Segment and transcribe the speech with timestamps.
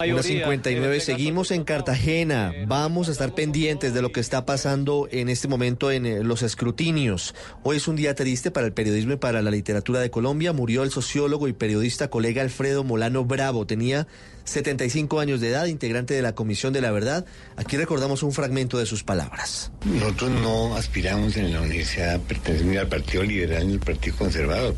[0.00, 2.52] Una 59, seguimos en Cartagena.
[2.66, 6.42] Vamos a estar pendientes de lo que está pasando en este momento en eh, los
[6.42, 7.32] escrutinios.
[7.62, 10.52] Hoy es un día triste para el periodismo y para la literatura de Colombia.
[10.52, 13.68] Murió el sociólogo y periodista colega Alfredo Molano Bravo.
[13.68, 14.08] Tenía
[14.44, 17.24] 75 años de edad, integrante de la Comisión de la Verdad.
[17.56, 19.70] Aquí recordamos un fragmento de sus palabras.
[19.84, 22.20] Nosotros no aspiramos en la universidad
[22.64, 24.74] ni al Partido Liberal ni al Partido Conservador.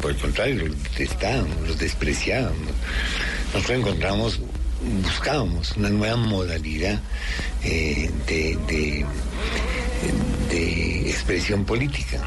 [0.00, 2.72] Por, el contrario, los detestábamos, los despreciábamos.
[3.52, 4.40] Nosotros encontramos
[5.02, 7.00] buscábamos una nueva modalidad
[7.64, 9.04] eh, de,
[11.08, 12.22] expresión política.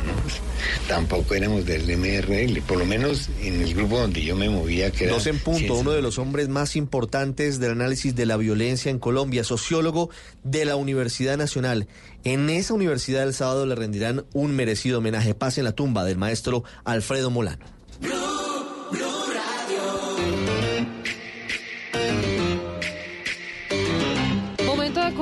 [0.87, 4.91] Tampoco éramos del MRL, por lo menos en el grupo donde yo me movía.
[4.91, 5.79] Que era Dos en punto, ciencia.
[5.81, 10.09] uno de los hombres más importantes del análisis de la violencia en Colombia, sociólogo
[10.43, 11.87] de la Universidad Nacional.
[12.23, 15.33] En esa universidad el sábado le rendirán un merecido homenaje.
[15.33, 17.65] Paz en la tumba del maestro Alfredo Molano.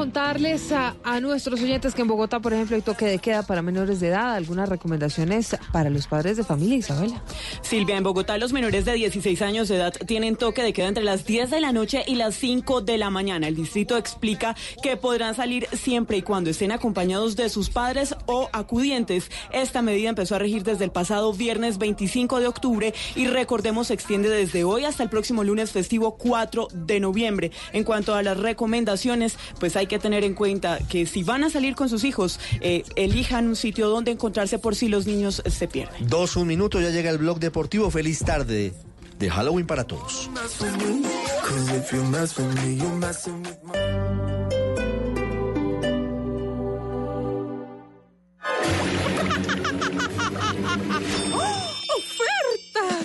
[0.10, 3.62] Contarles a, a nuestros oyentes que en Bogotá, por ejemplo, hay toque de queda para
[3.62, 4.34] menores de edad.
[4.34, 7.22] Algunas recomendaciones para los padres de familia, Isabela.
[7.62, 11.04] Silvia, en Bogotá los menores de 16 años de edad tienen toque de queda entre
[11.04, 13.48] las 10 de la noche y las 5 de la mañana.
[13.48, 18.50] El distrito explica que podrán salir siempre y cuando estén acompañados de sus padres o
[18.52, 19.30] acudientes.
[19.52, 23.94] Esta medida empezó a regir desde el pasado viernes 25 de octubre y recordemos se
[23.94, 27.52] extiende desde hoy hasta el próximo lunes festivo 4 de noviembre.
[27.74, 31.50] En cuanto a las recomendaciones, pues hay que tener en cuenta que si van a
[31.50, 35.68] salir con sus hijos, eh, elijan un sitio donde encontrarse por si los niños se
[35.68, 36.08] pierden.
[36.08, 37.90] Dos, un minuto, ya llega el blog deportivo.
[37.92, 38.74] Feliz tarde
[39.20, 40.30] de Halloween para todos.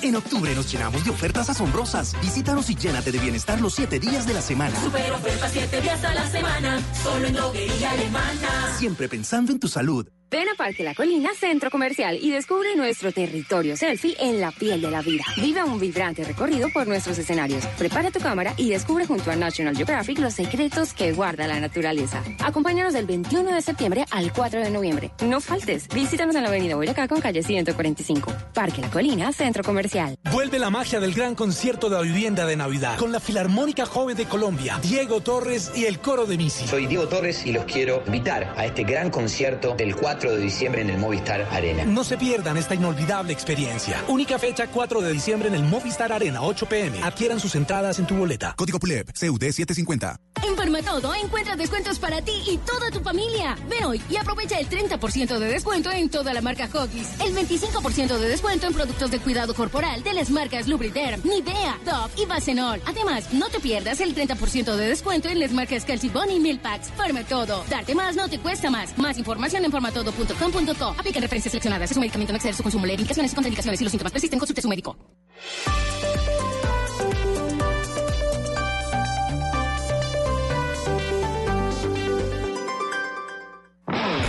[0.04, 2.14] En octubre nos llenamos de ofertas asombrosas.
[2.20, 4.78] Visítanos y llénate de bienestar los siete días de la semana.
[4.78, 8.76] Super oferta 7 días a la semana, solo en droguería alemana.
[8.78, 10.06] Siempre pensando en tu salud.
[10.30, 14.80] Ven a Parque La Colina Centro Comercial y descubre nuestro territorio selfie en la piel
[14.80, 15.22] de la vida.
[15.36, 17.64] Vive un vibrante recorrido por nuestros escenarios.
[17.78, 22.22] Prepara tu cámara y descubre junto a National Geographic los secretos que guarda la naturaleza.
[22.42, 25.10] Acompáñanos del 21 de septiembre al 4 de noviembre.
[25.24, 25.86] No faltes.
[25.88, 28.32] Visítanos en la avenida Boyacá con calle 145.
[28.52, 30.16] Parque La Colina Centro Comercial.
[30.32, 34.16] Vuelve la magia del gran concierto de la vivienda de Navidad con la Filarmónica Joven
[34.16, 36.66] de Colombia, Diego Torres y el coro de Misi.
[36.66, 40.80] Soy Diego Torres y los quiero invitar a este gran concierto del 4 de diciembre
[40.82, 41.84] en el Movistar Arena.
[41.84, 44.02] No se pierdan esta inolvidable experiencia.
[44.08, 47.02] Única fecha 4 de diciembre en el Movistar Arena, 8 pm.
[47.02, 48.54] Adquieran sus entradas en tu boleta.
[48.56, 50.16] Código PULEP, CUD 750.
[50.46, 53.56] En Farmatodo encuentras descuentos para ti y toda tu familia.
[53.68, 58.18] Ven hoy y aprovecha el 30% de descuento en toda la marca Hoggies, el 25%
[58.18, 62.80] de descuento en productos de cuidado corporal de las marcas Lubriderm, Nivea, Dove y Bacenol.
[62.86, 66.90] Además, no te pierdas el 30% de descuento en las marcas Calcibon y Milpax.
[66.96, 68.96] Farmatodo, darte más no te cuesta más.
[68.98, 69.70] Más información en
[70.04, 70.94] farmatodo.com.co.
[70.98, 71.90] Aplica referencias seleccionadas.
[71.90, 72.86] Es un medicamento no exceder su consumo.
[72.86, 73.78] Leer indicaciones y contraindicaciones.
[73.78, 74.96] Si los síntomas persisten, consulte a su médico.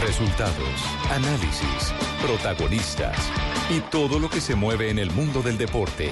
[0.02, 0.56] Resultados,
[1.12, 3.18] análisis, protagonistas
[3.70, 6.12] y todo lo que se mueve en el mundo del deporte.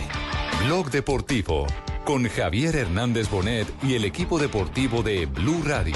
[0.66, 1.68] Blog Deportivo
[2.04, 5.96] con Javier Hernández Bonet y el equipo deportivo de Blue Radio.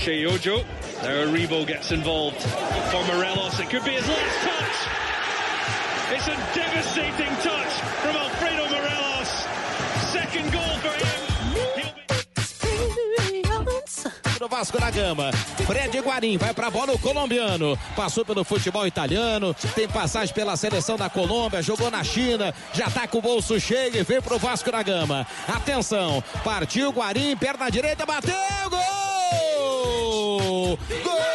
[0.00, 0.64] Shea Ojo.
[1.02, 2.40] Now Rebo gets involved
[2.90, 3.58] for Morelos.
[3.60, 4.78] It could be his last touch.
[6.12, 9.28] It's a devastating touch from Alfredo Morelos.
[10.12, 11.26] Second goal for him.
[14.38, 15.30] do Vasco da Gama.
[15.66, 17.78] Fred Guarim vai pra bola o colombiano.
[17.94, 23.06] Passou pelo futebol italiano, tem passagem pela seleção da Colômbia, jogou na China, já tá
[23.06, 25.26] com o bolso cheio e veio pro Vasco da Gama.
[25.46, 28.34] Atenção, partiu Guarim, perna direita, bateu,
[28.70, 28.99] gol!
[30.76, 31.29] Gol!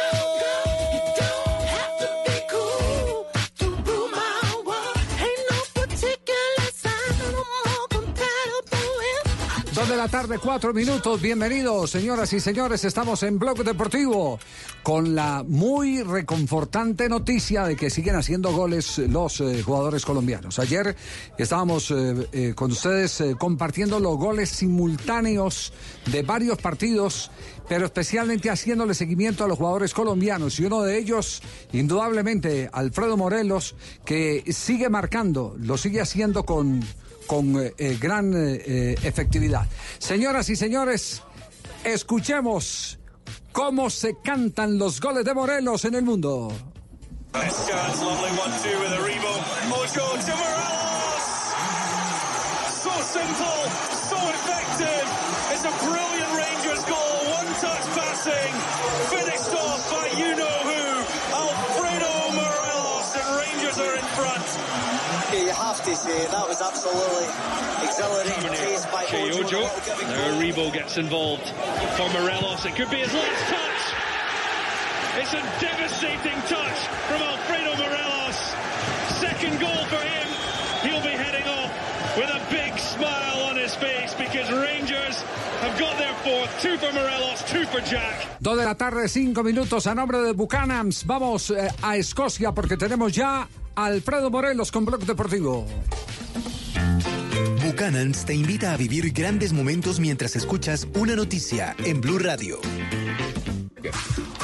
[9.96, 11.22] La tarde, cuatro minutos.
[11.22, 12.84] Bienvenidos, señoras y señores.
[12.84, 14.38] Estamos en Blog Deportivo
[14.82, 20.58] con la muy reconfortante noticia de que siguen haciendo goles los eh, jugadores colombianos.
[20.58, 20.94] Ayer
[21.38, 25.72] estábamos eh, eh, con ustedes compartiendo los goles simultáneos
[26.12, 27.30] de varios partidos,
[27.66, 30.60] pero especialmente haciéndole seguimiento a los jugadores colombianos.
[30.60, 36.84] Y uno de ellos, indudablemente, Alfredo Morelos, que sigue marcando, lo sigue haciendo con
[37.26, 39.66] con eh, eh, gran eh, efectividad.
[39.98, 41.22] Señoras y señores,
[41.84, 42.98] escuchemos
[43.52, 46.52] cómo se cantan los goles de Morelos en el mundo.
[65.94, 67.30] Say that was absolutely
[67.86, 69.38] exhilarating pace by Ojo.
[69.38, 69.62] Ojo.
[69.62, 71.46] Now Rebo gets involved
[71.94, 72.66] for Morelos.
[72.66, 73.82] It could be his last touch.
[75.22, 78.38] It's a devastating touch from Alfredo Morelos.
[79.22, 80.26] Second goal for him.
[80.82, 81.70] He'll be heading off
[82.18, 85.22] with a big smile on his face because Rangers
[85.62, 86.50] have got their fourth.
[86.60, 88.26] Two for Morelos, two for Jack.
[88.40, 91.06] Dos de la tarde, cinco minutos a nombre de Buchanans.
[91.06, 95.66] Vamos eh, a Escocia porque tenemos ya Alfredo Morelos con Blog Deportivo.
[97.62, 102.58] Buchanans te invita a vivir grandes momentos mientras escuchas una noticia en Blue Radio.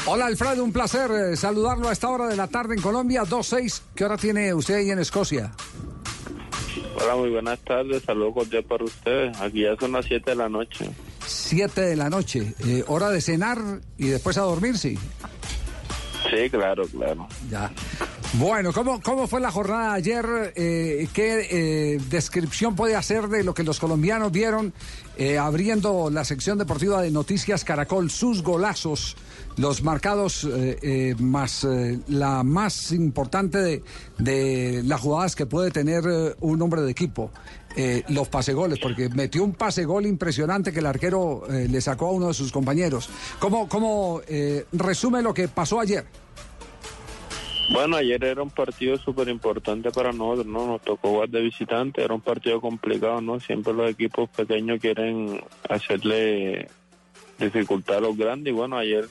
[0.04, 3.80] Hola Alfredo, un placer eh, saludarlo a esta hora de la tarde en Colombia, 2-6.
[3.94, 5.52] ¿Qué hora tiene usted ahí en Escocia?
[7.02, 8.02] Hola, muy buenas tardes.
[8.02, 9.40] Saludos cordial para ustedes.
[9.40, 10.90] Aquí ya son las 7 de la noche.
[11.26, 12.54] 7 de la noche.
[12.66, 13.58] Eh, hora de cenar
[13.96, 14.98] y después a dormir, sí.
[16.30, 17.26] Sí, claro, claro.
[17.50, 17.70] Ya.
[18.34, 20.52] Bueno, ¿cómo, cómo fue la jornada ayer?
[20.56, 24.72] Eh, ¿Qué eh, descripción puede hacer de lo que los colombianos vieron
[25.18, 28.10] eh, abriendo la sección deportiva de Noticias Caracol?
[28.10, 29.16] Sus golazos,
[29.58, 31.66] los marcados eh, eh, más
[32.08, 33.82] la más importante de,
[34.16, 36.04] de las jugadas que puede tener
[36.40, 37.30] un hombre de equipo.
[37.76, 42.12] Eh, los pasegoles, porque metió un pasegol impresionante que el arquero eh, le sacó a
[42.12, 43.08] uno de sus compañeros.
[43.38, 46.04] ¿Cómo, cómo eh, resume lo que pasó ayer?
[47.72, 50.66] Bueno, ayer era un partido súper importante para nosotros, ¿no?
[50.66, 53.40] Nos tocó jugar de visitante, era un partido complicado, ¿no?
[53.40, 56.68] Siempre los equipos pequeños quieren hacerle
[57.38, 59.08] dificultad a los grandes y bueno, ayer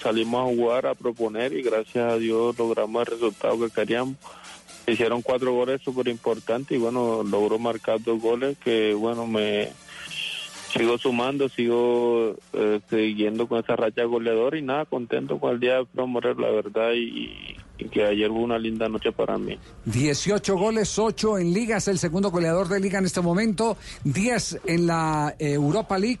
[0.00, 4.16] salimos a jugar, a proponer y gracias a Dios logramos el resultado que queríamos.
[4.88, 9.68] Hicieron cuatro goles súper importantes y bueno, logró marcar dos goles que bueno, me
[10.72, 15.76] sigo sumando, sigo eh, siguiendo con esa racha goleadora y nada, contento con el día
[15.76, 17.56] de promover, la verdad, y,
[17.92, 19.56] que ayer fue una linda noche para mí.
[19.84, 24.60] 18 goles, 8 en Liga, es el segundo goleador de Liga en este momento, 10
[24.66, 26.20] en la eh, Europa League.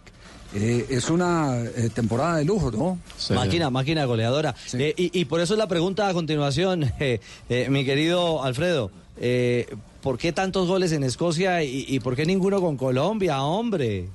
[0.54, 2.98] Eh, es una eh, temporada de lujo, ¿no?
[3.34, 4.54] Máquina, máquina goleadora.
[4.72, 8.90] Eh, y, y por eso la pregunta a continuación, eh, eh, mi querido Alfredo,
[9.20, 9.66] eh,
[10.00, 14.08] ¿por qué tantos goles en Escocia y, y por qué ninguno con Colombia, hombre?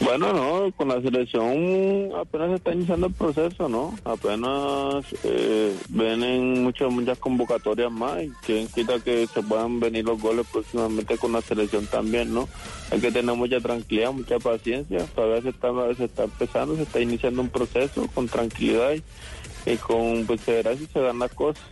[0.00, 3.96] Bueno, no, con la selección apenas está iniciando el proceso, ¿no?
[4.04, 10.20] Apenas eh, vienen muchas muchas convocatorias más y quien quita que se puedan venir los
[10.20, 12.48] goles próximamente con la selección también, ¿no?
[12.90, 17.00] Hay que tener mucha tranquilidad, mucha paciencia, todavía se está, se está empezando, se está
[17.00, 21.64] iniciando un proceso con tranquilidad y, y con perseverancia se dan las cosas.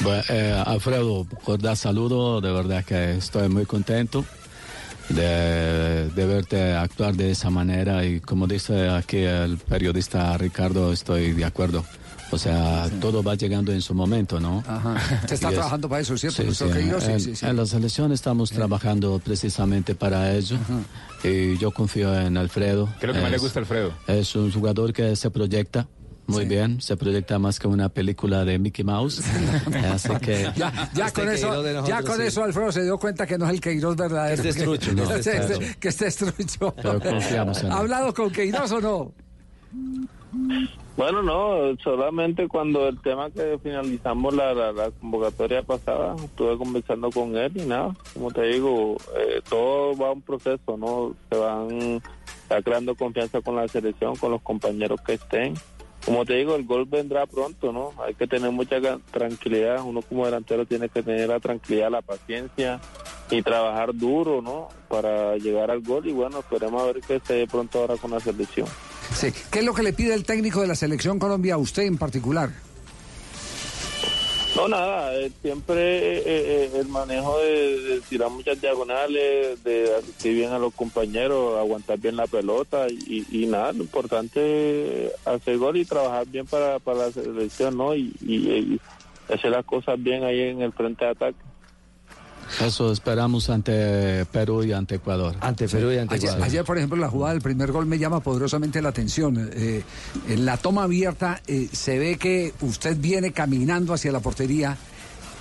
[0.00, 4.24] Bueno, eh, Alfredo, cordial saludo, de verdad que estoy muy contento
[5.08, 11.32] de, de verte actuar de esa manera y como dice aquí el periodista Ricardo, estoy
[11.32, 11.84] de acuerdo.
[12.30, 14.64] O sea, todo va llegando en su momento, ¿no?
[14.66, 14.96] Ajá.
[15.28, 16.38] Se está Y es- trabajando para eso, ¿cierto?
[16.38, 17.00] Sí, Nuestro sí, querido?
[17.00, 17.46] Sí, en, sí, sí.
[17.46, 20.56] en la selección estamos trabajando precisamente para ello
[21.22, 22.88] y yo confío en Alfredo.
[22.98, 23.92] ¿Qué es lo que más le gusta a Alfredo?
[24.08, 25.86] Es un jugador que se proyecta
[26.26, 29.22] muy bien, se proyecta más que una película de Mickey Mouse.
[29.92, 32.22] Así que Ya, ya Este con eso, ya con sí.
[32.22, 34.42] eso Alfredo se dio cuenta que no es el Queiroz verdadero.
[34.42, 35.08] Que es destrucho, Que- ¿no?
[35.08, 35.54] que, Claro.
[35.60, 36.74] es- que es destrucho.
[36.76, 37.72] Pero confiamos en él.
[37.72, 39.12] ¿Ha hablado con Queiroz o no?
[40.96, 47.10] Bueno, no, solamente cuando el tema que finalizamos la, la, la convocatoria pasada, estuve conversando
[47.10, 51.14] con él y nada, como te digo, eh, todo va a un proceso, ¿no?
[51.30, 52.00] Se van
[52.44, 55.54] está creando confianza con la selección, con los compañeros que estén.
[56.04, 57.92] Como te digo, el gol vendrá pronto, ¿no?
[58.04, 58.76] Hay que tener mucha
[59.10, 62.80] tranquilidad, uno como delantero tiene que tener la tranquilidad, la paciencia
[63.30, 64.68] y trabajar duro, ¿no?
[64.88, 68.20] Para llegar al gol y bueno, esperemos a ver qué se pronto ahora con la
[68.20, 68.68] selección.
[69.14, 69.32] Sí.
[69.50, 71.96] ¿Qué es lo que le pide el técnico de la selección Colombia a usted en
[71.96, 72.50] particular?
[74.56, 80.52] No, nada, eh, siempre eh, eh, el manejo de, tirar muchas diagonales, de asistir bien
[80.52, 85.76] a los compañeros, aguantar bien la pelota y, y nada, lo importante es hacer gol
[85.76, 87.96] y trabajar bien para, para la selección, ¿no?
[87.96, 88.80] Y, y- y
[89.32, 91.38] hacer las cosas bien ahí en el frente de ataque.
[92.60, 95.34] Eso esperamos ante Perú y ante Ecuador.
[95.40, 96.46] Ante Perú y ante Ayer, Ecuador.
[96.46, 99.50] ayer, por ejemplo, la jugada del primer gol me llama poderosamente la atención.
[99.52, 99.82] Eh,
[100.28, 104.76] en la toma abierta eh, se ve que usted viene caminando hacia la portería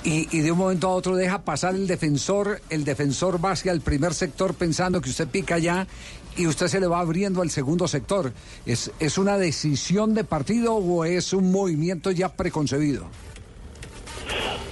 [0.03, 3.72] y, y de un momento a otro deja pasar el defensor, el defensor va hacia
[3.72, 5.88] el primer sector pensando que usted pica ya
[6.36, 8.33] y usted se le va abriendo al segundo sector.
[8.65, 13.05] ¿Es, es una decisión de partido o es un movimiento ya preconcebido?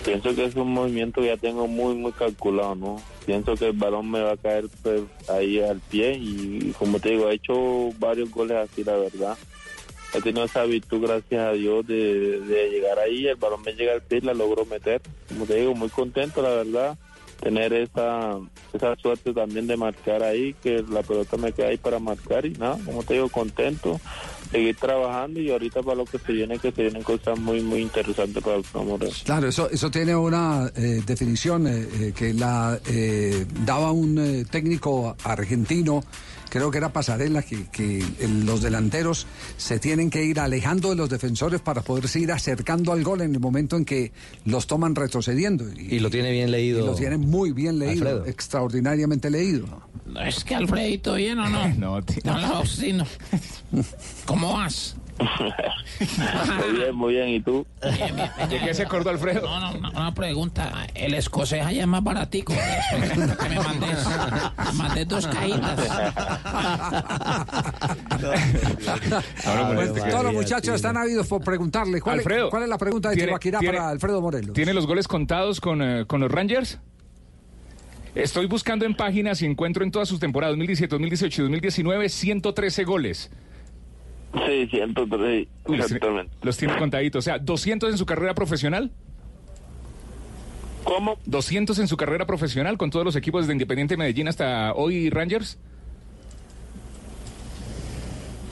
[0.03, 3.01] Pienso que es un movimiento que ya tengo muy, muy calculado, ¿no?
[3.25, 7.09] Pienso que el balón me va a caer pues, ahí al pie y, como te
[7.09, 9.37] digo, he hecho varios goles así, la verdad.
[10.13, 14.01] He tenido esa virtud, gracias a Dios, de, llegar ahí, el balón me llega al
[14.01, 15.01] pie la logro meter.
[15.29, 16.97] Como te digo, muy contento, la verdad,
[17.41, 18.37] tener esa,
[18.71, 22.51] esa suerte también de marcar ahí, que la pelota me queda ahí para marcar y
[22.51, 23.99] nada, como te digo, contento,
[24.51, 27.81] seguir trabajando y ahorita para lo que se viene, que se vienen cosas muy, muy
[27.81, 29.11] interesantes para el Moreno.
[29.23, 34.45] Claro, eso, eso tiene una eh, definición eh, eh, que la eh, daba un eh,
[34.49, 36.03] técnico argentino,
[36.51, 38.03] creo que era Pasarela, que,
[38.43, 43.03] los delanteros se tienen que ir alejando de los defensores para poderse ir acercando al
[43.03, 44.11] gol en el momento en que
[44.43, 45.63] los toman retrocediendo.
[45.73, 46.83] Y, Y lo tiene bien leído.
[46.83, 48.25] y lo tiene muy bien leído, Alfredo.
[48.25, 49.81] extraordinariamente leído.
[50.05, 51.67] No, es que Alfredito, ¿bien o no?
[51.75, 53.05] No, No, no, sí, no.
[54.25, 54.97] ¿Cómo vas?
[55.21, 57.65] Muy bien, muy bien, ¿y tú?
[58.49, 59.41] ¿De qué se acordó Alfredo?
[59.41, 60.87] No, no, no, una pregunta.
[60.95, 62.53] El escocés allá es más baratico.
[62.53, 65.79] Que me mandes, me mandes dos caídas.
[69.75, 72.01] Pues, todos los muchachos están ávidos por preguntarle.
[72.01, 74.53] ¿Cuál, es- Alfredo, cuál es la pregunta de ¿tiene- Tibaquirá tiene- para Alfredo Morelos?
[74.53, 76.79] ¿Tiene los goles contados con, eh, con los Rangers?
[78.13, 82.83] Estoy buscando en páginas y encuentro en todas sus temporadas 2017, 2018 y 2019 113
[82.83, 83.31] goles.
[84.33, 86.31] Sí, 103, Uy, los, exactamente.
[86.41, 87.19] los tiene contaditos.
[87.19, 88.91] O sea, 200 en su carrera profesional.
[90.83, 91.17] ¿Cómo?
[91.25, 95.59] 200 en su carrera profesional con todos los equipos desde Independiente Medellín hasta hoy Rangers.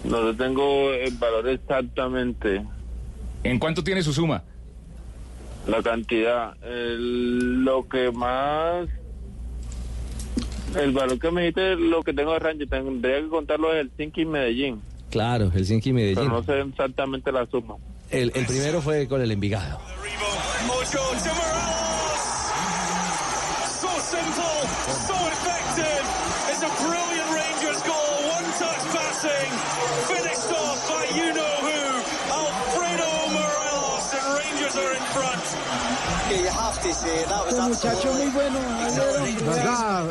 [0.04, 2.66] No le tengo el valor exactamente.
[3.44, 4.44] ¿En cuánto tiene su suma?
[5.68, 6.56] La cantidad.
[6.64, 8.88] El- lo que más...
[10.76, 14.22] El valor que me dijiste, lo que tengo de Ranger, tendría que contarlo es Helsinki
[14.22, 14.82] y Medellín.
[15.10, 16.30] Claro, Helsinki y Pero Medellín.
[16.32, 17.76] no sé exactamente la suma.
[18.10, 19.80] El, el primero fue con el Envigado.
[23.80, 24.44] So simple,
[25.08, 26.04] so effective.
[26.52, 28.16] It's a brilliant Rangers goal.
[28.36, 29.52] One touch passing,
[36.30, 38.60] Este muchacho muy bueno,
[39.46, 40.06] ¿Verdad?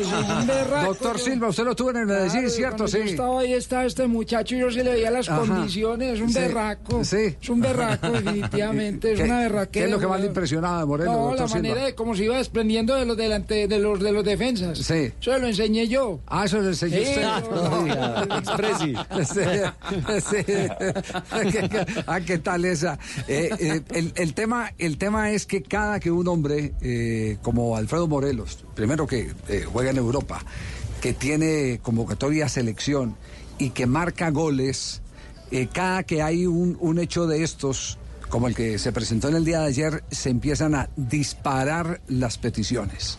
[0.00, 0.86] Sí.
[0.86, 2.86] Doctor Silva, usted lo tuvo en el Medellín, ¿cierto?
[2.86, 3.10] Yo Sí.
[3.10, 5.40] estaba ahí, estaba este muchacho y yo se le veía las Ajá.
[5.40, 6.38] condiciones, es un Sí.
[6.38, 7.04] berraco.
[7.04, 7.36] Sí.
[7.40, 9.70] Es un berraco, definitivamente, es ¿Qué- una berraquera.
[9.70, 11.62] ¿Qué es lo que más le impresionaba de Morelos, No, doctor la Silva?
[11.68, 14.78] manera de cómo se iba desprendiendo de los delante, de los de los defensas.
[14.78, 15.12] Sí.
[15.20, 16.20] Eso lo enseñé yo.
[16.28, 17.22] Ah, eso lo enseñó Sí, usted.
[18.78, 18.94] Sí,
[20.30, 20.44] sí.
[22.06, 22.98] ah, ¿qué tal esa?
[23.28, 27.76] Eh, eh, el, el tema, el tema es que cada que un hombre eh, como
[27.76, 30.40] Alfredo Morelos, primero que eh, juega en Europa,
[31.00, 33.16] que tiene convocatoria a selección
[33.58, 35.02] y que marca goles,
[35.50, 37.98] eh, cada que hay un, un hecho de estos,
[38.28, 42.38] como el que se presentó en el día de ayer, se empiezan a disparar las
[42.38, 43.18] peticiones.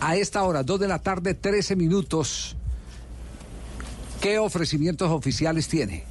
[0.00, 2.56] A esta hora, 2 de la tarde, 13 minutos.
[4.20, 6.04] ¿Qué ofrecimientos oficiales tiene?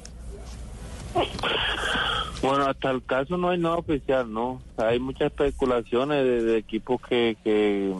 [2.42, 4.60] Bueno, hasta el caso no hay nada oficial, ¿no?
[4.78, 7.94] Hay muchas especulaciones de, de equipos que, que,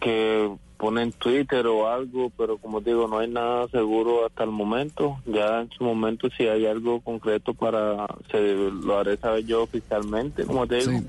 [0.00, 5.18] que ponen Twitter o algo, pero como digo, no hay nada seguro hasta el momento.
[5.24, 10.44] Ya en su momento, si hay algo concreto para, se lo haré saber yo oficialmente,
[10.44, 11.00] como te digo.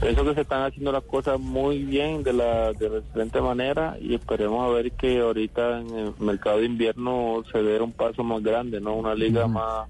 [0.00, 3.96] Pienso que se están haciendo las cosas muy bien, de la, de la excelente manera,
[4.00, 8.22] y esperemos a ver que ahorita en el mercado de invierno se dé un paso
[8.22, 8.94] más grande, ¿no?
[8.94, 9.88] Una liga más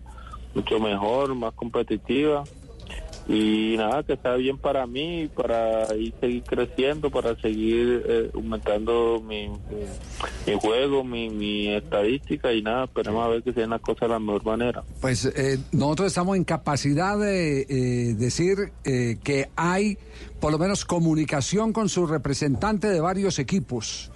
[0.58, 2.44] mucho mejor, más competitiva.
[3.28, 9.22] Y nada, que está bien para mí, para ir seguir creciendo, para seguir eh, aumentando
[9.22, 9.50] mi,
[10.46, 14.00] mi, juego, mi, mi estadística y nada, esperemos a ver que se den las cosas
[14.00, 14.82] de la mejor manera.
[15.02, 19.98] Pues eh, nosotros estamos en capacidad de eh, decir eh, que hay
[20.40, 24.10] por lo menos comunicación con su representante de varios equipos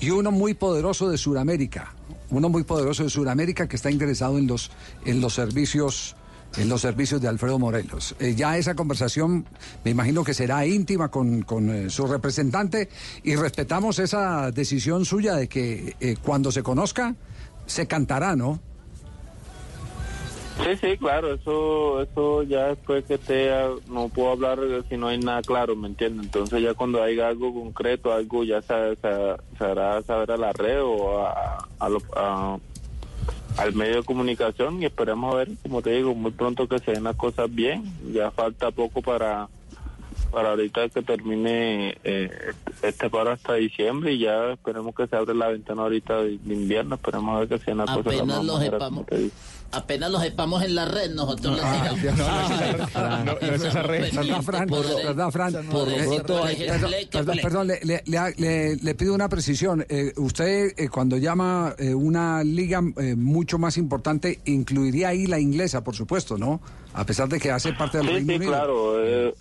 [0.00, 1.94] y uno muy poderoso de Sudamérica,
[2.30, 4.70] uno muy poderoso de Sudamérica que está interesado en los
[5.04, 6.16] en los servicios
[6.56, 8.16] en los servicios de Alfredo Morelos.
[8.18, 9.46] Eh, ya esa conversación
[9.84, 12.88] me imagino que será íntima con, con, eh, su representante
[13.22, 17.14] y respetamos esa decisión suya de que eh, cuando se conozca
[17.66, 18.60] se cantará, ¿no?
[20.64, 25.18] Sí, sí, claro, eso eso ya después que ah, no puedo hablar si no hay
[25.18, 26.26] nada claro, ¿me entiendes?
[26.26, 29.08] Entonces ya cuando haya algo concreto, algo ya se, se,
[29.56, 32.58] se hará saber a la red o a, a lo- a-
[33.56, 36.92] al medio de comunicación y esperemos a ver, como te digo, muy pronto que se
[36.92, 37.82] den las cosas bien.
[38.12, 39.48] Ya falta poco para
[40.30, 42.30] para ahorita que termine eh,
[42.82, 46.96] este paro hasta diciembre y ya esperemos que se abre la ventana ahorita de, invierno,
[46.96, 49.06] esperemos a ver que se den las cosas Apenas lo sepamos.
[49.70, 52.18] Apenas lo sepamos en la red, nosotros le digamos.
[52.94, 54.14] No, no es esa red.
[54.14, 54.66] ¿Verdad, Fran?
[54.68, 55.52] ¿Verdad, Fran?
[55.66, 58.02] por lo Eh, pronto eh, hay que- perdón, que- perdón, perdón, le, le-
[58.38, 59.84] le- le- pido una precisión.
[59.90, 65.38] Eh, usted, eh, cuando llama eh, una liga eh, mucho más importante, incluiría ahí la
[65.38, 66.60] inglesa, por supuesto, ¿no?
[66.94, 68.52] A pesar de que hace parte del Sí, Reino sí, Unido.
[68.52, 69.04] claro.
[69.04, 69.34] eh,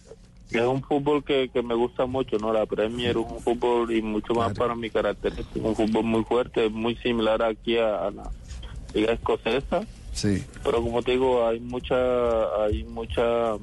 [0.52, 2.52] es un fútbol que, que me gusta mucho, ¿no?
[2.52, 5.34] La Premier es un fútbol y mucho más para mi carácter.
[5.40, 8.30] Es un fútbol muy fuerte, muy similar aquí a, a la
[8.94, 9.82] liga escocesa.
[10.18, 10.44] Sí.
[10.64, 11.96] Pero como te digo, hay mucha,
[12.64, 13.54] hay mucha,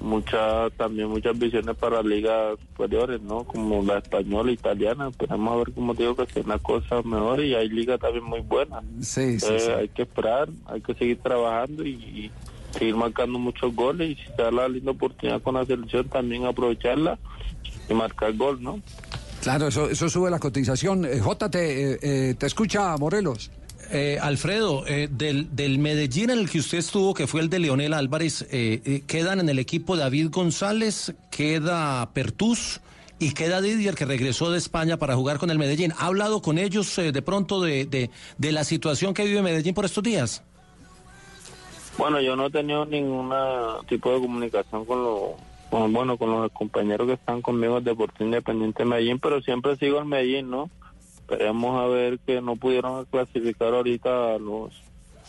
[0.00, 3.44] mucha, también muchas visiones para ligas superiores, ¿no?
[3.44, 5.08] Como la española, italiana.
[5.08, 8.24] Esperamos a ver, como te digo, que sean las cosas mejores y hay ligas también
[8.24, 8.82] muy buenas.
[9.00, 9.70] Sí, sí, sí.
[9.70, 12.30] Hay que esperar, hay que seguir trabajando y, y
[12.76, 16.46] seguir marcando muchos goles y si se da la linda oportunidad con la selección también
[16.46, 17.16] aprovecharla
[17.88, 18.80] y marcar gol, ¿no?
[19.40, 21.04] Claro, eso, eso sube la cotización.
[21.04, 23.50] Eh, Jota, te, eh, eh, te escucha, Morelos.
[23.94, 27.58] Eh, Alfredo, eh, del, del Medellín en el que usted estuvo, que fue el de
[27.58, 32.80] Leonel Álvarez, eh, eh, quedan en el equipo David González, queda Pertús
[33.18, 35.92] y queda Didier, que regresó de España para jugar con el Medellín.
[35.98, 38.08] ¿Ha hablado con ellos eh, de pronto de, de,
[38.38, 40.42] de la situación que vive Medellín por estos días?
[41.98, 43.30] Bueno, yo no he tenido ningún
[43.90, 45.20] tipo de comunicación con los,
[45.68, 49.76] con, bueno, con los compañeros que están conmigo en Deportivo Independiente de Medellín, pero siempre
[49.76, 50.70] sigo en Medellín, ¿no?
[51.32, 54.70] Esperemos a ver que no pudieron clasificar ahorita a los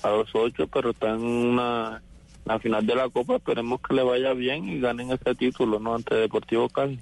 [0.01, 2.01] a los ocho, pero están en una
[2.43, 5.95] la final de la Copa, esperemos que le vaya bien y ganen ese título, ¿no?
[5.95, 6.99] Ante Deportivo Cali.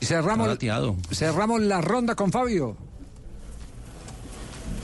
[0.00, 0.56] Y cerramos,
[1.10, 2.76] cerramos la ronda con Fabio.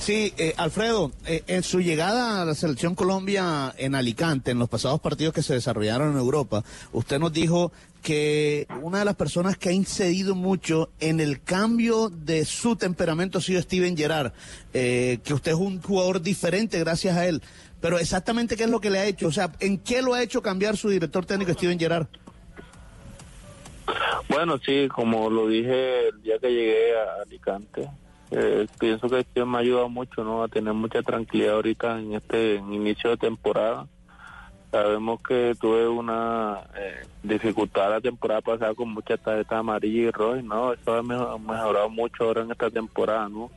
[0.01, 4.69] Sí, eh, Alfredo, eh, en su llegada a la selección Colombia en Alicante, en los
[4.69, 9.57] pasados partidos que se desarrollaron en Europa, usted nos dijo que una de las personas
[9.57, 14.33] que ha incidido mucho en el cambio de su temperamento ha sido Steven Gerrard,
[14.73, 17.43] eh, que usted es un jugador diferente gracias a él.
[17.81, 20.23] Pero exactamente qué es lo que le ha hecho, o sea, ¿en qué lo ha
[20.23, 22.09] hecho cambiar su director técnico Steven Gerrard?
[24.29, 27.89] Bueno, sí, como lo dije el día que llegué a Alicante,
[28.31, 30.43] eh, pienso que esto me ha ayudado mucho, ¿no?
[30.43, 33.89] A tener mucha tranquilidad ahorita en este inicio de temporada.
[34.71, 40.45] Sabemos que tuve una eh, dificultad la temporada pasada con muchas tarjetas amarillas y rojas,
[40.45, 40.73] ¿no?
[40.73, 43.51] Eso ha mejo- mejorado mucho ahora en esta temporada, ¿no?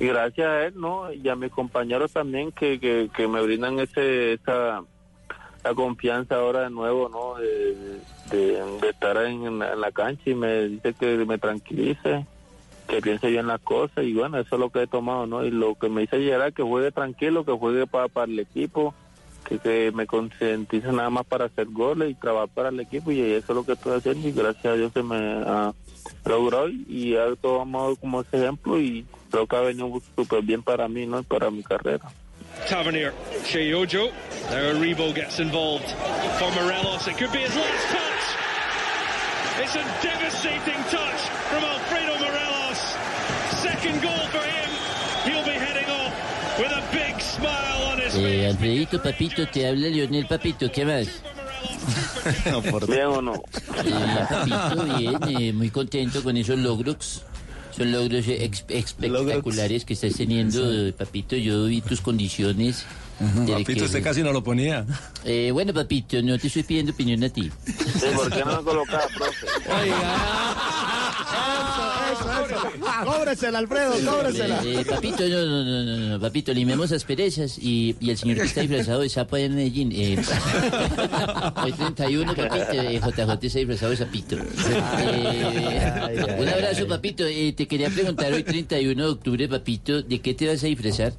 [0.00, 1.12] Y gracias a él, ¿no?
[1.12, 4.82] Y a mis compañeros también que, que, que me brindan ese esa
[5.64, 7.34] la confianza ahora de nuevo, ¿no?
[7.34, 7.98] De,
[8.30, 12.24] de, de estar en, la, en la cancha y me dice que me tranquilice,
[12.88, 15.44] que piense bien las cosas y bueno, eso es lo que he tomado, ¿no?
[15.44, 18.94] Y lo que me dice llegar que juegue tranquilo, que juegue para, para el equipo,
[19.48, 23.20] que, que me concientice nada más para hacer goles y trabajar para el equipo y
[23.20, 25.72] eso es lo que estoy haciendo y gracias a Dios se me ha
[26.24, 30.88] logrado y, ha tomado como ese ejemplo y creo que ha venido súper bien para
[30.88, 31.20] mí, ¿no?
[31.20, 32.08] Y para mi carrera.
[32.68, 33.12] Tavernier,
[33.44, 34.10] Shea Ojo.
[34.50, 35.88] Now Rebo gets involved
[36.38, 37.06] for Morelos.
[37.06, 38.46] It could be his last touch.
[39.58, 42.80] It's a devastating touch from Alfredo Morelos.
[43.62, 44.70] Second goal for him.
[45.24, 46.12] He'll be heading off
[46.58, 51.06] with a big smile on his Eh, Alfredito, papito, te habla Leonel, papito, ¿qué más?
[52.88, 53.34] ¿Bien o no?
[53.84, 57.22] Eh, papito, bien, eh, muy contento con esos logros.
[57.76, 60.62] Son logros ex- espectaculares que estás teniendo,
[60.96, 61.36] papito.
[61.36, 62.86] Yo vi tus condiciones.
[63.46, 64.86] Papito, que- usted casi no lo ponía.
[65.24, 67.50] Eh, bueno, papito, no te estoy pidiendo opinión a ti.
[67.66, 69.46] Sí, ¿por qué no me colocaba, profe?
[73.04, 74.60] Cóbresela, Alfredo, cóbresela.
[74.64, 78.44] Eh, papito, no, no, no, no, no, papito, limemos asperezas y, y el señor que
[78.44, 79.92] está disfrazado de sapo allá en Medellín.
[79.92, 80.16] Eh,
[81.62, 84.36] hoy 31, papito, eh, JJ está disfrazado de sapito.
[84.36, 87.24] Eh, un abrazo, papito.
[87.26, 91.12] Eh, te quería preguntar hoy 31 de octubre, papito, ¿de qué te vas a disfrazar?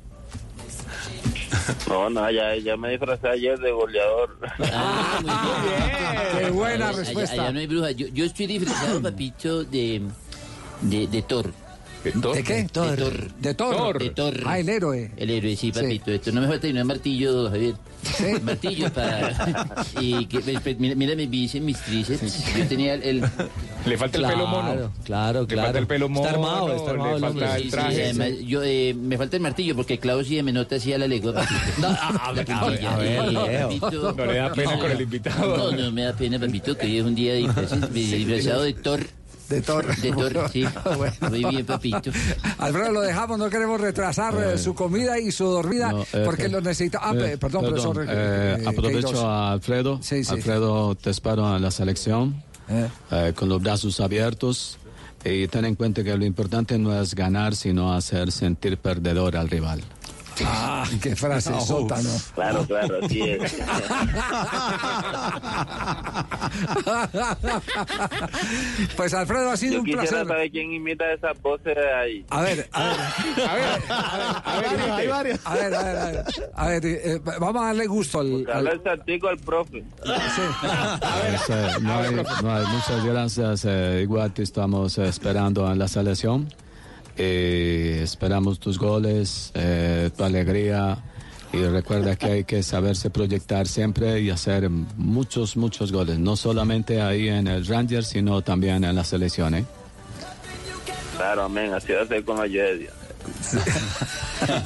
[1.88, 4.38] No, no, ya, ya me disfrazé ayer de goleador.
[6.40, 7.34] Qué buena Allá- respuesta.
[7.42, 7.92] Allá, no hay bruja.
[7.92, 10.02] Yo, yo estoy disfrazado, papito, de,
[10.82, 11.54] de, de Thor.
[12.04, 12.54] ¿De qué?
[12.64, 13.32] De Thor.
[13.40, 14.00] De Thor.
[14.00, 14.34] De Thor.
[14.46, 15.12] Ah, el héroe.
[15.18, 16.12] El héroe, sí, papito.
[16.12, 17.76] Esto no me falta ni un martillo, Javier.
[18.38, 19.76] Un martillo para.
[20.00, 22.56] Y que, pues, mira, mira mis bíceps, mis tríceps.
[22.56, 23.04] Yo tenía el.
[23.04, 23.22] el-
[23.86, 24.92] Le falta el pelo mono.
[25.04, 26.26] Claro, Le falta el pelo mono.
[26.28, 28.04] Está armado, está armado le falta Sí, el sí, traje.
[28.06, 31.34] además, yo, eh, me falta el martillo porque Klaus y me nota hacía la lengua.
[31.34, 31.88] papito.
[31.88, 32.94] a ver, La a ver, puntilla.
[32.94, 33.68] a ver, Leo.
[33.68, 34.14] papito.
[34.14, 35.58] No le da pena con el invitado.
[35.58, 39.06] No, no me da pena, papito, que hoy es un día disfrazado de Thor.
[39.50, 39.96] De Thor.
[39.96, 40.66] De Thor, sí.
[40.98, 41.16] Bueno.
[41.30, 42.12] Muy bien, papito.
[42.58, 46.46] Alfredo, lo dejamos, no queremos retrasar eh, su comida y su dormida No, eh, porque
[46.46, 47.00] eh, lo necesita.
[47.02, 48.06] Ah, eh, pe- perdón, profesor.
[48.08, 50.00] eh, eh, aprovecho a Alfredo.
[50.02, 50.32] Sí, sí.
[50.34, 54.78] Alfredo, te espero en la selección eh, con los brazos abiertos.
[55.26, 59.50] Y ten en cuenta que lo importante no es ganar, sino hacer sentir perdedor al
[59.50, 59.82] rival.
[60.46, 61.62] Ah, qué frase No.
[61.62, 62.10] sótano.
[62.36, 63.56] Claro, claro, así es.
[68.96, 70.28] Pues Alfredo, ha sido Yo un quisiera placer.
[70.28, 72.26] saber quién imita esas voces de ahí.
[72.30, 72.98] A ver, a ver.
[73.40, 73.66] A ver,
[74.46, 74.60] a
[74.96, 75.40] ver, a ver.
[75.46, 76.24] A ver, a ver, a ver.
[76.56, 78.46] A ver, eh, vamos a darle gusto al.
[78.52, 79.84] Habla al- el saltico al profe.
[80.00, 80.12] Pues,
[81.50, 83.66] eh, no, hay, no hay muchas gracias.
[83.66, 86.54] eh, igual te estamos eh, esperando en la selección.
[87.18, 90.98] Eh, esperamos tus goles, eh, tu alegría.
[91.54, 96.20] Y recuerda que hay que saberse proyectar siempre y hacer muchos, muchos goles.
[96.20, 99.56] No solamente ahí en el Rangers, sino también en la selección.
[99.56, 99.66] ¿eh?
[101.16, 101.74] Claro, amén.
[101.74, 102.38] Así va a ser con.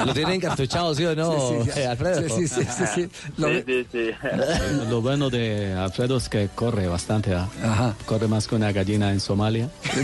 [0.06, 1.32] Lo tienen encartuchado, ¿sí o no,
[1.63, 2.21] Sí, sí, eh, Alfredo?
[2.36, 3.10] sí, sí, sí, sí, sí.
[3.38, 3.97] Lo Sí, ve- sí, sí.
[4.24, 7.34] Eh, Lo bueno de Alfredo es que corre bastante.
[7.34, 7.47] ¿ah?
[7.63, 7.95] Ajá.
[8.06, 9.69] Corre más que una gallina en Somalia.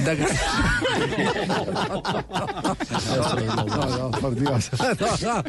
[3.67, 4.69] No, no, por Dios.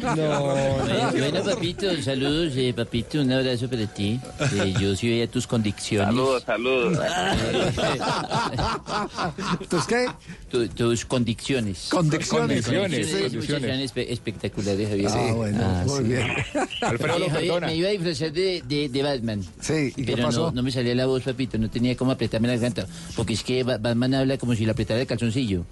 [0.01, 4.19] Bueno, bueno, papito, saludos, eh, papito, un abrazo para ti.
[4.53, 6.07] Eh, yo sí veía tus condiciones.
[6.07, 6.97] Saludos, saludos.
[9.69, 10.07] ¿Tus qué?
[10.51, 11.87] Tu- tus condiciones.
[11.89, 12.65] Condiciones.
[12.65, 13.63] Condiciones, Muchas condiciones.
[13.63, 15.09] eran espe- espectaculares, Javier.
[15.13, 16.03] Ah, bueno, Ah, muy sí.
[16.03, 16.21] bien.
[16.81, 17.67] Alfredo Oye, lo Javier, perdona.
[17.67, 19.43] me iba a disfrazar de, de, de Batman.
[19.61, 20.45] Sí, ¿y qué pero pasó?
[20.47, 21.57] No, no me salía la voz, papito.
[21.57, 22.85] No tenía cómo apretarme la garganta.
[23.15, 25.65] Porque es que Ba- Batman habla como si le apretara el calzoncillo.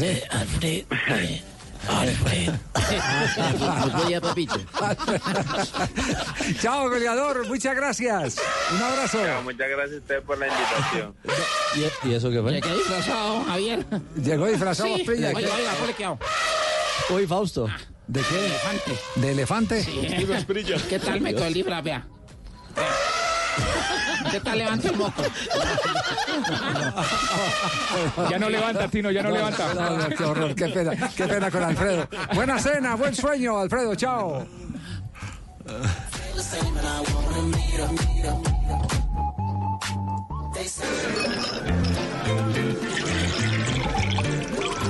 [0.00, 0.84] Eh, Alfred.
[1.08, 1.42] eh,
[1.88, 2.50] Alfred.
[2.72, 4.54] Pues voy a papito.
[6.60, 7.46] Chao, goleador.
[7.48, 8.36] Muchas gracias.
[8.72, 9.18] Un abrazo.
[9.44, 11.14] Muchas gracias a ustedes por la invitación.
[12.04, 12.60] ¿Y, y eso qué fue?
[12.60, 13.84] Quedé disfrazado, Javier.
[14.22, 15.00] Llegó disfrazado Sí.
[15.00, 15.28] Asprilla.
[15.28, 16.18] Oiga, ¿Qué- oiga, ¿cómo le quedó?
[17.10, 17.68] Uy, Fausto.
[18.06, 18.46] ¿De qué?
[18.46, 18.98] Elefante.
[19.16, 19.84] ¿De elefante?
[19.84, 20.00] Sí.
[20.88, 22.06] ¿Qué tal me quedó el disfraz, vea?
[24.30, 25.22] ¿Qué tal levanta el moco?
[28.30, 29.74] Ya no levanta, Tino, ya no levanta.
[29.74, 32.08] No, no, qué horror, qué pena, qué pena con Alfredo.
[32.34, 34.46] Buena cena, buen sueño, Alfredo, chao.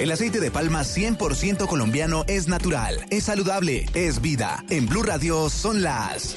[0.00, 4.64] El aceite de palma 100% colombiano es natural, es saludable, es vida.
[4.70, 6.36] En Blue Radio son las...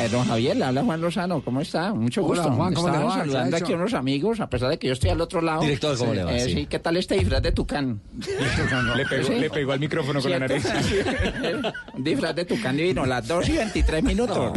[0.00, 1.92] Eh, don Javier, le habla Juan Lozano, ¿cómo está?
[1.92, 2.54] Mucho Hola, gusto.
[2.56, 3.14] Juan, ¿cómo le Estaba va?
[3.16, 5.40] ¿Qué ha saludando aquí a unos amigos, a pesar de que yo estoy al otro
[5.40, 5.62] lado.
[5.62, 6.36] Director, ¿cómo le va?
[6.36, 6.54] Eh, Sí.
[6.54, 6.66] sí.
[6.66, 8.00] ¿qué tal este disfraz de tucán?
[8.96, 9.34] Le pegó, Sí.
[9.34, 10.64] le pegó al micrófono con la nariz.
[11.94, 14.52] Un disfraz de tucán divino, las 2 y 23 minutos.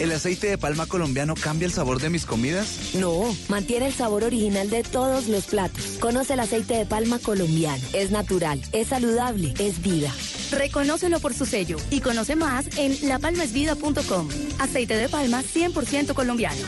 [0.00, 2.94] ¿El aceite de palma colombiano cambia el sabor de mis comidas?
[2.94, 5.98] No, mantiene el sabor original de todos los platos.
[6.00, 7.82] Conoce el aceite de palma colombiano.
[7.92, 10.12] Es natural, es saludable, es vida.
[10.50, 14.28] Reconócelo por su sello y conoce más en lapalmasvida.com.
[14.58, 16.60] Aceite de palma 100% colombiano.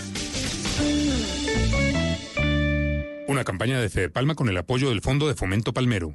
[3.29, 6.15] Una campaña de Fede Palma con el apoyo del Fondo de Fomento Palmero.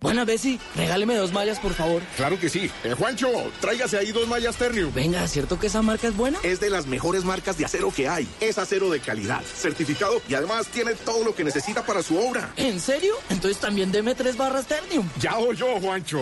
[0.00, 2.02] Buena, Bessie, regáleme dos mallas, por favor.
[2.16, 2.70] Claro que sí.
[2.84, 3.28] Eh, Juancho,
[3.60, 4.92] tráigase ahí dos mallas Ternium.
[4.92, 6.38] Venga, ¿cierto que esa marca es buena?
[6.42, 8.28] Es de las mejores marcas de acero que hay.
[8.40, 12.52] Es acero de calidad, certificado y además tiene todo lo que necesita para su obra.
[12.56, 13.14] ¿En serio?
[13.30, 15.08] Entonces también deme tres barras Ternium.
[15.18, 16.20] Ya oyó, Juancho.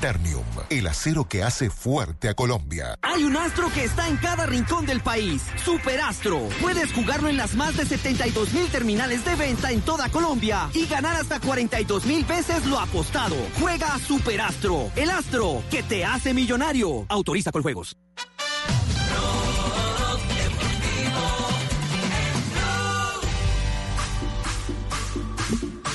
[0.00, 2.98] Ternium, el acero que hace fuerte a Colombia.
[3.02, 5.42] Hay un astro que está en cada rincón del país.
[5.64, 6.48] Superastro.
[6.60, 10.86] Puedes jugarlo en las más de 72 mil terminales de venta en toda Colombia y
[10.86, 13.36] ganar hasta 42 mil veces lo apostado.
[13.60, 17.06] Juega Superastro, el astro que te hace millonario.
[17.08, 17.96] Autoriza con juegos.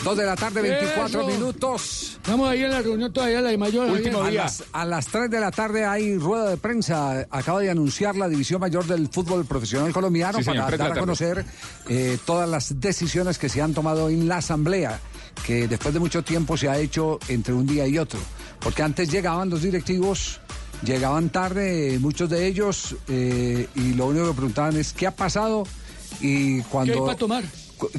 [0.03, 1.27] Dos de la tarde, 24 Eso.
[1.27, 2.13] minutos.
[2.15, 3.89] Estamos ahí en la reunión todavía, la de mayor.
[4.23, 7.27] a las, a las 3 de la tarde hay rueda de prensa.
[7.29, 11.45] Acaba de anunciar la División Mayor del Fútbol Profesional Colombiano Sí, para dar a conocer
[11.87, 14.99] eh, todas las decisiones que se han tomado en la Asamblea,
[15.45, 18.19] que después de mucho tiempo se ha hecho entre un día y otro.
[18.59, 20.39] Porque antes llegaban los directivos,
[20.83, 25.15] llegaban tarde, eh, muchos de ellos, eh, y lo único que preguntaban es qué ha
[25.15, 25.63] pasado
[26.19, 26.93] y cuando...
[26.93, 27.43] ¿Qué hay para tomar?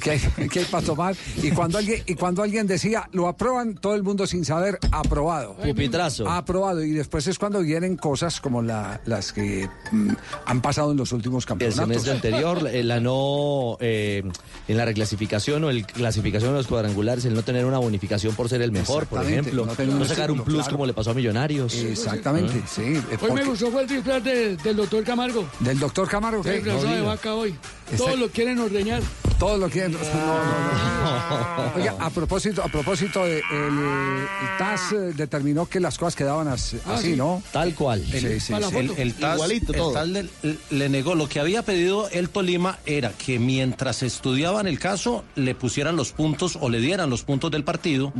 [0.00, 1.16] ¿Qué hay, qué hay para tomar?
[1.42, 5.54] Y cuando alguien y cuando alguien decía lo aprueban, todo el mundo sin saber aprobado.
[5.56, 6.28] Pupitrazo.
[6.28, 6.82] Aprobado.
[6.82, 10.10] Y después es cuando vienen cosas como la- las que mm,
[10.46, 11.80] han pasado en los últimos El campeonatos.
[11.84, 14.22] semestre anterior, eh, la no, eh,
[14.68, 18.48] en la reclasificación o el clasificación de los cuadrangulares, el no tener una bonificación por
[18.48, 19.66] ser el mejor, por ejemplo.
[19.66, 20.72] no sacar un plus claro.
[20.72, 21.74] como le pasó a Millonarios.
[21.74, 22.68] Exactamente, Ah.
[22.68, 22.82] sí.
[23.20, 25.46] Hoy me gustó fue el disfraz de- del doctor Camargo.
[25.60, 26.42] Del doctor Camargo.
[26.44, 26.70] El ¿qué?
[26.70, 27.54] de vaca hoy.
[27.96, 29.02] Todos lo quieren ordeñar.
[29.38, 29.92] Todos lo quieren.
[30.02, 31.72] No, no, no.
[31.76, 36.46] Oiga, a propósito, a propósito, de- el, el TAS eh, determinó que las cosas quedaban
[36.48, 37.16] Ah, así, sí.
[37.16, 37.42] ¿no?
[37.52, 38.04] Tal cual.
[38.08, 38.52] Sí, El, sí, sí.
[38.76, 40.26] el- el TAS, el TAS le,
[40.70, 41.14] le negó.
[41.14, 46.12] Lo que había pedido el Tolima era que mientras estudiaban el caso, le pusieran los
[46.12, 48.12] puntos o le dieran los puntos del partido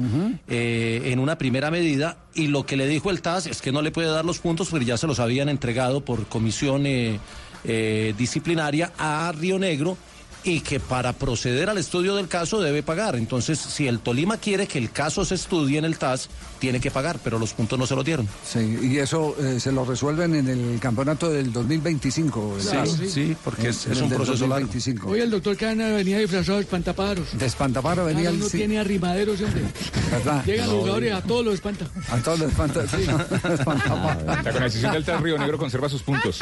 [0.49, 2.17] eh, en una primera medida.
[2.35, 4.69] Y lo que le dijo el TAS es que no le puede dar los puntos
[4.71, 7.21] porque ya se los habían entregado por comisión eh,
[7.65, 9.97] eh, disciplinaria a Río Negro
[10.45, 13.17] y que para proceder al estudio del caso debe pagar.
[13.17, 16.29] Entonces, si el Tolima quiere que el caso se estudie en el TAS,
[16.59, 18.29] tiene que pagar, pero los puntos no se los dieron.
[18.45, 22.57] Sí, y eso eh, se lo resuelven en el campeonato del 2025.
[22.57, 22.91] el Sí, TAS.
[23.13, 24.67] sí, porque es- En es un proceso largo.
[24.67, 25.09] 2025.
[25.11, 27.39] Hoy el doctor Cana venía disfrazado de espantapájaros.
[27.39, 28.41] De espantapájaro venía Claro, el...
[28.43, 29.63] uno sí, tiene arrimaderos, hombre.
[30.11, 30.45] ¿verdad?
[30.45, 31.87] Llegan No, los jugadores, a todos los espanta.
[32.11, 33.03] A todos los espanta- sí,
[33.53, 34.25] espantapájaros.
[34.25, 36.41] La organización del TAS Río Negro conserva sus puntos.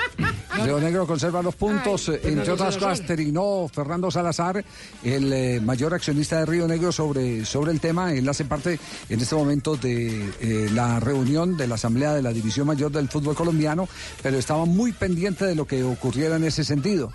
[0.64, 4.64] Río Negro conserva los puntos, eh, entre otras cosas, terminó Fernando Salazar,
[5.02, 8.14] el eh, mayor accionista de Río Negro sobre, sobre el tema.
[8.14, 12.32] Él hace parte en este momento de eh, la reunión de la Asamblea de la
[12.32, 13.88] División Mayor del Fútbol Colombiano,
[14.22, 17.12] pero estaba muy pendiente de lo que ocurriera en ese sentido.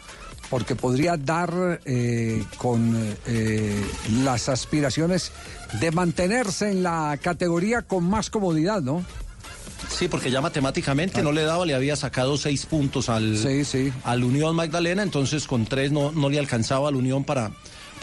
[0.50, 2.94] Porque podría dar eh, con
[4.26, 5.32] las aspiraciones
[5.80, 9.02] de mantenerse en la categoría con más comodidad, ¿no?
[9.90, 13.38] Sí, porque ya matemáticamente no le daba, le había sacado seis puntos al,
[14.04, 17.52] al Unión Magdalena, entonces con tres no, no le alcanzaba al Unión para,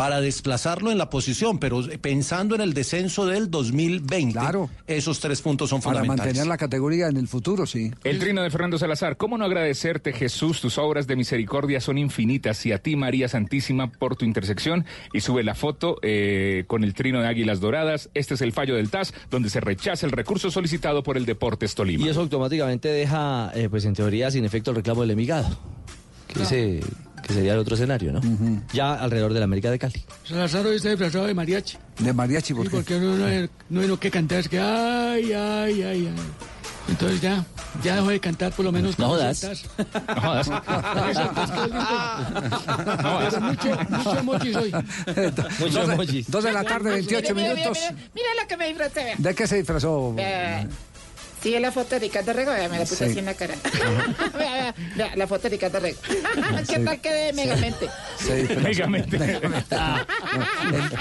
[0.03, 4.41] para desplazarlo en la posición, pero pensando en el descenso del 2020,
[4.89, 6.33] esos tres puntos son Para fundamentales.
[6.33, 7.93] mantener la categoría en el futuro, sí.
[8.03, 10.61] El trino de Fernando Salazar, ¿cómo no agradecerte, Jesús?
[10.61, 14.87] Tus obras de misericordia son infinitas y a ti, María Santísima, por tu intersección.
[15.13, 18.11] Y sube la foto eh, con el trino de Águilas Doradas.
[18.13, 21.77] Este es el fallo del TAS, donde se rechaza el recurso solicitado por el Deportes
[21.77, 22.05] Tolima.
[22.05, 25.57] Y eso automáticamente deja, eh, pues en teoría, sin efecto el reclamo del Envigado.
[26.27, 26.81] Que, ese,
[27.23, 28.21] que sería el otro escenario, ¿no?
[28.73, 30.05] Ya alrededor de la América de Cali.
[30.25, 31.77] Salazar hoy está disfrazado de mariachi.
[31.99, 33.27] De mariachi, ¿por porque no, no,
[33.71, 36.15] no hay no que cantar, es que ay, ay, ay, ay.
[36.89, 37.45] Entonces ya,
[37.83, 38.99] ya dejó de cantar por lo menos.
[38.99, 39.43] No con jodas.
[40.15, 40.51] No jodas.
[43.31, 44.73] Pero mucho, mucho emojis hoy.
[45.61, 46.31] Mucho emojis.
[46.31, 47.79] Dos de la tarde, 28 Mira, mira, minutos.
[47.91, 49.15] Mira, mira lo que me disfrazé.
[49.17, 50.15] ¿De qué se disfrazó?
[50.19, 50.67] Eh,
[51.43, 53.05] Sí, es la foto de Ricardo Rego, vea, me la puse Sí.
[53.11, 53.55] así en la cara.
[54.39, 55.99] Vea, vea, vea, la foto de Ricardo Rego.
[56.69, 56.85] ¿Qué Sí.
[56.85, 57.89] tal quedé megamente?
[58.63, 59.17] Megamente.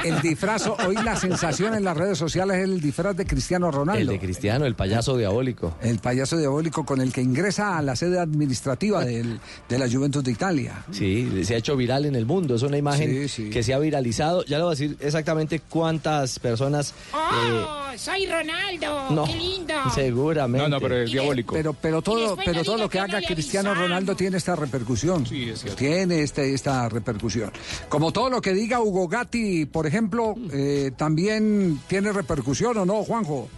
[0.04, 3.70] El, el disfraz, hoy la sensación en las redes sociales es el disfraz de Cristiano
[3.72, 4.02] Ronaldo.
[4.02, 5.76] El de Cristiano, el payaso diabólico.
[5.82, 10.24] El payaso diabólico con el que ingresa a la sede administrativa del- de la Juventus
[10.24, 10.84] de Italia.
[10.92, 12.56] Sí, se ha hecho viral en el mundo.
[12.56, 14.44] Es una imagen que se ha viralizado.
[14.46, 16.90] Ya le voy a decir exactamente cuántas personas.
[17.14, 19.10] eh, ¡Oh, soy Ronaldo!
[19.12, 19.74] no, ¡Qué lindo!
[20.32, 20.70] Seguramente.
[20.70, 21.56] No, no, pero es diabólico.
[21.56, 25.24] Pero, pero todo, pero todo lo que haga Cristiano Ronaldo tiene esta repercusión.
[25.78, 27.52] tiene este, esta repercusión.
[27.90, 33.04] Como todo lo que diga Hugo Gatti, por ejemplo, eh, también tiene repercusión o no,
[33.04, 33.50] Juanjo.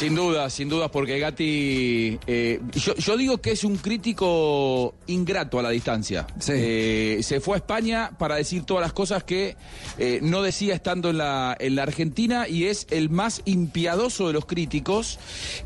[0.00, 5.58] Sin duda, sin duda, porque Gatti, eh, yo, yo digo que es un crítico ingrato
[5.58, 6.26] a la distancia.
[6.48, 9.56] Eh, se fue a España para decir todas las cosas que
[9.98, 14.32] eh, no decía estando en la, en la Argentina y es el más impiadoso de
[14.32, 15.18] los críticos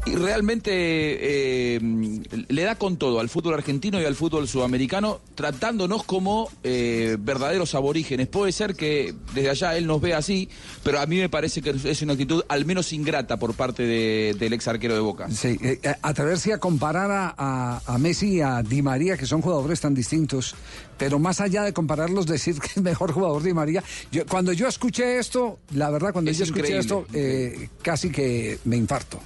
[0.04, 6.50] y realmente le da con todo al fútbol argentino y al fútbol sudamericano, tratándonos como
[6.64, 8.26] verdaderos aborígenes.
[8.26, 10.48] Puede ser que desde allá él nos vea así,
[10.82, 14.23] pero a mí me parece que es una actitud al menos ingrata por parte de-
[14.32, 15.28] del ex arquero de Boca.
[15.30, 19.26] Sí, eh, eh, atreverse a comparar a, a- a Messi y a Di María, que
[19.26, 20.54] son jugadores tan distintos,
[20.96, 23.82] pero más allá de compararlos, decir que es mejor jugador Di María.
[24.10, 28.58] Yo, cuando yo escuché esto, la verdad, cuando Es yo escuché esto, eh, casi que
[28.64, 29.20] me infarto.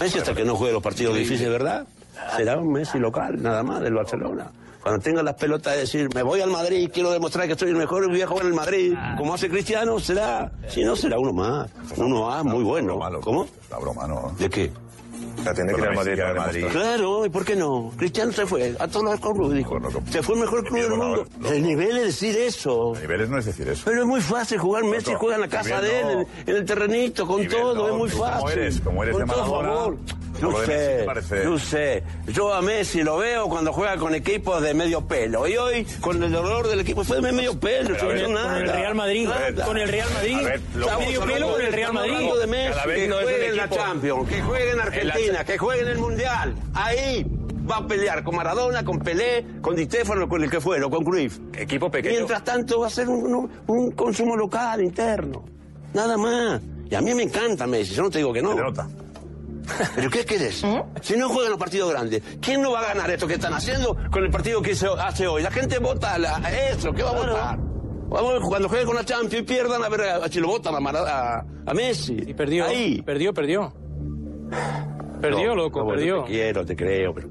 [0.00, 1.86] Messi hasta que no juegue los partidos difíciles, ¿verdad?
[2.36, 4.50] Será un Messi local, nada más, del Barcelona.
[4.88, 7.76] Cuando tenga las pelotas de decir, me voy al Madrid, quiero demostrar que soy el
[7.76, 10.50] mejor y voy a jugar en el Madrid, como hace Cristiano, será.
[10.66, 11.70] Si no, será uno más.
[11.96, 12.98] Uno A, muy bueno.
[13.20, 13.46] ¿Cómo?
[13.70, 14.34] La broma, ¿no?
[14.38, 14.70] ¿De qué?
[15.44, 15.86] La tiene que ir
[16.22, 16.64] al Madrid.
[16.72, 17.92] Claro, ¿y por qué no?
[17.96, 19.78] Cristiano se fue a todos los clubes, dijo.
[20.10, 21.26] Se fue el mejor club del mundo.
[21.44, 22.94] El nivel es decir eso.
[22.98, 23.82] Niveles no es decir eso.
[23.84, 24.84] Pero es muy fácil jugar.
[24.84, 27.94] Messi juega en la casa nivel de él, en, el terrenito, con Nivel todo, es
[27.94, 28.38] muy fácil.
[28.38, 29.96] como eres, como eres de Maradona,
[30.40, 31.44] Messi, sé, parece.
[31.44, 32.02] yo sé.
[32.28, 35.46] Yo a Messi lo veo cuando juega con equipos de medio pelo.
[35.46, 37.90] Y hoy, con el dolor del equipo, fue de medio pelo.
[37.94, 38.48] Pero ver, nada.
[38.54, 39.64] con el Real Madrid, Nada.
[39.64, 40.60] con el Real Madrid, ver,
[40.98, 42.28] medio pelo con el Real Madrid.
[42.40, 43.68] de Messi, que no juegue en la.
[43.68, 46.54] Champions, que juegue en Argentina, que juegue en el Mundial.
[46.74, 47.26] Ahí
[47.70, 51.04] va a pelear con Maradona, con Pelé, con Di Stefano, con el que fuera, con
[51.04, 51.38] Cruyff.
[51.56, 52.14] Equipo pequeño.
[52.14, 55.44] Mientras tanto va a ser un, un- un consumo local, interno.
[55.92, 56.60] Nada más.
[56.90, 58.54] Y a mí me encanta Messi, yo no te digo que no.
[59.94, 60.62] ¿Pero qué querés?
[61.02, 63.96] Si no juegan los partidos grandes, ¿quién no va a ganar esto que están haciendo
[64.10, 65.42] con el partido que se hace hoy?
[65.42, 67.58] La gente vota a, eso, ¿qué va a votar?
[68.10, 70.80] Vamos, cuando jueguen con la Champions y pierdan, a ver a- si lo votan a,
[70.80, 72.16] Mara- a, a Messi.
[72.26, 73.02] Y perdió, Ahí.
[73.02, 73.72] perdió, perdió.
[75.20, 76.22] Perdió, loco, bueno, perdió.
[76.24, 77.28] Te quiero, te creo, pero...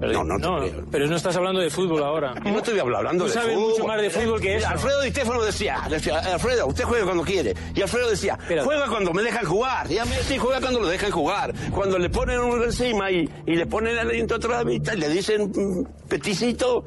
[0.00, 0.84] No, no, creo.
[0.90, 2.34] pero no estás hablando de fútbol ahora.
[2.34, 3.70] No estoy hablando de sabes fútbol.
[3.70, 4.68] mucho más de fútbol que eso.
[4.68, 7.54] Alfredo Di Stefano decía, decía, Alfredo, usted juega cuando quiere.
[7.74, 9.90] Y Alfredo decía, juega cuando me dejan jugar.
[9.90, 11.52] Y a Messi juega cuando lo dejan jugar.
[11.72, 14.98] Cuando le ponen uno encima y, y le ponen el aliento atrás de vista y
[14.98, 16.84] le dicen mm, peticito.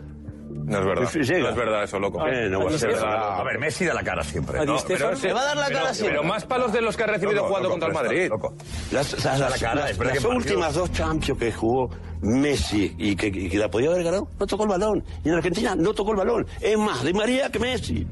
[0.53, 1.11] No es verdad.
[1.13, 1.39] Llega.
[1.39, 2.27] No es verdad eso, loco.
[2.27, 2.95] Eh, no a ser.
[2.95, 4.59] A ver, Messi da la cara siempre.
[4.59, 4.75] A ¿no?
[4.77, 6.17] Ese- le va a dar la pero- cara siempre.
[6.19, 8.29] Pero más palos de los que ha recibido Loco, jugando loco, contra el pero Madrid.
[8.29, 8.53] loco.
[8.91, 11.89] Las, las- Da la las- cara, las- las últimas dos Champions que jugó
[12.21, 15.03] Messi y que, y que la podía haber ganado, no tocó el balón.
[15.23, 16.45] Y en Argentina no tocó el balón.
[16.59, 18.05] Es más, de María que Messi.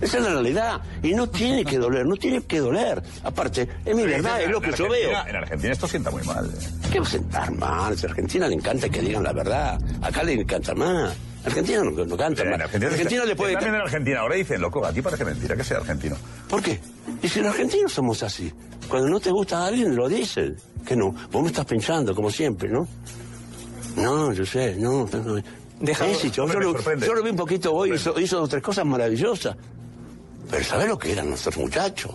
[0.00, 0.80] Esa es la realidad.
[1.02, 3.02] Y no tiene que doler, no tiene que doler.
[3.24, 5.08] Aparte, es mi Pero verdad, es lo en que yo veo.
[5.10, 6.46] Argentina- En Argentina esto sienta muy mal.
[6.46, 6.68] eh.
[6.92, 7.98] ¿Qué va a sentar mal?
[7.98, 9.80] Si a Argentina le encanta que digan la verdad.
[10.00, 11.16] Acá le encanta más.
[11.48, 12.54] Argentina no, no canta En.
[12.54, 14.20] Argentina, Argentina le puede También en Argentina.
[14.20, 16.16] Ahora dicen, loco, a ti parece mentira que sea argentino.
[16.48, 16.80] ¿Por qué?
[17.22, 18.52] Y si los argentinos somos así.
[18.88, 20.56] Cuando no te gusta a alguien, lo dicen.
[20.86, 21.14] Que no.
[21.30, 22.86] Vos me estás pinchando, como siempre, ¿no?
[23.96, 25.06] No, yo sé, no.
[25.06, 25.42] no.
[25.80, 28.62] Messi, yo, Hombre, yo lo, yo lo vi un poquito hoy, hizo, hizo dos tres
[28.62, 29.56] cosas maravillosas.
[30.50, 32.12] Pero ¿sabés lo que eran nuestros muchachos?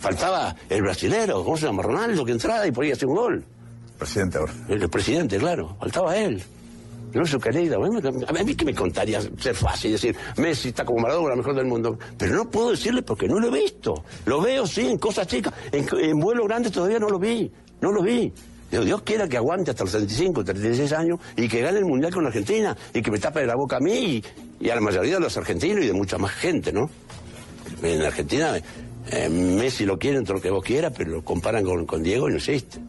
[0.00, 1.82] Faltaba el brasilero, ¿cómo se llama?
[1.82, 3.44] Ronaldo, que entraba y podía hacer un gol.
[3.98, 4.52] Presidente ahora.
[4.68, 5.76] El, presidente, claro.
[5.78, 6.42] Faltaba él.
[7.14, 7.76] No su querida.
[7.76, 11.98] A mí, que me contaría ser fácil decir, Messi está como Maradona, mejor del mundo.
[12.16, 14.04] Pero no puedo decirle porque no lo he visto.
[14.26, 15.52] Lo veo, sí, en cosas chicas.
[15.70, 17.50] En, en vuelo grande todavía no lo vi.
[17.80, 18.32] No lo vi.
[18.70, 22.26] Dios quiera que aguante hasta los 35, 36 años y que gane el Mundial con
[22.26, 24.24] Argentina y que me tape la boca a mí y,
[24.66, 26.88] y a la mayoría de los argentinos y de mucha más gente, ¿no?
[27.82, 28.56] En Argentina,
[29.10, 32.28] eh, Messi lo quieren todo lo que vos quieras, pero lo comparan con, con Diego
[32.28, 32.80] y no existe.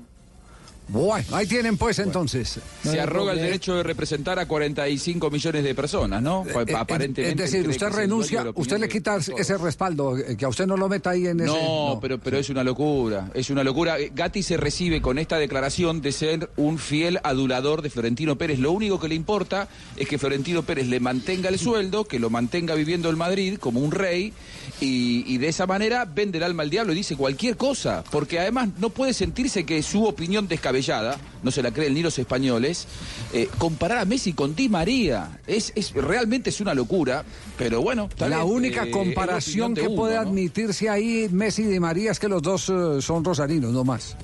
[0.87, 2.59] Bueno, ahí tienen pues entonces.
[2.83, 6.45] Se arroga el derecho de representar a 45 millones de personas, ¿no?
[6.45, 7.43] Eh, eh, Aparentemente.
[7.43, 10.89] Es decir, usted renuncia, usted le quita ese respaldo, eh, que a usted no lo
[10.89, 11.47] meta ahí en ese.
[11.47, 13.99] No, pero, pero es una locura, es una locura.
[13.99, 18.59] Eh, Gatti se recibe con esta declaración de ser un fiel adulador de Florentino Pérez.
[18.59, 22.29] Lo único que le importa es que Florentino Pérez le mantenga el sueldo, que lo
[22.29, 24.33] mantenga viviendo en Madrid como un rey
[24.81, 28.39] y, y de esa manera vende el alma al diablo y dice cualquier cosa, porque
[28.39, 32.87] además no puede sentirse que su opinión descabellada, no se la creen ni los españoles,
[33.33, 35.39] eh, comparar a Messi con Di María.
[35.47, 37.23] Es, es realmente es una locura,
[37.57, 38.09] pero bueno.
[38.19, 40.21] La única eh, la comparación que uno, puede ¿no?
[40.21, 44.15] admitirse ahí Messi y Di María es que los dos eh, son rosarinos, no más.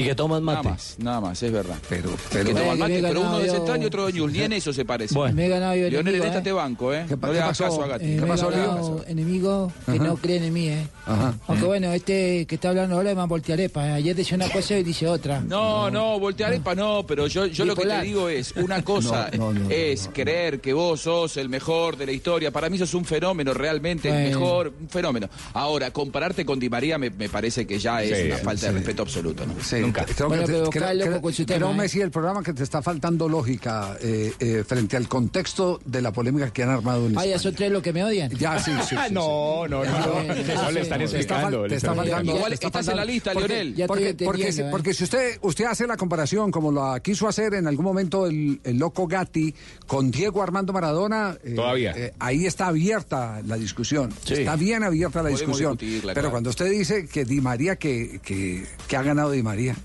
[0.00, 0.68] Y que toman Nada mate.
[0.70, 1.76] más, nada más, es verdad.
[1.88, 4.12] Pero, que pero- toman mate, Me he pero ganado uno de Central y otro de
[4.12, 4.32] News.
[4.32, 5.14] Ni en eso se parece.
[5.14, 5.34] Bueno.
[5.34, 6.42] Me he ganado yo el Lionel, en enemigo, esta ¿eh?
[6.42, 7.04] te banco, ¿eh?
[7.08, 7.64] ¿Qué no le qué hagas pasó?
[7.64, 8.04] caso a Gatti.
[8.04, 9.04] Eh, ¿Qué me he pasó, ganado Leo?
[9.08, 10.04] enemigos que Ajá.
[10.04, 10.86] no creen en mí, ¿eh?
[11.06, 11.34] Ajá.
[11.46, 13.82] Aunque bueno, este que está hablando ahora es más voltearepa.
[13.94, 15.40] Ayer decía una cosa y dice otra.
[15.40, 19.30] No, no, voltear epa no, pero yo, yo lo que te digo es, una cosa
[19.36, 22.50] No, no, no, es creer que vos sos el mejor de la historia.
[22.50, 25.28] Para mí sos un fenómeno, realmente, el mejor, un fenómeno.
[25.54, 28.66] Ahora, compararte con Di María me, me parece que ya es Sí, una falta sí.
[28.66, 29.54] de respeto absoluto, ¿no?
[29.62, 30.04] Sí, Nunca.
[30.04, 31.74] Creo, Bueno, que te- creo- creo- creo, ¿eh?
[31.74, 36.12] Messi, el programa que te está faltando lógica eh, eh, frente al contexto de la
[36.12, 37.56] polémica que han armado en Ah, ya España.
[37.56, 38.30] tres los que me odian.
[38.32, 38.86] Ya, sí, sí.
[38.90, 39.14] sí, sí.
[39.14, 41.62] no, no, no, no, le están explicando.
[41.62, 42.36] te le está están faltando.
[42.36, 43.32] Igual estás en la lista.
[43.32, 47.28] Ya Porque, porque, si, entendiendo, porque si usted usted hace la comparación como la quiso
[47.28, 49.54] hacer en algún momento el, el loco Gatti
[49.86, 51.92] con Diego Armando Maradona, eh, Todavía.
[51.96, 54.12] eh, ahí está abierta la discusión.
[54.24, 54.34] Sí.
[54.34, 55.76] Está bien abierta la Podemos discusión.
[55.78, 56.30] Pero claro.
[56.30, 59.75] cuando usted dice que Di María, que, que, que ha ganado Di María.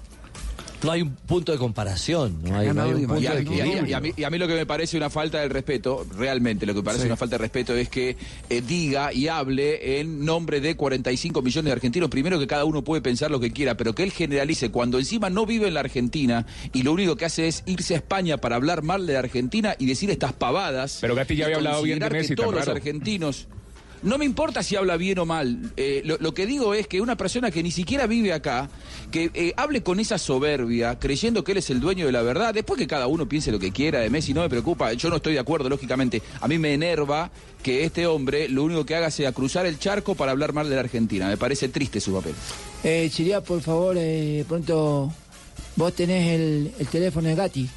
[0.83, 2.39] No hay un punto de comparación.
[2.43, 3.87] No hay, no un punto Y a, de y a- y a- equilibrio.
[3.87, 6.65] y a mí, y a mí lo que me parece una falta de respeto, realmente
[6.65, 7.07] lo que me parece Sí.
[7.07, 8.17] una falta de respeto es que
[8.49, 12.09] eh, diga y hable en nombre de 45 millones de argentinos.
[12.09, 15.29] Primero que cada uno puede pensar lo que quiera, pero que él generalice cuando encima
[15.29, 18.55] no vive en la Argentina y lo único que hace es irse a España para
[18.55, 20.97] hablar mal de la Argentina y decir estas pavadas.
[21.01, 22.77] Pero Gatti ya y había hablado bien de que Messi, tan todos los raro.
[22.77, 23.47] argentinos
[24.03, 25.71] no me importa si habla bien o mal.
[25.77, 28.69] Eh, lo, que digo es que una persona que ni siquiera vive acá,
[29.11, 32.53] que eh, hable con esa soberbia, creyendo que él es el dueño de la verdad,
[32.53, 34.93] después que cada uno piense lo que quiera de Messi, no me preocupa.
[34.93, 36.21] Yo no estoy de acuerdo, lógicamente.
[36.39, 37.31] A mí me enerva
[37.61, 40.75] que este hombre lo único que haga sea cruzar el charco para hablar mal de
[40.75, 41.27] la Argentina.
[41.27, 42.33] Me parece triste su papel.
[42.83, 45.13] Eh, sería, por favor, eh, pronto,
[45.75, 47.69] vos tenés el, el teléfono de Gatti.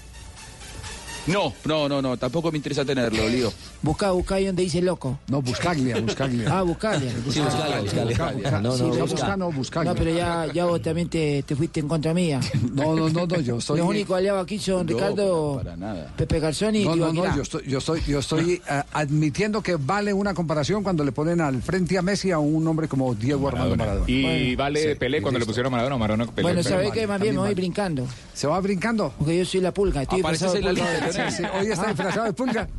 [1.26, 3.52] No, no, no, no, tampoco me interesa tenerlo, Lío.
[3.82, 5.18] Buscá, buscá ahí donde dice loco.
[5.28, 6.58] No, buscaglia, buscaglia.
[6.58, 7.10] Ah, buscale.
[7.30, 8.10] Sí, buscala, buscala.
[8.32, 9.04] Busca- No, no, Sí, no, busca.
[9.04, 9.92] busca, no, buscaglia.
[9.92, 12.40] No, pero ya, ya vos también te, te fuiste en contra mía.
[12.74, 13.78] No, no, no, no, yo estoy.
[13.78, 16.12] Los únicos aliados aquí son No, Ricardo, para nada.
[16.16, 19.76] Pepe Garzón y No, no, no, yo estoy, yo estoy, yo estoy eh, admitiendo que
[19.76, 23.48] vale una comparación cuando le ponen al frente a Messi a un hombre como Diego
[23.48, 24.04] Armando Maradona.
[24.10, 24.56] Y Bueno.
[24.58, 26.42] vale Sí, Pelé cuando le pusieron a Maradona, Maradona Pelé.
[26.42, 27.06] Bueno, ¿sabés qué?
[27.06, 28.06] Más bien me voy brincando.
[28.34, 29.14] ¿Se va brincando?
[29.18, 30.02] Porque yo soy la pulga.
[30.02, 31.12] Estoy disfrazado de pulga.
[31.12, 32.68] Sí, sí, hoy está disfrazado de pulga.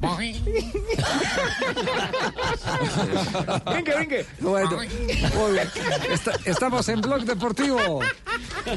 [3.71, 4.25] Brinque, brinque.
[4.39, 4.87] Bueno, muy
[5.53, 5.69] bien.
[6.11, 7.99] Está- estamos en Blog Deportivo.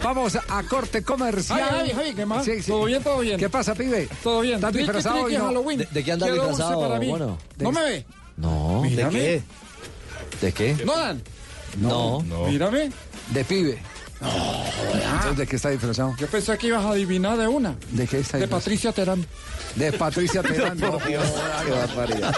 [0.03, 1.61] Vamos a corte comercial.
[1.61, 2.45] Javi, Javi, Javi, ¿qué más?
[2.45, 2.71] Sí, sí.
[2.71, 3.39] ¿Todo bien, todo bien?
[3.39, 4.09] ¿Qué pasa, pibe?
[4.23, 4.57] Todo bien.
[4.57, 5.63] ¿Estás ¿Qué- qué disfrazado hoy no?
[5.63, 7.09] ¿De, de qué andas disfrazado, para mí.
[7.09, 7.39] bueno?
[7.59, 8.07] ¿No me ve?
[8.37, 9.19] No, ¿de Mírame.
[9.19, 9.43] qué?
[10.41, 10.77] ¿De qué?
[10.85, 11.23] ¿No dan?
[11.79, 12.21] No.
[12.49, 12.91] Mírame.
[13.33, 13.79] De pibe.
[14.21, 16.15] Entonces, ¿de qué está disfrazado?
[16.19, 17.77] Yo pensé que ibas a adivinar de una.
[17.91, 18.51] ¿De qué está De disfrazado?
[18.51, 19.27] Patricia Terán.
[19.77, 20.79] De Patricia Terán.
[20.79, 21.17] No, Qué
[21.71, 22.35] barbaridad.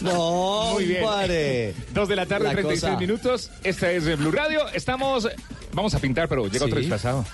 [0.00, 1.04] No, Muy bien.
[1.04, 1.74] pare.
[1.92, 3.50] Dos de la tarde, La 36 cosa- minutos.
[3.64, 4.68] Esta es eh, Blue Radio.
[4.68, 5.28] Estamos.
[5.72, 6.82] Vamos a pintar, pero llega otro Sí.
[6.82, 7.24] disfrazado.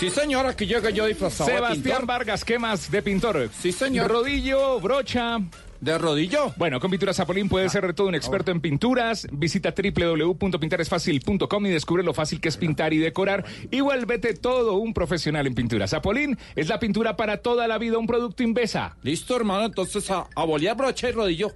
[0.00, 2.06] Sí, señora, que llega yo disfrazado Sebastián.
[2.06, 3.50] Vargas, ¿qué más de pintor?
[3.60, 4.10] Sí, señor.
[4.10, 5.38] Rodillo, brocha.
[5.80, 6.52] ¿De rodillo?
[6.56, 9.26] Bueno, con Pinturas Zapolín puedes ser todo un experto en pinturas.
[9.30, 13.44] Visita www.pintaresfacil.com y descubre lo fácil que es pintar y decorar.
[13.70, 15.86] Y vuélvete todo un profesional en pintura.
[15.88, 18.96] Zapolín es la pintura para toda la vida, un producto Invesa.
[19.02, 19.66] Listo, hermano.
[19.66, 21.52] Entonces, a, a bolear brocha y rodillo.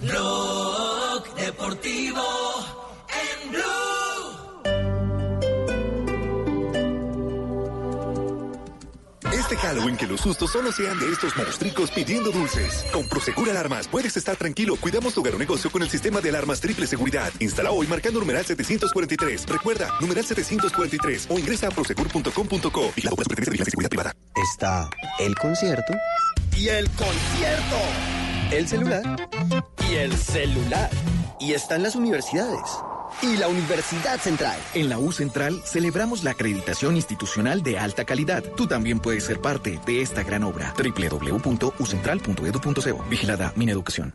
[0.00, 2.22] Blog Deportivo
[3.08, 3.99] en Blue.
[9.32, 12.84] Este Halloween que los sustos solo sean de estos monstruos pidiendo dulces.
[12.92, 14.76] Con Prosegur Alarmas puedes estar tranquilo.
[14.76, 17.32] Cuidamos tu hogar o negocio con el sistema de alarmas triple seguridad.
[17.38, 19.48] Instala hoy marcando numeral 743.
[19.48, 22.92] Recuerda, numeral 743 o ingresa a prosegur.com.co.
[22.94, 24.16] Vigilado por la Superintendencia de y Seguridad Privada.
[24.52, 25.92] Está el concierto.
[26.56, 27.76] Y el concierto.
[28.50, 29.28] El celular.
[29.88, 30.90] Y el celular.
[31.38, 32.60] Y están las universidades.
[33.22, 34.58] Y la Universidad Central.
[34.74, 38.42] En la U Central celebramos la acreditación institucional de alta calidad.
[38.56, 40.74] Tú también puedes ser parte de esta gran obra.
[40.76, 43.04] www.ucentral.edu.co.
[43.08, 44.14] Vigilada Mineducación.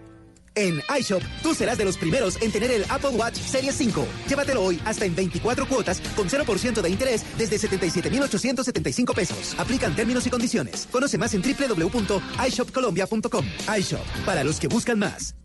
[0.55, 4.05] En iShop, tú serás de los primeros en tener el Apple Watch Series 5.
[4.27, 9.55] Llévatelo hoy hasta en 24 cuotas con 0% de interés desde 77,875 pesos.
[9.57, 10.87] Aplican términos y condiciones.
[10.91, 13.45] Conoce más en www.ishopcolombia.com.
[13.77, 15.35] iShop, para los que buscan más.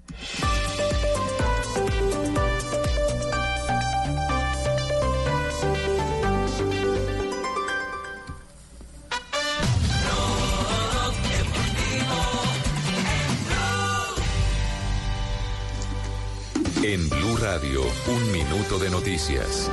[16.89, 19.69] En Blue Radio, un minuto de noticias.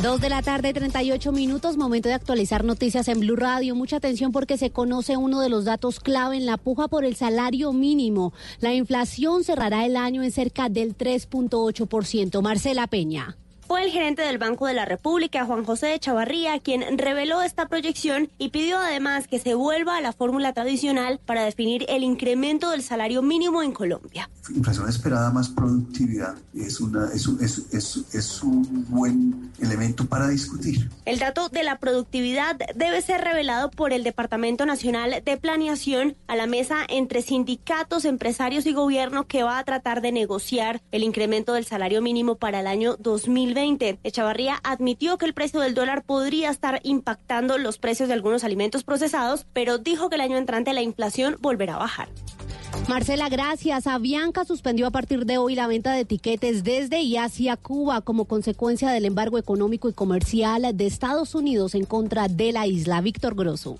[0.00, 3.74] Dos de la tarde, 38 minutos, momento de actualizar noticias en Blue Radio.
[3.74, 7.16] Mucha atención porque se conoce uno de los datos clave en la puja por el
[7.16, 8.32] salario mínimo.
[8.60, 12.40] La inflación cerrará el año en cerca del 3.8%.
[12.42, 13.36] Marcela Peña.
[13.70, 17.68] Fue el gerente del Banco de la República, Juan José de Chavarría, quien reveló esta
[17.68, 22.70] proyección y pidió además que se vuelva a la fórmula tradicional para definir el incremento
[22.70, 24.28] del salario mínimo en Colombia.
[24.52, 30.26] Inflación esperada más productividad es, una, es, un, es, es, es un buen elemento para
[30.26, 30.90] discutir.
[31.04, 36.34] El dato de la productividad debe ser revelado por el Departamento Nacional de Planeación a
[36.34, 41.52] la mesa entre sindicatos, empresarios y gobierno que va a tratar de negociar el incremento
[41.52, 43.59] del salario mínimo para el año 2020.
[44.04, 48.84] Echavarría admitió que el precio del dólar podría estar impactando los precios de algunos alimentos
[48.84, 52.08] procesados, pero dijo que el año entrante la inflación volverá a bajar.
[52.88, 53.86] Marcela, gracias.
[53.86, 58.24] Avianca suspendió a partir de hoy la venta de etiquetes desde y hacia Cuba como
[58.24, 63.00] consecuencia del embargo económico y comercial de Estados Unidos en contra de la isla.
[63.00, 63.76] Víctor Grosso.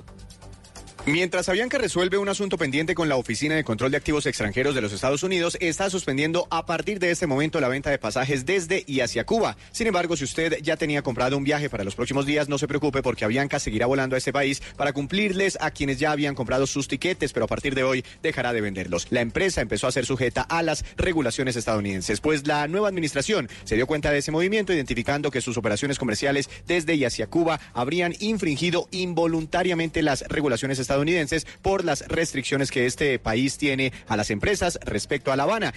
[1.06, 4.82] Mientras Avianca resuelve un asunto pendiente con la Oficina de Control de Activos Extranjeros de
[4.82, 8.84] los Estados Unidos, está suspendiendo a partir de este momento la venta de pasajes desde
[8.86, 9.56] y hacia Cuba.
[9.72, 12.68] Sin embargo, si usted ya tenía comprado un viaje para los próximos días, no se
[12.68, 16.66] preocupe porque Avianca seguirá volando a este país para cumplirles a quienes ya habían comprado
[16.66, 19.06] sus tiquetes, pero a partir de hoy dejará de venderlos.
[19.08, 23.76] La empresa empezó a ser sujeta a las regulaciones estadounidenses, pues la nueva administración se
[23.76, 28.14] dio cuenta de ese movimiento, identificando que sus operaciones comerciales desde y hacia Cuba habrían
[28.20, 34.30] infringido involuntariamente las regulaciones estadounidenses estadounidenses por las restricciones que este país tiene a las
[34.30, 35.72] empresas respecto a La Habana.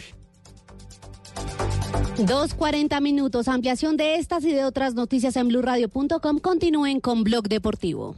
[2.17, 3.47] 2.40 minutos.
[3.47, 6.39] Ampliación de estas y de otras noticias en blurradio.com.
[6.39, 8.15] Continúen con Blog Deportivo.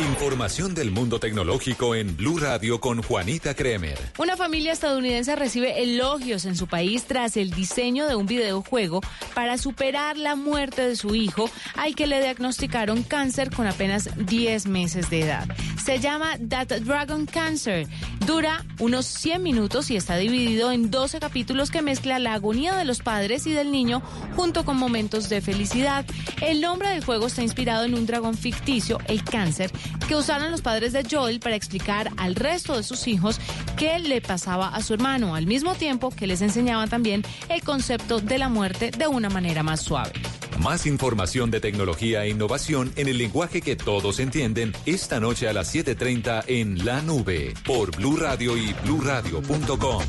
[0.00, 3.96] Información del mundo tecnológico en Blue Radio con Juanita Kremer.
[4.18, 9.02] Una familia estadounidense recibe elogios en su país tras el diseño de un videojuego
[9.34, 14.66] para superar la muerte de su hijo, al que le diagnosticaron cáncer con apenas 10
[14.66, 15.46] meses de edad.
[15.84, 17.86] Se llama That Dragon Cancer.
[18.26, 22.86] Dura unos 100 minutos y está dividido en 12 capítulos que mezcla la agonía de
[22.86, 24.02] los padres y del niño
[24.34, 26.06] junto con momentos de felicidad.
[26.40, 29.70] El nombre del juego está inspirado en un dragón ficticio, el cáncer,
[30.08, 33.40] que usaron los padres de Joel para explicar al resto de sus hijos
[33.76, 38.20] qué le pasaba a su hermano, al mismo tiempo que les enseñaban también el concepto
[38.20, 40.12] de la muerte de una manera más suave.
[40.58, 45.52] Más información de tecnología e innovación en el lenguaje que todos entienden esta noche a
[45.52, 50.02] las 7:30 en La Nube por Blue Radio y bluradio.com.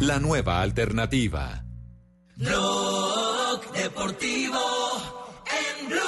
[0.00, 1.64] La nueva alternativa.
[2.36, 4.58] Blog Deportivo
[5.46, 6.04] en Blue.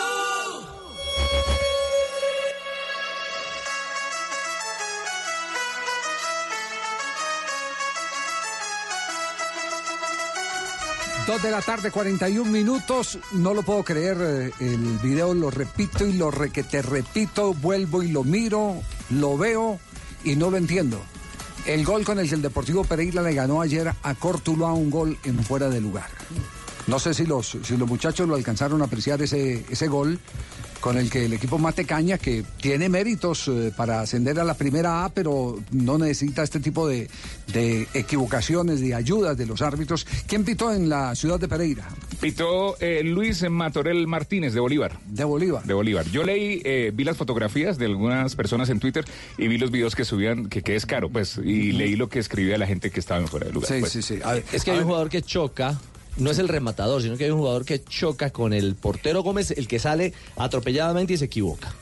[11.27, 13.19] Dos de la tarde, 41 minutos.
[13.33, 14.17] No lo puedo creer.
[14.21, 17.53] eh, El video lo repito y lo re- que te repito.
[17.55, 18.77] Vuelvo y lo miro,
[19.11, 19.81] lo veo
[20.23, 21.01] y no lo entiendo.
[21.67, 25.19] El gol con el que el Deportivo Pereira le ganó ayer a Cortuluá, un gol
[25.25, 26.09] en fuera de lugar.
[26.87, 30.21] No sé si los, si los muchachos lo alcanzaron a apreciar ese, ese gol
[30.81, 35.05] con el que el equipo Matecaña, que tiene méritos eh, para ascender a la primera
[35.05, 37.09] A, pero no necesita este tipo de,
[37.53, 40.07] de equivocaciones, de ayudas de los árbitros.
[40.27, 41.89] ¿Quién pitó en la ciudad de Pereira?
[42.21, 44.99] Pitó eh, Luis Matorel Martínez de Bolívar.
[45.07, 45.65] De Bolívar.
[45.65, 46.07] De Bolívar.
[46.11, 49.05] Yo leí, eh, vi las fotografías de algunas personas en Twitter
[49.39, 52.19] y vi los videos que subían, que, que es caro, pues, y leí lo que
[52.19, 53.69] escribía la gente que estaba en fuera de lugar.
[53.81, 53.97] pues.
[53.97, 55.79] Es que hay un jugador que choca,
[56.19, 59.51] no es el rematador, sino que hay un jugador que choca con el portero Gómez,
[59.51, 61.75] el que sale atropelladamente y se equivoca.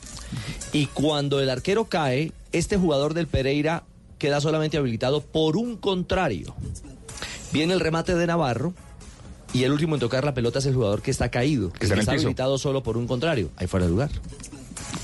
[0.72, 3.84] Y cuando el arquero cae, este jugador del Pereira
[4.18, 6.54] queda solamente habilitado por un contrario.
[7.52, 8.74] Viene el remate de Navarro
[9.52, 12.12] y el último en tocar la pelota es el jugador que está caído, que está
[12.12, 13.50] habilitado solo por un contrario.
[13.56, 14.10] Ahí fuera de lugar.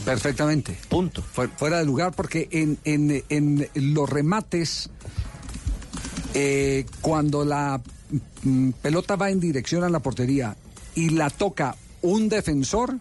[0.04, 0.76] Perfectamente.
[0.88, 1.22] Punto.
[1.22, 4.90] Fuera de lugar porque en, en- en los remates,
[6.34, 7.80] eh, cuando la
[8.82, 10.56] pelota va en dirección a la portería
[10.94, 12.98] y la toca un defensor,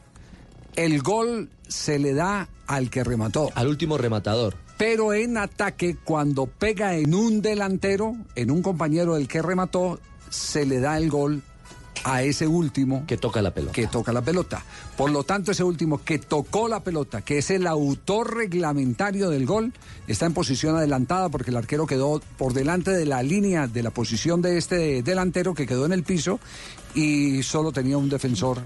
[0.75, 3.49] el gol se le da al que remató.
[3.55, 4.55] Al último rematador.
[4.77, 9.99] Pero en ataque, cuando pega en un delantero, en un compañero del que remató,
[10.29, 11.43] se le da el gol
[12.03, 13.73] a ese último que toca la pelota.
[13.73, 14.63] Que toca la pelota.
[14.97, 19.45] Por lo tanto, ese último que tocó la pelota, que es el autor reglamentario del
[19.45, 19.73] gol,
[20.07, 23.91] está en posición adelantada porque el arquero quedó por delante de la línea de la
[23.91, 26.39] posición de este delantero que quedó en el piso
[26.95, 28.59] y solo tenía un defensor.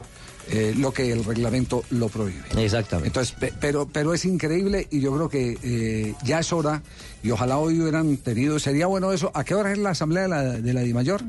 [0.50, 2.44] eh, lo que el reglamento lo prohíbe.
[2.58, 3.08] Exactamente.
[3.08, 6.84] Entonces, pe- pero, pero es increíble y yo creo que eh, ya es hora
[7.24, 9.32] y ojalá hoy hubieran tenido, sería bueno eso.
[9.34, 11.22] ¿A qué hora es la asamblea de la, de la DIMAYOR?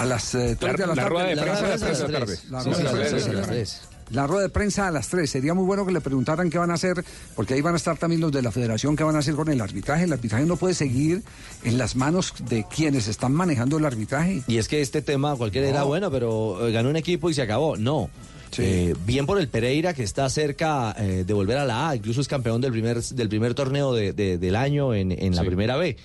[0.00, 1.08] A las eh, tres de la, la tarde.
[1.10, 2.38] rueda de La prensa a rueda las tres de la tarde.
[2.50, 3.80] La Sí, rueda sí, de a las prensa tres, a las a las tres.
[4.10, 5.30] La rueda de prensa a las 3.
[5.30, 7.04] Sería muy bueno que le preguntaran qué van a hacer,
[7.36, 9.48] porque ahí van a estar también los de la federación, qué van a hacer con
[9.48, 10.02] el arbitraje.
[10.02, 11.22] El arbitraje no puede seguir
[11.62, 14.42] en las manos de quienes están manejando el arbitraje.
[14.48, 15.86] Y es que este tema cualquiera era No.
[15.86, 17.76] bueno, pero eh, ganó un equipo y se acabó.
[17.76, 18.10] No.
[18.58, 22.20] Eh, bien por el Pereira que está cerca eh, de volver a la A, incluso
[22.20, 25.76] es campeón del primer, del primer torneo de- de- del año en, en la primera
[25.76, 25.96] B.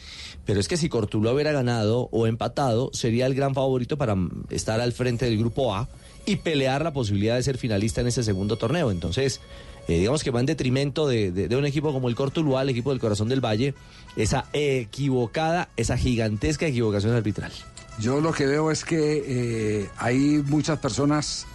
[0.46, 4.16] Pero es que si Cortuluá hubiera ganado o empatado, sería el gran favorito para
[4.50, 5.90] estar al frente del grupo A
[6.26, 8.92] y pelear la posibilidad de ser finalista en ese segundo torneo.
[8.92, 9.42] Entonces,
[9.88, 13.00] eh, digamos que va en detrimento de, un equipo como el Cortuluá, el equipo del
[13.00, 13.74] Corazón del Valle,
[14.16, 17.52] esa equivocada, esa gigantesca equivocación arbitral.
[18.00, 21.46] Yo lo que veo es que eh, hay muchas personas,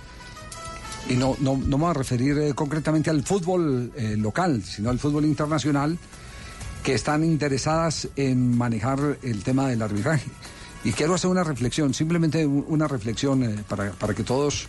[1.09, 4.99] y no, no, no me voy a referir eh, concretamente al fútbol local, sino al
[4.99, 5.99] fútbol internacional,
[6.83, 10.31] que están interesadas en manejar el tema del arbitraje.
[10.85, 14.67] Y quiero hacer una reflexión, simplemente una reflexión eh, para, para que todos...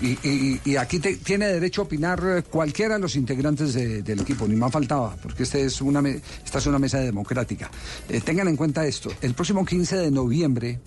[0.00, 4.00] Y, y- y aquí te- tiene derecho a opinar eh, cualquiera de los integrantes de-
[4.02, 7.70] del equipo, ni más faltaba, porque este es una me- esta es una mesa democrática.
[8.08, 10.80] Eh, tengan en cuenta esto, el próximo 15 de noviembre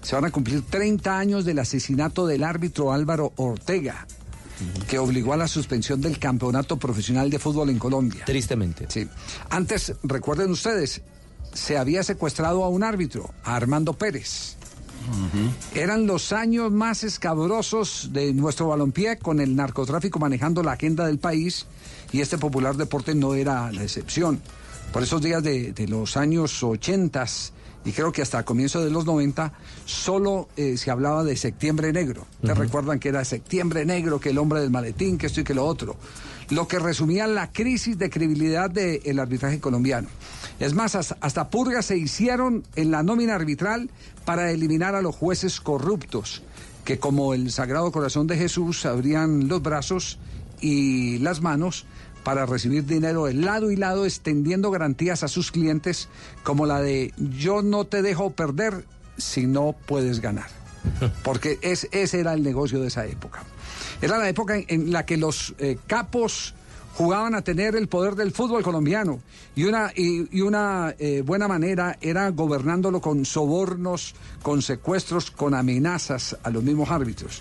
[0.00, 4.06] se van a cumplir 30 años del asesinato del árbitro Álvaro Ortega,
[4.88, 8.24] que obligó a la suspensión del campeonato profesional de fútbol en Colombia.
[8.24, 8.86] Tristemente.
[8.88, 9.08] Sí.
[9.50, 11.02] Antes, recuerden ustedes,
[11.52, 14.56] se había secuestrado a un árbitro, a Armando Pérez.
[15.74, 21.18] Eran los años más escabrosos de nuestro balompié con el narcotráfico manejando la agenda del
[21.18, 21.66] país
[22.10, 24.40] y este popular deporte no era la excepción.
[24.92, 27.24] Por esos días de, de los años 80
[27.86, 29.52] y creo que hasta comienzo de los 90
[29.84, 32.26] solo eh, se hablaba de septiembre negro.
[32.42, 35.54] ¿Te recuerdan que era septiembre negro, que el hombre del maletín, que esto y que
[35.54, 35.96] lo otro?
[36.50, 40.08] Lo que resumía la crisis de credibilidad del arbitraje colombiano.
[40.58, 43.88] Es más, hasta, hasta purgas se hicieron en la nómina arbitral
[44.24, 46.42] para eliminar a los jueces corruptos,
[46.84, 50.18] que como el Sagrado Corazón de Jesús abrían los brazos
[50.60, 51.86] y las manos
[52.26, 56.08] para recibir dinero de lado y lado, extendiendo garantías a sus clientes
[56.42, 58.84] como la de yo no te dejo perder
[59.16, 60.48] si no puedes ganar.
[61.22, 63.44] Porque es, ese era el negocio de esa época.
[64.02, 66.56] Era la época en, en la que los eh, capos
[66.94, 69.20] jugaban a tener el poder del fútbol colombiano
[69.54, 75.54] y una, y, y una eh, buena manera era gobernándolo con sobornos, con secuestros, con
[75.54, 77.40] amenazas a los mismos árbitros.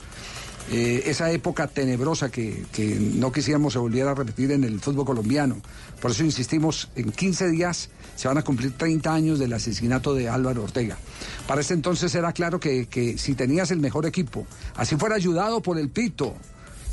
[0.72, 5.05] Eh, esa época tenebrosa que, que no quisiéramos se volviera a repetir en el fútbol
[5.05, 5.57] colombiano.
[6.01, 10.28] Por eso insistimos, en 15 días se van a cumplir 30 años del asesinato de
[10.28, 10.97] Álvaro Ortega.
[11.47, 15.61] Para ese entonces era claro que, que si tenías el mejor equipo, así fuera ayudado
[15.61, 16.34] por el Pito,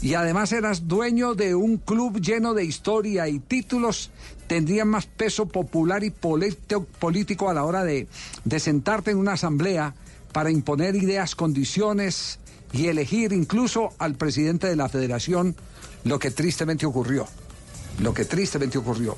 [0.03, 4.11] y además eras dueño de un club lleno de historia y títulos,
[4.49, 8.09] tendrían más peso popular y político a la hora de,
[8.45, 9.95] de sentarte en una asamblea
[10.33, 12.41] para imponer ideas, condiciones
[12.73, 15.55] y elegir incluso al presidente de la federación,
[16.05, 17.27] lo que tristemente ocurrió.
[18.01, 19.17] Lo que tristemente ocurrió.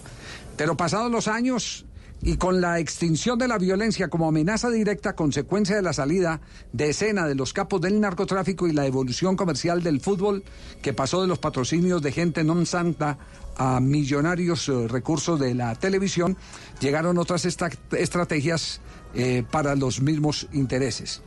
[0.56, 1.86] Pero pasados los años
[2.22, 6.40] y con la extinción de la violencia como amenaza directa consecuencia de la salida
[6.72, 10.42] de escena de los capos del narcotráfico y la evolución comercial del fútbol
[10.80, 13.18] que pasó de los patrocinios de gente non santa
[13.60, 16.36] a millonarios eh, recursos de la televisión,
[16.80, 18.80] llegaron otras estrategias
[19.14, 21.22] eh, para los mismos intereses.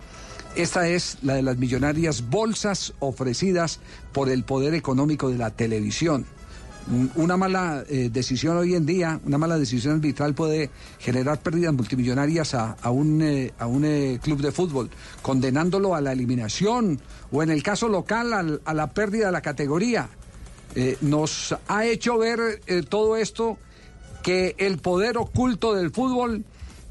[0.57, 3.79] Esta es la de las millonarias bolsas ofrecidas
[4.11, 6.25] por el poder económico de la televisión.
[6.91, 11.73] Un- Una mala eh, decisión hoy en día, una mala decisión arbitral puede generar pérdidas
[11.73, 14.89] multimillonarias a, a un, eh, a un eh, club de fútbol,
[15.21, 16.99] condenándolo a la eliminación
[17.31, 20.09] o en el caso local al- a la pérdida de la categoría.
[21.01, 23.57] Nos ha hecho ver todo esto
[24.21, 26.43] que el poder oculto del fútbol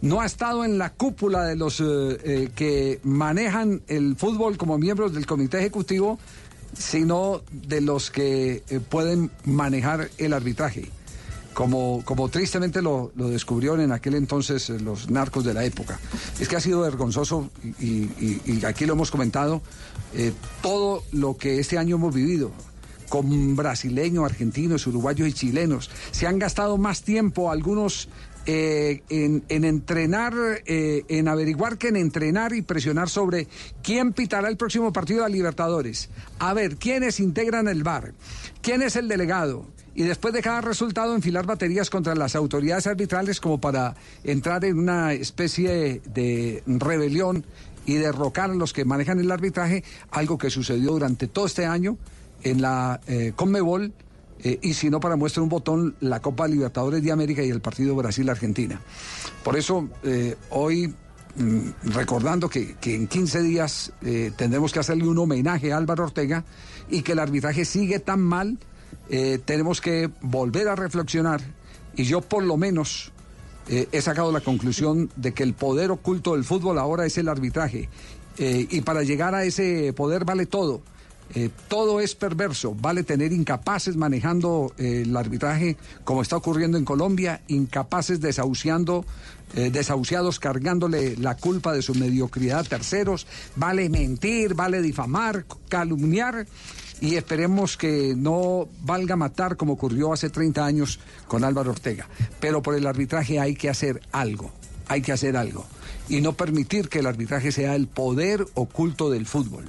[0.02, 4.78] no ha estado en la cúpula de los eh, eh, que manejan el fútbol como
[4.78, 6.18] miembros del comité ejecutivo,
[6.76, 10.90] sino de los que eh, pueden manejar el arbitraje.
[11.54, 15.98] Como, como tristemente lo, lo descubrieron en aquel entonces los narcos de la época.
[16.38, 17.48] Es que ha sido vergonzoso,
[17.80, 18.10] y,
[18.46, 19.62] y- aquí lo hemos comentado,
[20.60, 22.50] todo lo que este año hemos vivido
[23.08, 25.88] con brasileños, argentinos, uruguayos y chilenos.
[26.10, 28.10] Se han gastado más tiempo algunos
[28.46, 30.32] eh, en, en entrenar,
[30.66, 33.48] eh, en averiguar que en entrenar y presionar sobre
[33.82, 36.10] quién pitará el próximo partido de Libertadores.
[36.38, 38.14] A ver, quiénes integran el VAR,
[38.62, 39.66] quién es el delegado.
[39.96, 44.78] Y después de cada resultado enfilar baterías contra las autoridades arbitrales como para entrar en
[44.78, 47.46] una especie de rebelión
[47.86, 51.96] y derrocar a los que manejan el arbitraje, algo que sucedió durante todo este año
[52.42, 53.92] en la eh, Conmebol
[54.42, 57.60] eh, y si no para muestra un botón la Copa Libertadores de América y el
[57.60, 58.80] partido Brasil-Argentina.
[59.42, 60.88] Por eso eh, hoy
[61.36, 66.44] mm, recordando que, en 15 días eh, tendremos que hacerle un homenaje a Álvaro Ortega
[66.90, 68.58] y que el arbitraje sigue tan mal,
[69.44, 71.40] tenemos que volver a reflexionar
[71.94, 73.12] y yo por lo menos
[73.68, 77.88] he sacado la conclusión de que el poder oculto del fútbol ahora es el arbitraje.
[78.36, 80.82] Y para llegar a ese poder vale todo.
[81.34, 82.74] Eh, todo es perverso.
[82.74, 89.04] Vale tener incapaces manejando eh, el arbitraje, como está ocurriendo en Colombia, incapaces desahuciando,
[89.54, 93.26] eh, desahuciados cargándole la culpa de su mediocridad a terceros.
[93.56, 96.46] Vale mentir, vale difamar, calumniar.
[96.98, 100.98] Y esperemos que no valga matar como ocurrió hace 30 años
[101.28, 102.08] con Álvaro Ortega.
[102.40, 104.50] Pero por el arbitraje hay que hacer algo.
[104.88, 105.66] Hay que hacer algo.
[106.08, 109.64] Y no permitir que el arbitraje sea el poder oculto del fútbol.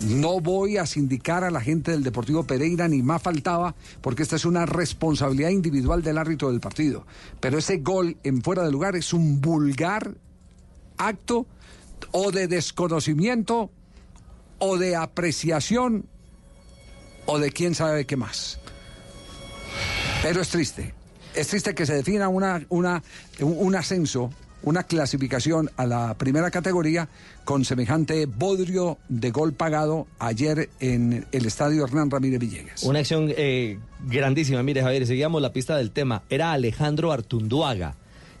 [0.00, 4.36] No voy a sindicar a la gente del Deportivo Pereira, ni más faltaba, porque esta
[4.36, 7.04] es una responsabilidad individual del árbitro del partido.
[7.40, 10.14] Pero ese gol en fuera de lugar es un vulgar
[10.96, 11.46] acto
[12.12, 13.70] o de desconocimiento
[14.58, 16.06] o de apreciación
[17.26, 18.58] o de quién sabe qué más.
[20.22, 20.94] Pero es triste.
[21.34, 23.02] Es triste que se defina una, una,
[23.40, 24.30] un, ascenso,
[24.62, 27.08] una clasificación a la primera categoría
[27.44, 32.82] con semejante bodrio de gol pagado ayer en el estadio Hernán Ramírez Villegas.
[32.82, 34.62] Una acción eh, grandísima.
[34.62, 36.22] Mire, Javier, seguíamos la pista del tema.
[36.28, 37.94] Era Alejandro Artunduaga,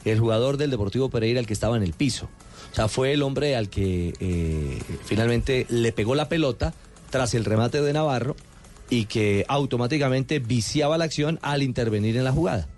[0.04, 2.28] el jugador del Deportivo Pereira, el que estaba en el piso.
[2.72, 6.74] O sea, fue el hombre al que eh, finalmente le pegó la pelota
[7.10, 8.36] tras el remate de Navarro
[8.90, 12.68] y que automáticamente viciaba la acción al intervenir en la jugada.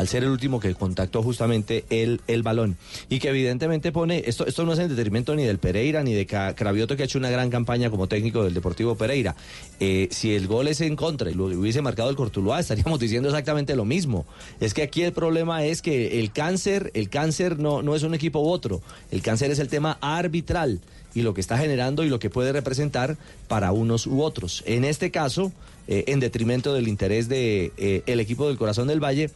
[0.00, 2.78] Al ser el último que contactó justamente el, el balón.
[3.10, 6.24] Y que evidentemente pone, esto, esto no es en detrimento ni del Pereira ni de
[6.24, 9.36] Cravioto, que ha hecho una gran campaña como técnico del Deportivo Pereira.
[9.78, 13.28] Eh, si el gol es en contra y lo hubiese marcado el Cortuluá, estaríamos diciendo
[13.28, 14.24] exactamente lo mismo.
[14.58, 18.14] Es que aquí el problema es que el cáncer, el cáncer no, no es un
[18.14, 18.80] equipo u otro.
[19.10, 20.80] El cáncer es el tema arbitral
[21.14, 24.62] y lo que está generando y lo que puede representar para unos u otros.
[24.66, 25.52] En este caso,
[25.88, 29.30] eh, en detrimento del interés de eh, el equipo del Corazón del Valle,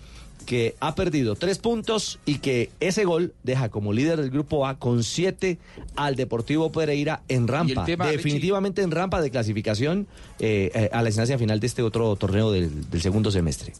[0.44, 4.78] que ha perdido tres puntos y que ese gol deja como líder del grupo A
[4.78, 5.58] con siete
[5.96, 8.16] al Deportivo Pereira en rampa, tema, Richie?
[8.18, 10.06] definitivamente en rampa de clasificación
[10.38, 13.72] eh, eh, a la instancia final de este otro torneo del, del segundo semestre.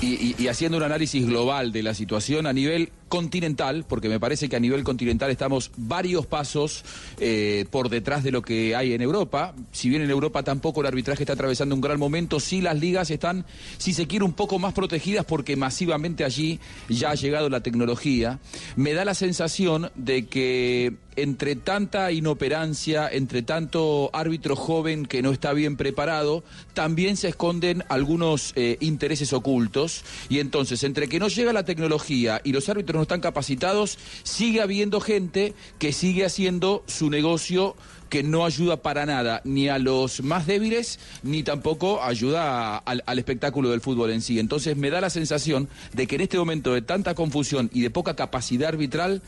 [0.00, 4.48] Y, y- haciendo un análisis global de la situación a nivel continental, porque me parece
[4.48, 6.84] que a nivel continental estamos varios pasos
[7.18, 9.54] eh, por detrás de lo que hay en Europa.
[9.72, 13.10] Si bien en Europa tampoco el arbitraje está atravesando un gran momento, sí las ligas
[13.10, 13.44] están,
[13.78, 18.38] si se quiere, un poco más protegidas porque masivamente allí ya ha llegado la tecnología.
[18.76, 25.32] Me da la sensación de que entre tanta inoperancia, entre tanto árbitro joven que no
[25.32, 26.44] está bien preparado,
[26.74, 30.04] también se esconden algunos eh, intereses ocultos.
[30.28, 34.60] Y entonces, entre que no llega la tecnología y los árbitros no están capacitados, sigue
[34.60, 37.76] habiendo gente que sigue haciendo su negocio
[38.08, 43.70] que no ayuda para nada ni a los más débiles ni tampoco ayuda al espectáculo
[43.70, 44.38] del fútbol en sí.
[44.38, 47.90] Entonces me da la sensación de que en este momento de tanta confusión y de
[47.90, 49.22] poca capacidad arbitral,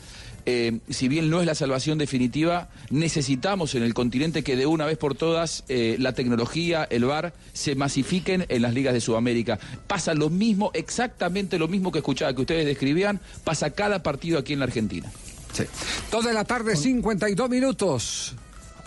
[0.45, 4.85] eh, si bien no es la salvación definitiva, necesitamos en el continente que de una
[4.85, 9.59] vez por todas eh, la tecnología, el VAR, se masifiquen en las ligas de Sudamérica.
[9.87, 14.53] Pasa lo mismo, exactamente lo mismo que escuchaba que ustedes describían, pasa cada partido aquí
[14.53, 15.11] en la Argentina.
[15.53, 15.63] Sí.
[16.11, 18.35] Dos de la tarde, 52 minutos.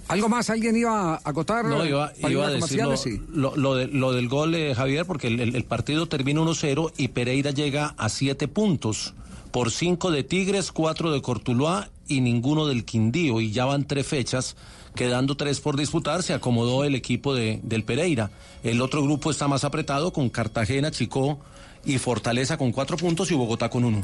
[0.08, 0.50] ¿Algo más?
[0.50, 1.64] ¿Alguien iba a acotar?
[1.64, 3.00] No, iba, a decir lo, comerciales?
[3.00, 3.22] Sí.
[3.32, 6.92] lo- lo de- lo del gol, eh, Javier, porque el, el- el partido termina 1-0
[6.98, 9.14] y Pereira llega a 7 puntos,
[9.54, 14.04] por 5 de Tigres, 4 de Cortuluá y ninguno del Quindío, y ya van tres
[14.04, 14.56] fechas,
[14.96, 18.32] quedando tres por disputar, se acomodó el equipo de, del Pereira.
[18.64, 21.38] El otro grupo está más apretado con Cartagena, Chicó
[21.84, 24.02] y Fortaleza con 4 puntos y Bogotá con 1.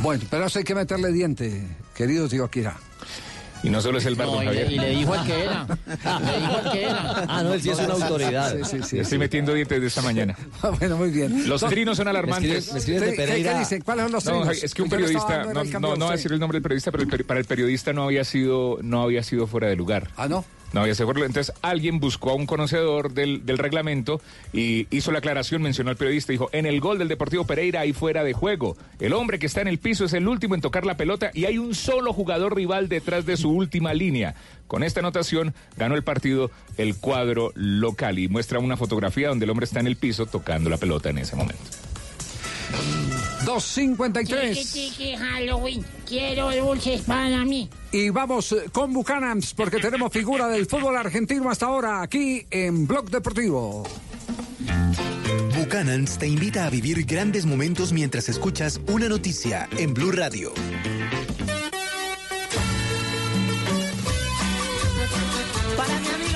[0.00, 2.78] Bueno, pero eso hay que meterle diente, querido Akira.
[3.62, 4.72] Y no solo es el No, bardo, y, le, Javier.
[4.72, 5.66] y le dijo el que era.
[5.86, 7.24] Le dijo el que era.
[7.28, 8.54] Ah, no, él sí es una autoridad.
[8.64, 8.98] Sí, sí, sí.
[8.98, 10.36] Estoy metiendo dientes de esta mañana.
[10.78, 11.48] bueno, muy bien.
[11.48, 12.72] Los No, trinos son alarmantes.
[12.72, 13.52] Me escriben de ¿Qué, qué- Pereira.
[13.54, 13.82] qué dicen?
[13.82, 14.46] ¿Cuáles son los No, trinos?
[14.48, 16.90] Javi, es que un periodista, no, no, no voy a decir el nombre del periodista,
[16.92, 20.08] pero el peri- para el periodista no había sido, no había sido fuera de lugar.
[20.16, 20.44] Ah, no.
[20.76, 24.20] No había de- Entonces alguien buscó a un conocedor del, del reglamento
[24.52, 27.94] y hizo la aclaración, mencionó al periodista, dijo, en el gol del Deportivo Pereira hay
[27.94, 28.76] fuera de juego.
[29.00, 31.46] El hombre que está en el piso es el último en tocar la pelota y
[31.46, 34.34] hay un solo jugador rival detrás de su última línea.
[34.66, 39.50] Con esta anotación ganó el partido el cuadro local y muestra una fotografía donde el
[39.52, 41.62] hombre está en el piso tocando la pelota en ese momento.
[43.46, 44.58] 253.
[44.58, 45.82] Chiqui, chiqui, Halloween.
[46.06, 47.70] Quiero dulces para mí.
[47.96, 52.86] Y vamos eh, con Bucanams porque tenemos figura del fútbol argentino hasta ahora aquí en
[52.86, 53.84] Blog Deportivo.
[55.56, 60.52] Buchanans te invita a vivir grandes momentos mientras escuchas una noticia en Blue Radio.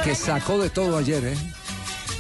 [0.05, 1.37] Que sacó de todo ayer, ¿eh?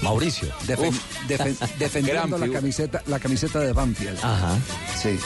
[0.02, 0.48] Mauricio.
[0.66, 1.28] Defen- Uf.
[1.28, 4.18] defen- defendiendo la camiseta, la camiseta de Banfield.
[4.22, 4.58] Ajá.
[5.00, 5.18] Sí.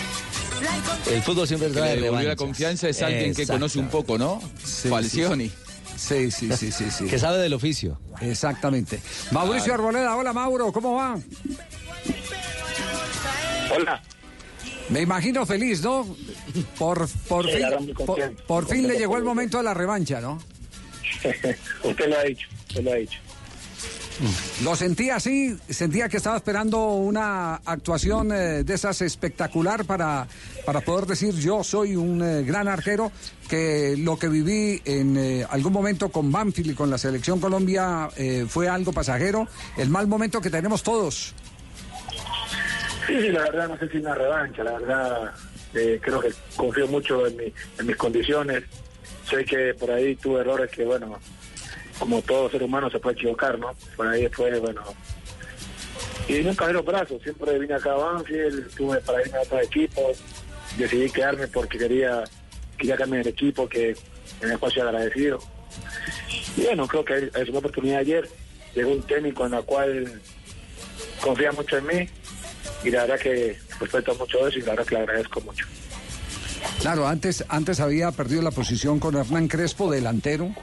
[1.11, 4.19] El fútbol siempre Que trae le devolvió la confianza es alguien que conoce un poco,
[4.19, 4.41] ¿no?
[4.65, 5.51] Sí, Falcioni.
[5.97, 7.05] Sí, sí, sí, sí, sí.
[7.07, 7.99] Que sabe del oficio.
[8.21, 9.01] Exactamente.
[9.31, 9.75] Mauricio.
[9.75, 11.19] Arboleda, hola Mauro, ¿cómo va?
[13.75, 14.03] Hola.
[14.89, 16.17] Me imagino feliz, ¿no?
[16.79, 20.39] Por, por, Sí, fin, por, por fin le llegó el momento de la revancha, ¿no?
[21.83, 23.19] usted lo ha dicho, usted lo ha dicho.
[24.63, 30.29] Lo sentía así, sentía que estaba esperando una actuación eh, de esas espectacular para,
[30.65, 33.11] para poder decir yo soy un eh, gran arquero,
[33.49, 38.09] que lo que viví en eh, algún momento con Banfield y con la selección Colombia
[38.49, 41.35] fue algo pasajero, el mal momento que tenemos todos.
[43.07, 45.35] Sí, sí, la verdad no sé si una revancha, la verdad
[45.73, 48.65] creo que confío mucho en, mi, en mis condiciones.
[49.29, 51.19] Sé que por ahí tuve errores que, bueno,
[51.99, 53.73] como todo ser humano se puede equivocar, ¿no?
[53.97, 54.83] Por ahí después, bueno.
[56.29, 59.63] Y nunca bajé los brazos, siempre vine acá a Banfield, tuve para irme a otros
[59.63, 60.19] equipos,
[60.79, 62.25] decidí quedarme porque quería,
[62.79, 63.97] quería cambiar el equipo, que
[64.41, 65.39] en el cual soy agradecido.
[66.57, 68.29] Y bueno, creo que es una oportunidad ayer,
[68.75, 70.21] llegó un técnico en la cual
[71.21, 72.09] confía mucho en mí
[72.83, 75.67] y la verdad que respeto mucho eso y la verdad que le agradezco mucho.
[76.81, 80.55] Claro, antes, antes había perdido la posición con Hernán Crespo, delantero.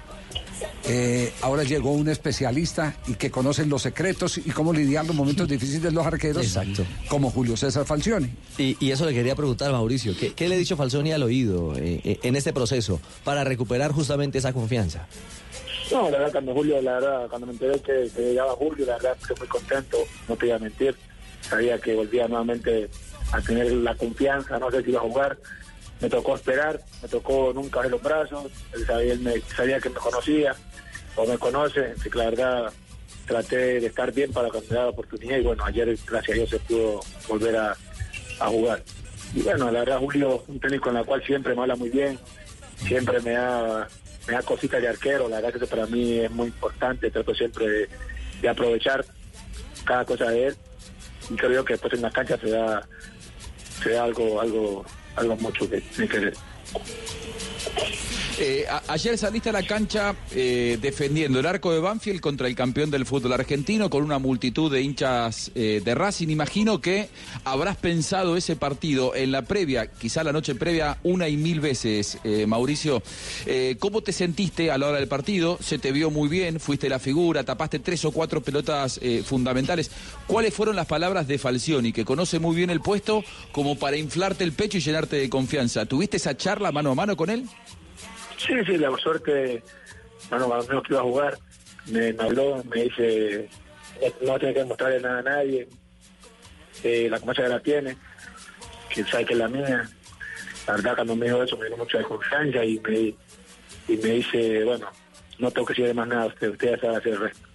[0.86, 5.48] Eh, ahora llegó un especialista y que conoce los secretos y cómo lidiar los momentos
[5.48, 6.84] difíciles de los arqueros, Exacto.
[7.08, 8.30] como Julio César Falcioni.
[8.58, 10.14] Y, y eso le quería preguntar, Mauricio.
[10.20, 13.92] ¿Qué, qué le ha dicho Falsoni al oído eh, eh, en este proceso para recuperar
[13.92, 15.08] justamente esa confianza?
[15.92, 18.94] No, la verdad cuando Julio, la verdad, cuando me enteré que, que llegaba Julio, la
[18.94, 19.98] verdad estoy muy contento,
[20.28, 20.96] no te iba a mentir.
[21.42, 22.90] Sabía que volvía nuevamente
[23.32, 25.38] a tener la confianza, no sé si iba a jugar.
[26.02, 29.90] Me tocó esperar, me tocó nunca ver los brazos, él sabía, él me, sabía que
[29.90, 30.56] me conocía
[31.16, 32.74] o me conoce, así que la verdad
[33.28, 36.60] traté de estar bien para cuando la oportunidad y bueno, ayer gracias a Dios se
[36.60, 37.76] pudo volver a,
[38.48, 38.82] jugar.
[39.36, 42.18] Y bueno, la verdad Julio, un técnico en la cual siempre me habla muy bien,
[42.78, 43.88] siempre me da,
[44.28, 47.68] me da cositas de arquero, la verdad que para mí es muy importante, trato siempre
[47.68, 47.90] de,
[48.42, 49.06] de aprovechar
[49.86, 50.56] cada cosa de él
[51.30, 52.82] y creo que después en la cancha se da,
[53.84, 54.86] se da algo, algo,
[55.16, 56.34] algo mucho que, que querer.
[58.44, 62.90] Eh, ayer saliste a la cancha eh, defendiendo el arco de Banfield contra el campeón
[62.90, 66.30] del fútbol argentino con una multitud de hinchas eh, de Racing.
[66.30, 67.08] Imagino que
[67.44, 72.18] habrás pensado ese partido en la previa, quizá la noche previa, una y mil veces,
[72.48, 73.04] Mauricio.
[73.78, 75.60] ¿Cómo te sentiste a la hora del partido?
[75.62, 79.92] Se te vio muy bien, fuiste la figura, tapaste tres o cuatro pelotas fundamentales.
[80.26, 84.44] ¿Cuáles fueron las palabras de Falcioni, que conoce muy bien el puesto, como para inflarte
[84.44, 85.86] el pecho y llenarte de confianza?
[85.86, 87.46] ¿Tuviste esa charla mano a mano con él?
[88.46, 89.64] Sí, sí, la suerte,
[90.30, 91.38] bueno, cuando menos que iba a jugar,
[91.88, 93.50] me, me habló, me dice,
[94.22, 95.68] no tiene que demostrarle nada a nadie,
[96.84, 97.98] eh, la que la tiene,
[98.90, 99.90] que sabe que es la mía.
[100.68, 103.00] La verdad, cuando me dijo eso, me dio mucha confianza y me,
[103.88, 104.88] y me dice, bueno,
[105.40, 107.48] no tengo que decirle más nada a usted, usted ya sabe hacer el resto.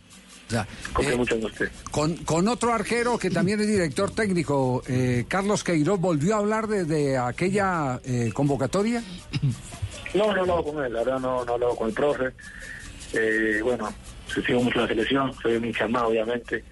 [0.48, 0.66] Ya.
[0.92, 1.70] Confío Eh, mucho en usted.
[1.90, 6.68] Con, con otro arquero que también es director técnico, eh, Carlos Queiroz, ¿volvió a hablar
[6.68, 9.02] de, de aquella eh, convocatoria?
[10.14, 12.32] No, no hablo con él, la verdad no, no hablo con el profe.
[13.12, 13.92] Eh, bueno,
[14.34, 16.64] yo sigo mucho la selección, soy un hincha más, obviamente.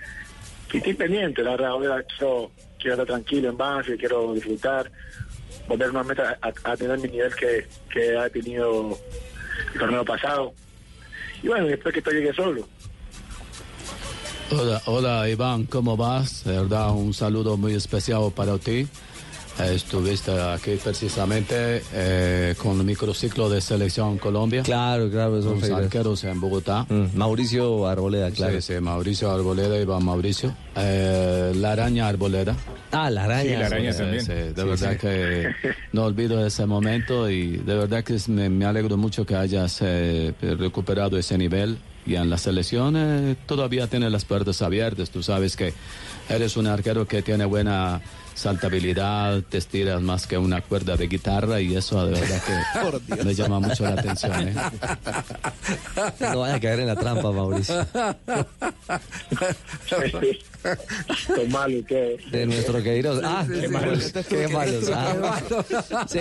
[0.72, 4.90] Y estoy pendiente, la verdad, ahora quiero, quiero estar tranquilo en base, quiero disfrutar,
[5.68, 8.98] volver nuevamente a tener mi nivel que, que ha tenido
[9.72, 10.52] el torneo pasado.
[11.42, 12.66] Y bueno, después que esto llegue solo.
[14.50, 16.44] Hola, hola Iván, ¿cómo vas?
[16.44, 18.86] De verdad, un saludo muy especial para ti.
[19.58, 24.62] Estuviste aquí precisamente eh, con el microciclo de Selección Colombia.
[24.64, 26.84] Claro, claro, eso Con fue- arqueros en Bogotá.
[26.88, 28.60] Mm, Mauricio Arboleda, claro.
[28.60, 30.54] Sí, sí, Mauricio Arboleda, Iván Mauricio.
[30.76, 32.56] Eh, la araña Arboleda.
[32.90, 33.42] Ah, la araña.
[33.44, 34.24] Sí, la araña Sí, también.
[34.24, 34.98] sí, de Sí, verdad sí.
[34.98, 35.48] que
[35.92, 39.78] no olvido ese momento y de verdad que es- me, me alegro mucho que hayas
[39.82, 45.10] eh, recuperado ese nivel y en la selección eh, todavía tienes las puertas abiertas.
[45.10, 45.72] Tú sabes que
[46.28, 48.00] eres un arquero que tiene buena
[48.34, 52.42] saltabilidad, te estiras más que una cuerda de guitarra y eso de verdad
[53.08, 54.48] que me llama mucho la atención.
[54.48, 54.54] ¿eh?
[56.20, 57.86] No vaya a caer en la trampa, Mauricio.
[61.88, 62.18] Que.
[62.30, 63.20] De nuestro querido.
[63.24, 64.12] Ah, Qué qué malos.
[64.14, 64.26] malos.
[64.28, 64.90] Qué malos.
[64.94, 66.06] ah.
[66.08, 66.18] Sí.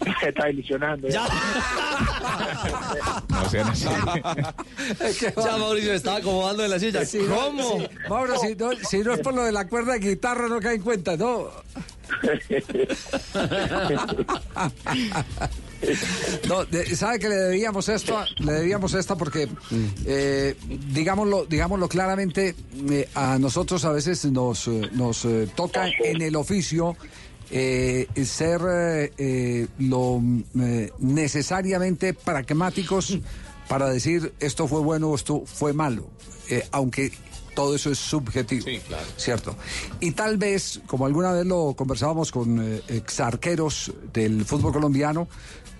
[0.00, 1.08] está, está ilusionando.
[1.08, 1.24] Ya.
[3.28, 3.86] No sean así.
[5.44, 7.04] Ya Mauricio estaba acomodando en la silla.
[7.04, 7.78] Sí, no, ¿Cómo?
[7.80, 7.86] sí.
[8.08, 10.76] Mauro, si no, si no es por lo de la cuerda de guitarra, no cae
[10.76, 11.50] en cuenta, ¿no?
[16.94, 18.18] ¿sabe que le debíamos esto?
[18.38, 19.48] Le debíamos esta porque,
[20.06, 20.54] eh,
[20.92, 22.54] digámoslo, digámoslo claramente,
[22.90, 26.96] eh, a nosotros a veces nos, eh, nos eh, toca en el oficio
[27.50, 28.60] eh, ser
[29.18, 30.20] eh, lo
[30.98, 33.18] necesariamente pragmáticos
[33.68, 36.08] para decir esto fue bueno o esto fue malo,
[36.70, 37.12] aunque
[37.54, 38.66] todo eso es subjetivo,
[39.16, 39.56] ¿cierto?
[40.00, 45.28] Y tal vez, como alguna vez lo conversábamos con eh, exarqueros del fútbol colombiano,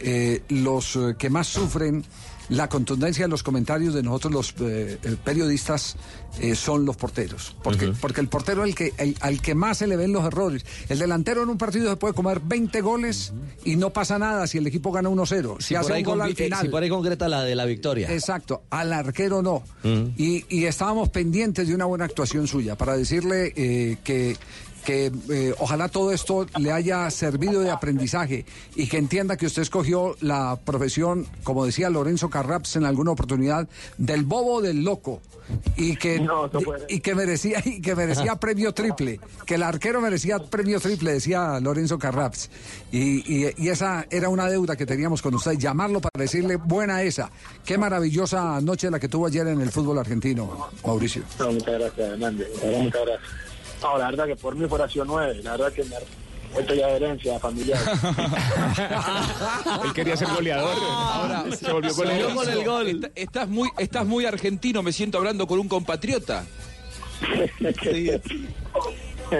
[0.00, 2.04] eh, los eh, que más sufren
[2.48, 5.96] la contundencia de los comentarios de nosotros los eh, periodistas
[6.40, 7.56] eh, son los porteros.
[7.62, 10.24] Porque, porque el portero es el que, el- al que más se le ven los
[10.24, 10.64] errores.
[10.88, 13.32] El delantero en un partido se puede comer 20 goles
[13.64, 15.56] y no pasa nada si el equipo gana 1-0.
[15.60, 16.60] Si, Si hace por, ahí un gol al eh, final.
[16.62, 18.12] si por ahí concreta la de la victoria.
[18.12, 19.62] Exacto, al arquero no.
[20.16, 24.36] Y, y estábamos pendientes de una buena actuación suya para decirle eh, que,
[24.84, 28.44] que eh, ojalá todo esto le haya servido de aprendizaje
[28.76, 33.68] y que entienda que usted escogió la profesión, como decía Lorenzo Carraps en alguna oportunidad,
[33.98, 35.20] del bobo del loco.
[35.76, 36.26] Y que,
[36.88, 41.60] y que merecía y que merecía premio triple, que el arquero merecía premio triple, decía
[41.60, 42.48] Lorenzo Carraps.
[42.90, 47.02] Y, y- y esa era una deuda que teníamos con usted, llamarlo para decirle buena
[47.02, 47.30] esa.
[47.62, 51.22] Qué maravillosa noche la que tuvo ayer en el fútbol argentino, Mauricio.
[51.38, 52.48] No, muchas gracias, Hernández.
[52.64, 53.20] Muchas gracias.
[53.84, 55.40] No, la verdad que por mí fuera sido nueve.
[55.42, 55.96] La verdad que me
[56.58, 57.78] esto ya de herencia familiar.
[59.84, 60.76] Él quería ser goleador.
[60.88, 62.88] Ahora se volvió goleador.
[62.88, 66.44] Est- Estás muy, estás muy argentino, me siento hablando con un compatriota.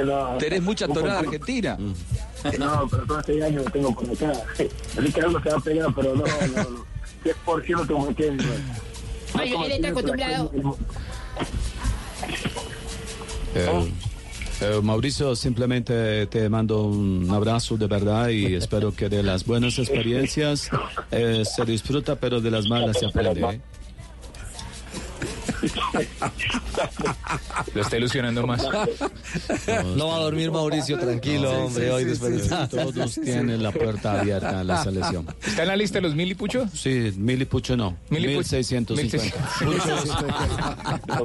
[0.05, 1.79] No, Tenés mucha tonada argentina.
[2.59, 4.33] No, pero todo este año lo tengo por acá.
[4.99, 6.85] Así que algo se va a pegar, pero no, no, no.
[7.25, 8.45] 10% como entiendo.
[9.35, 10.51] Ay, él está acostumbrado.
[13.55, 13.93] Eh,
[14.61, 19.79] eh, Mauricio, simplemente te mando un abrazo de verdad y espero que de las buenas
[19.79, 20.71] experiencias
[21.11, 23.41] eh, se disfruta, pero de las malas se aprende.
[23.41, 23.61] ¿eh?
[27.75, 28.63] Lo está ilusionando más.
[29.97, 32.69] No va a dormir Mauricio, tranquilo, Sí, hombre, sí, hoy sí, después sí, de- sí,
[32.71, 35.27] Todos tienen la puerta abierta en la selección.
[35.47, 36.69] ¿Está en la lista de los mil y pucho?
[36.75, 37.97] Sí, mil y pucho no.
[38.11, 38.49] Mil y pucho.
[38.49, 39.11] seiscientos Son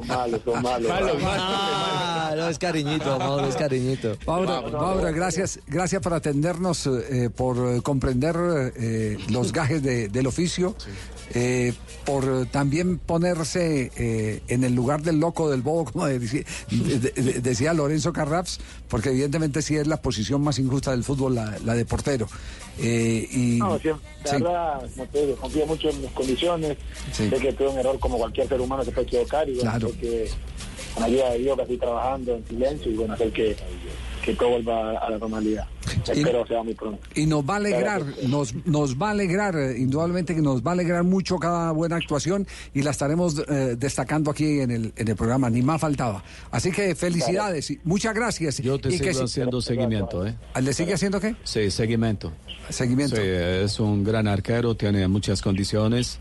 [0.08, 0.92] malos, son malos.
[0.92, 4.18] Ah, no, es cariñito, Mauro, es cariñito.
[4.26, 8.36] Mauro, Mauro, gracias, gracias por atendernos, eh, por comprender
[8.76, 10.76] eh, los gajes de- del oficio,
[11.34, 11.74] eh,
[12.06, 17.42] por también ponerse eh, en el lugar del loco, del bobo, como decía, de- de-
[17.42, 21.74] decía Lorenzo Carraps, porque evidentemente sí es la posición más injusta del fútbol, la, la
[21.76, 22.28] de portero.
[22.78, 24.36] Eh, y, No, siempre, la sí.
[24.44, 26.78] verdad, como te digo, confío mucho en mis condiciones.
[27.12, 27.30] Sí.
[27.30, 29.90] Sé que tuve un error como cualquier ser humano se puede equivocar y bueno, Claro.
[29.90, 30.30] sé que
[30.96, 33.56] con ayuda de Dios estoy trabajando en silencio y bueno, sé que,
[34.24, 35.66] que todo vuelva a la normalidad.
[36.08, 37.00] Espero sea muy pronto.
[37.16, 40.72] Y nos va a alegrar, nos, nos va a alegrar, eh, indudablemente que nos va
[40.72, 45.08] a alegrar mucho cada buena actuación y la estaremos eh, destacando aquí en el, en
[45.08, 46.24] el programa, ni más faltaba.
[46.52, 48.58] Así que felicidades, y muchas gracias.
[48.58, 50.36] Yo te y que sigo si- haciendo seguimiento, ¿eh?
[50.62, 51.36] ¿Le sigue haciendo qué?
[51.44, 52.32] Sí, seguimiento.
[52.70, 53.16] Seguimiento.
[53.16, 56.20] Sí, es un gran arquero, tiene muchas condiciones.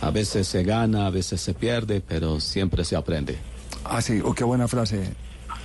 [0.00, 3.36] A veces se gana, a veces se pierde, pero siempre se aprende.
[3.84, 5.04] Ah, sí, oh, qué buena frase.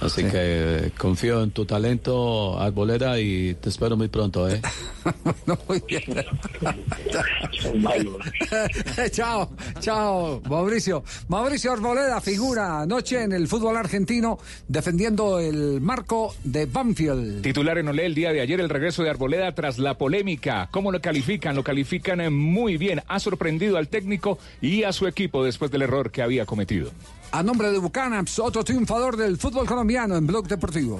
[0.01, 4.61] Así que eh, confío en tu talento, Arboleda, y te espero muy pronto, ¿eh?
[5.67, 6.03] muy bien.
[9.11, 11.03] chao, chao, Mauricio.
[11.27, 17.41] Mauricio Arboleda, figura anoche en el fútbol argentino defendiendo el marco de Banfield.
[17.41, 20.69] Titular en Olé el día de ayer el regreso de Arboleda tras la polémica.
[20.71, 21.55] ¿Cómo lo califican?
[21.55, 23.01] Lo califican eh, muy bien.
[23.07, 26.91] Ha sorprendido al técnico y a su equipo después del error que había cometido.
[27.31, 30.99] A nombre de Bucanaps, otro triunfador del fútbol colombiano en Blog Deportivo.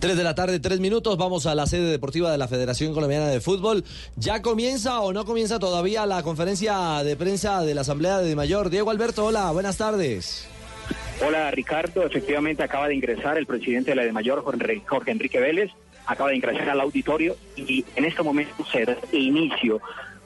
[0.00, 1.18] 3 de la tarde, 3 minutos.
[1.18, 3.84] Vamos a la sede deportiva de la Federación Colombiana de Fútbol.
[4.16, 8.70] ¿Ya comienza o no comienza todavía la conferencia de prensa de la Asamblea de Mayor?
[8.70, 10.48] Diego Alberto, hola, buenas tardes.
[11.24, 15.70] Hola Ricardo, efectivamente acaba de ingresar el presidente de la de Mayor, Jorge Enrique Vélez,
[16.06, 19.82] acaba de ingresar al auditorio y en este momento se da inicio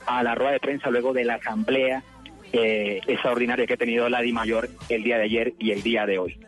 [0.07, 2.05] a la rueda de prensa luego de la asamblea
[2.53, 6.07] eh, extraordinaria que ha tenido la Di Mayor el día de ayer y el día
[6.07, 6.39] de hoy.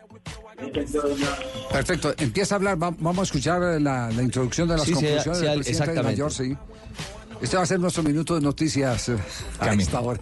[1.71, 5.37] Perfecto, empieza a hablar, va- vamos a escuchar la, la introducción de las Sí, conclusiones
[5.39, 6.03] sí, del presidente de.
[6.03, 6.57] Mayor, sí.
[7.39, 9.17] Este va a ser nuestro minuto de noticias eh,
[9.59, 10.19] a esta hora.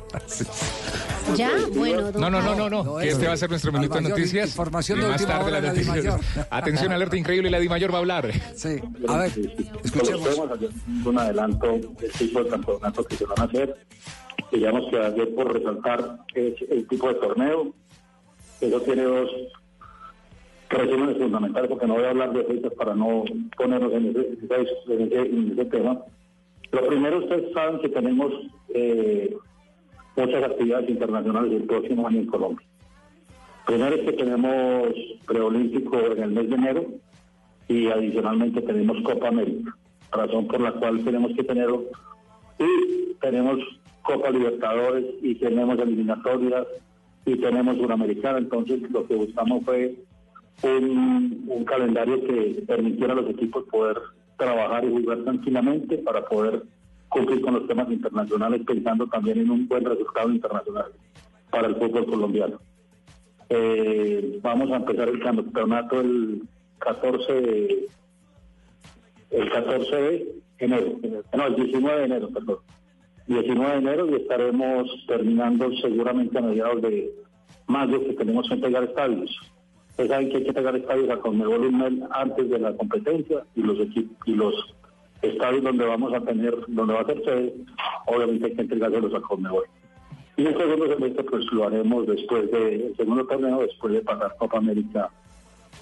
[1.38, 4.02] Ya, bueno, No, no, no, no, no, que este va a ser nuestro minuto de
[4.10, 4.50] noticias.
[4.50, 6.16] información de más última tarde la noticias.
[6.50, 8.32] Atención, alerta increíble, la Di Mayor va a hablar.
[8.56, 8.78] Sí,
[9.08, 9.32] a ver,
[9.84, 10.20] escuchemos.
[10.22, 13.86] No podemos hacer ningún adelanto del tipo de campeonato que se van a hacer.
[14.52, 17.74] Digamos que ayer por resaltar es el tipo de torneo.
[18.60, 19.30] Eso tiene dos
[20.70, 23.24] resúmenes fundamentales, porque no voy a hablar de fechas para no
[23.58, 26.00] ponernos en ese- en ese tema.
[26.72, 28.32] Lo primero, ustedes saben que tenemos
[28.78, 29.34] eh,
[30.18, 32.66] muchas actividades internacionales el próximo año en Colombia.
[33.66, 34.90] Primero es que tenemos
[35.26, 36.86] preolímpico en el mes de enero
[37.70, 39.76] y adicionalmente tenemos Copa América,
[40.12, 41.86] razón por la cual tenemos que tenerlo.
[42.60, 43.60] Y tenemos
[44.02, 46.68] Copa Libertadores y tenemos eliminatorias
[47.26, 48.38] y tenemos Suramericana.
[48.40, 49.96] Entonces lo que buscamos fue
[50.64, 53.98] un, calendario que permitiera a los equipos poder
[54.38, 56.64] trabajar y jugar tranquilamente para poder
[57.10, 60.92] cumplir con los temas internacionales, pensando también en un buen resultado internacional
[61.50, 62.60] para el fútbol colombiano.
[63.50, 66.44] Eh, vamos a empezar el campeonato el
[66.80, 67.88] 14 de,
[69.32, 71.00] el 14 de enero,
[71.36, 72.58] no, el 19 de enero, perdón.
[73.28, 77.12] 19 de enero y estaremos terminando seguramente a mediados de
[77.68, 79.36] mayo que tenemos que pegar estadios.
[79.98, 84.18] Saben que hay que pegar estadios a Conmebol antes de la competencia y los equipos
[84.28, 84.76] y los
[85.22, 87.54] estadios donde vamos a tener, donde va a ser sede,
[88.06, 89.64] obviamente hay que entregárselos a Conmebol.
[90.38, 94.36] Y el segundo semestre pues lo haremos después de, el segundo torneo después de pasar
[94.38, 95.10] Copa América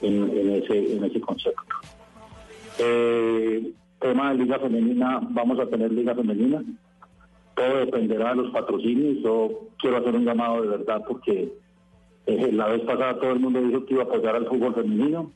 [0.02, 1.74] en, en ese, en ese concepto.
[2.78, 6.64] Eh, tema de Liga Femenina, vamos a tener Liga Femenina.
[7.56, 9.24] Todo dependerá de los patrocinios.
[9.24, 11.54] Yo quiero hacer un llamado de verdad porque
[12.26, 15.32] eh, la vez pasada todo el mundo dijo que iba a apoyar al fútbol femenino.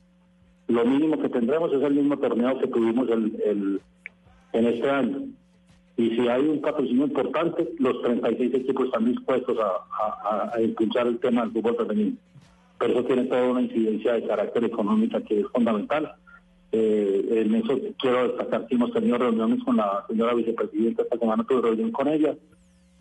[0.67, 3.81] Lo mínimo que tendremos es el mismo torneo que tuvimos el, el-
[4.53, 5.21] en este año.
[5.97, 9.71] Y si hay un patrocinio importante, los 36 equipos están dispuestos a,
[10.29, 12.17] a- a- impulsar el tema del fútbol femenino.
[12.79, 16.13] Pero eso tiene toda una incidencia de carácter económica que es fundamental.
[16.71, 21.43] Eh, en eso quiero destacar que hemos tenido reuniones con la señora vicepresidenta, esta semana
[21.47, 22.35] tuve reunión con ella,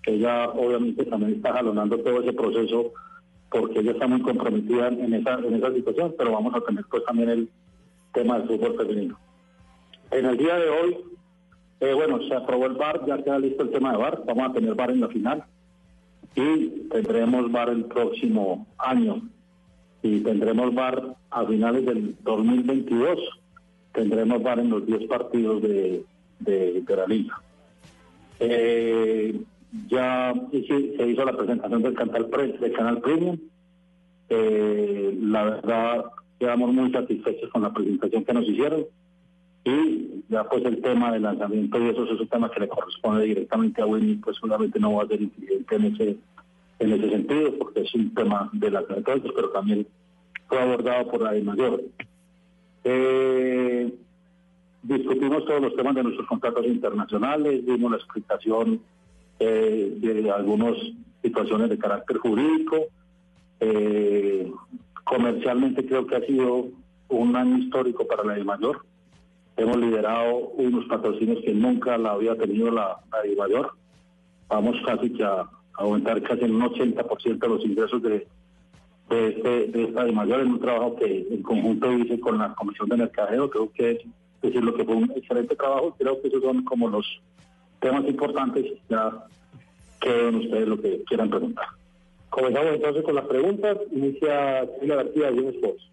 [0.06, 2.92] ella obviamente también está jalonando todo ese proceso
[3.58, 7.04] porque ella está muy comprometida en esa, en esa situación, pero vamos a tener pues
[7.04, 7.48] también el
[8.12, 9.18] tema del fútbol femenino.
[10.10, 10.96] En el día de hoy,
[11.80, 14.52] eh, bueno, se aprobó el VAR, ya queda listo el tema de VAR, vamos a
[14.52, 15.44] tener VAR en la final
[16.34, 19.22] y tendremos VAR el próximo año
[20.02, 23.18] y tendremos VAR a finales del 2022,
[23.92, 26.04] tendremos VAR en los 10 partidos de,
[26.40, 27.40] de, de la liga.
[28.38, 29.40] Eh,
[29.88, 33.38] ya se hizo la presentación del canal, del canal Premium.
[34.28, 36.04] Eh, la verdad,
[36.38, 38.84] quedamos muy satisfechos con la presentación que nos hicieron.
[39.64, 43.24] Y ya pues el tema del lanzamiento y eso es un tema que le corresponde
[43.24, 46.16] directamente a Winnie, pues seguramente no va a ser incidente en ese,
[46.78, 49.86] en ese sentido, porque es un tema de las entonces, pero también
[50.48, 51.82] fue abordado por la de mayor.
[52.84, 53.92] Eh,
[54.84, 58.80] discutimos todos los temas de nuestros contratos internacionales, dimos la explicación
[59.38, 60.74] eh, de algunas
[61.22, 62.76] situaciones de carácter jurídico.
[63.60, 64.50] Eh,
[65.04, 66.68] comercialmente creo que ha sido
[67.08, 68.84] un año histórico para la mayor.
[69.56, 73.72] Hemos liderado unos patrocinios que nunca la había tenido la, la mayor.
[74.48, 78.26] Vamos casi que a, aumentar casi en un 80% los ingresos de,
[79.10, 82.88] de, este, de esta mayor en un trabajo que en conjunto hice con la Comisión
[82.88, 83.50] de Mercadeo.
[83.50, 83.98] Creo que es
[84.42, 85.94] decir lo que fue un excelente trabajo.
[85.98, 87.06] Creo que esos son como los
[87.80, 88.64] temas importantes.
[88.88, 89.26] Ya
[90.00, 91.66] queden ustedes lo que quieran preguntar.
[92.30, 93.78] Comenzamos entonces con las preguntas.
[93.90, 95.90] Inicia Sheila García de Sports.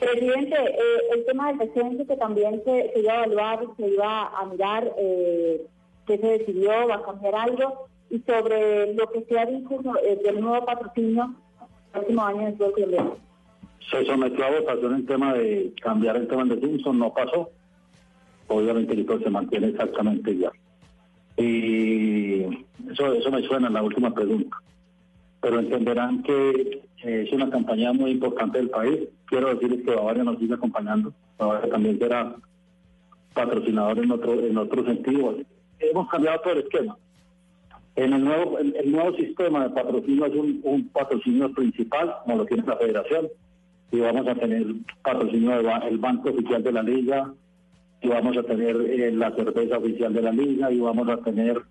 [0.00, 4.44] Presidente, eh, el tema del descenso que también se, iba a evaluar, se iba a
[4.46, 5.66] mirar eh,
[6.06, 10.20] qué se decidió, va a cambiar algo, y sobre lo que se ha dicho eh,
[10.22, 13.12] del nuevo patrocinio el próximo año en el.
[13.90, 17.50] Se sometió a votación el tema de cambiar el tema del descenso, no pasó.
[18.48, 20.52] Obviamente el se mantiene exactamente igual.
[21.36, 22.42] Y
[22.90, 24.56] eso, eso me suena en la última pregunta.
[25.40, 29.08] Pero entenderán que eh, es una campaña muy importante del país.
[29.26, 31.12] Quiero decirles que Bavaria nos sigue acompañando.
[31.38, 32.34] Bavaria también será
[33.34, 35.36] patrocinador en otro, en otro sentido.
[35.80, 36.96] Hemos cambiado todo el esquema.
[37.96, 42.46] En el nuevo, el, el nuevo sistema de patrocinio es un, patrocinio principal, como lo
[42.46, 43.28] tiene la federación,
[43.94, 44.66] y vamos a tener
[45.02, 47.32] patrocinio del Banco Oficial de la Liga,
[48.02, 51.62] y vamos a tener eh, la cerveza oficial de la Liga, y vamos a tener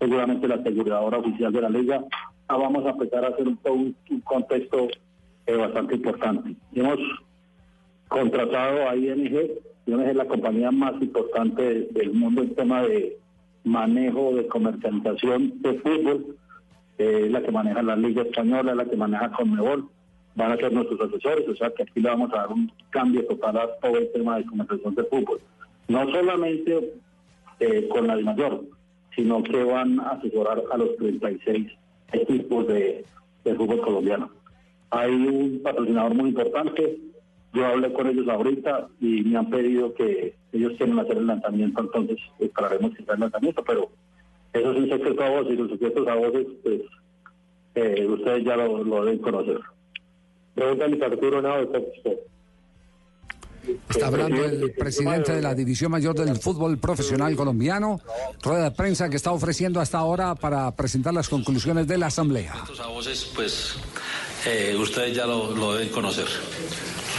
[0.00, 2.04] seguramente la aseguradora oficial de la Liga.
[2.48, 3.94] Ah, vamos a empezar a hacer un,
[4.24, 4.88] contexto
[5.46, 6.56] eh, bastante importante.
[6.74, 6.98] Hemos
[8.08, 9.50] contratado a ING,
[9.86, 13.18] ING es la compañía más importante del mundo en tema de
[13.62, 16.36] manejo de comercialización de fútbol,
[16.98, 19.88] eh, la que maneja la Liga Española, es la que maneja Conmebol,
[20.38, 23.26] van a ser nuestros asesores, o sea que aquí le vamos a dar un cambio
[23.26, 25.40] total a todo el tema de comercialización de fútbol.
[25.88, 26.94] No solamente
[27.58, 28.62] eh, con la de mayor,
[29.16, 31.72] sino que van a asesorar a los 36
[32.12, 33.04] equipos de,
[33.56, 34.30] fútbol colombiano.
[34.90, 36.98] Hay un patrocinador muy importante,
[37.52, 41.80] yo hablé con ellos ahorita y me han pedido que ellos quieren hacer el lanzamiento,
[41.80, 43.88] entonces esperaremos que sea el lanzamiento, pero
[44.52, 46.82] eso es un secreto a voces y los secretos a voces, pues
[47.74, 49.60] eh, ustedes ya lo, deben conocer.
[50.58, 52.18] Pregunta Arturo Nado de
[53.88, 58.00] Está hablando el presidente de la División Mayor del Fútbol Profesional Colombiano,
[58.42, 62.54] rueda de prensa que está ofreciendo hasta ahora para presentar las conclusiones de la Asamblea.
[62.62, 63.76] Estos a voces, pues,
[64.46, 66.26] eh, ustedes ya lo, lo deben conocer.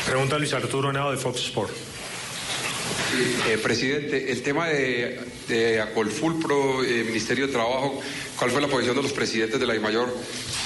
[0.05, 1.71] Pregunta Luis Arturo Nao de Fox Sport.
[3.47, 8.01] Eh, presidente, el tema de, de Acolful Pro, eh, Ministerio de Trabajo,
[8.37, 10.13] ¿cuál fue la posición de los presidentes de la mayor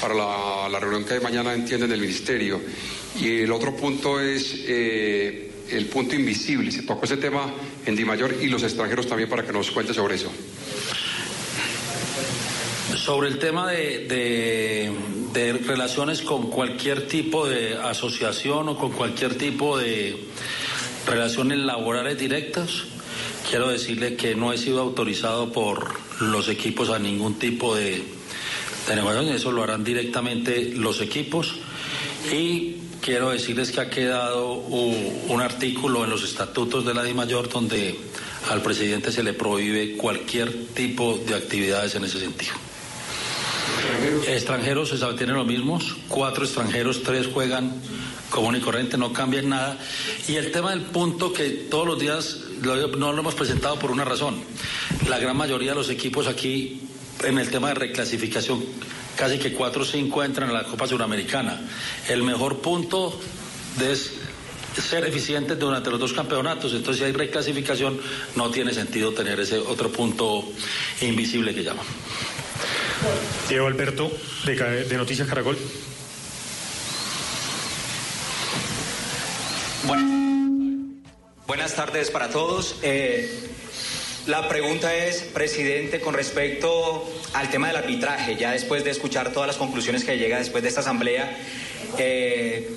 [0.03, 2.59] para la, reunión que mañana entienden del Ministerio?
[3.17, 6.71] Y el otro punto es eh, el punto invisible.
[6.73, 7.53] Se tocó ese tema
[7.85, 10.29] en Di Mayor y los extranjeros también para que nos cuente sobre eso.
[12.97, 14.91] Sobre el tema de,
[15.65, 20.17] relaciones con cualquier tipo de asociación o con cualquier tipo de
[21.07, 22.83] relaciones laborales directas,
[23.49, 28.03] quiero decirle que no he sido autorizado por los equipos a ningún tipo de,
[28.87, 31.55] de negociación, eso lo harán directamente los equipos
[32.31, 37.99] y quiero decirles que ha quedado un artículo en los estatutos de la DIMAYOR donde
[38.49, 42.53] al presidente se le prohíbe cualquier tipo de actividades en ese sentido.
[44.27, 47.73] Extranjeros se tienen los mismos, cuatro extranjeros, tres juegan
[48.29, 49.77] común y corriente, no cambian nada.
[50.27, 54.05] Y el tema del punto que todos los días no lo hemos presentado por una
[54.05, 54.35] razón.
[55.07, 56.81] La gran mayoría de los equipos aquí
[57.23, 58.63] en el tema de reclasificación,
[59.15, 61.61] casi que cuatro o cinco entran a la Copa Suramericana.
[62.09, 63.19] El mejor punto
[63.81, 64.13] es
[64.81, 66.73] ser eficientes durante los dos campeonatos.
[66.73, 67.99] Entonces, si hay reclasificación,
[68.35, 70.43] no tiene sentido tener ese otro punto
[71.01, 71.85] invisible que llaman.
[73.49, 74.11] Diego Alberto,
[74.45, 75.57] de, de Noticias Caracol.
[79.85, 80.93] Bueno,
[81.45, 82.77] buenas tardes para todos.
[82.81, 83.49] Eh,
[84.25, 89.47] la pregunta es, presidente, con respecto al tema del arbitraje, ya después de escuchar todas
[89.47, 91.37] las conclusiones que llega después de esta asamblea,
[91.97, 92.69] eh,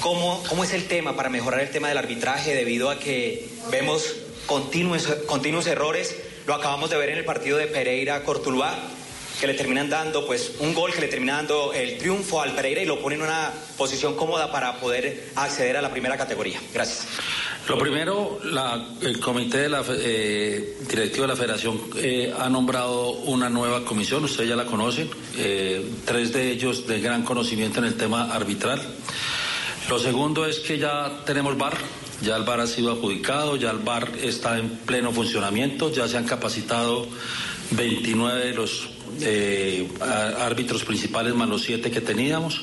[0.00, 4.16] ¿cómo, ¿cómo es el tema para mejorar el tema del arbitraje debido a que vemos
[4.46, 6.14] continuos, continuos errores?
[6.46, 8.74] Lo acabamos de ver en el partido de Pereira-Cortuluá,
[9.40, 12.82] que le terminan dando pues un gol que le termina dando el triunfo al Pereira
[12.82, 16.60] y lo pone en una posición cómoda para poder acceder a la primera categoría.
[16.74, 17.06] Gracias.
[17.68, 18.40] Lo primero,
[19.02, 24.56] el comité eh, directivo de la federación eh, ha nombrado una nueva comisión, ustedes ya
[24.56, 28.80] la conocen, eh, tres de ellos de gran conocimiento en el tema arbitral.
[29.90, 31.76] Lo segundo es que ya tenemos VAR,
[32.22, 36.16] ya el VAR ha sido adjudicado, ya el VAR está en pleno funcionamiento, ya se
[36.16, 37.06] han capacitado
[37.72, 38.88] 29 de los
[39.20, 39.88] eh,
[40.40, 42.62] árbitros principales más los siete que teníamos.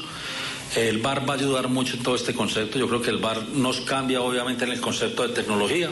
[0.76, 2.78] El VAR va a ayudar mucho en todo este concepto.
[2.78, 5.90] Yo creo que el VAR nos cambia obviamente en el concepto de tecnología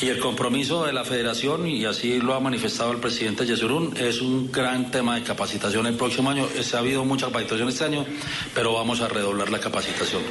[0.00, 4.20] Y el compromiso de la federación, y así lo ha manifestado el presidente Yesurún, es
[4.20, 6.46] un gran tema de capacitación el próximo año.
[6.62, 8.06] Se ha habido mucha capacitación este año,
[8.54, 10.22] pero vamos a redoblar la capacitación.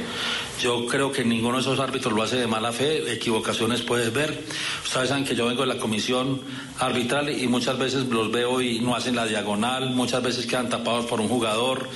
[0.58, 4.42] Yo creo que ninguno de esos árbitros lo hace de mala fe, equivocaciones puedes ver.
[4.84, 6.40] Ustedes saben que yo vengo de la comisión
[6.78, 11.04] arbitral y muchas veces los veo y no hacen la diagonal, muchas veces quedan tapados
[11.04, 11.90] por un jugador.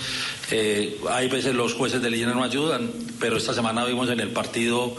[0.55, 4.29] Eh, hay veces los jueces de línea no ayudan, pero esta semana vimos en el
[4.29, 4.95] partido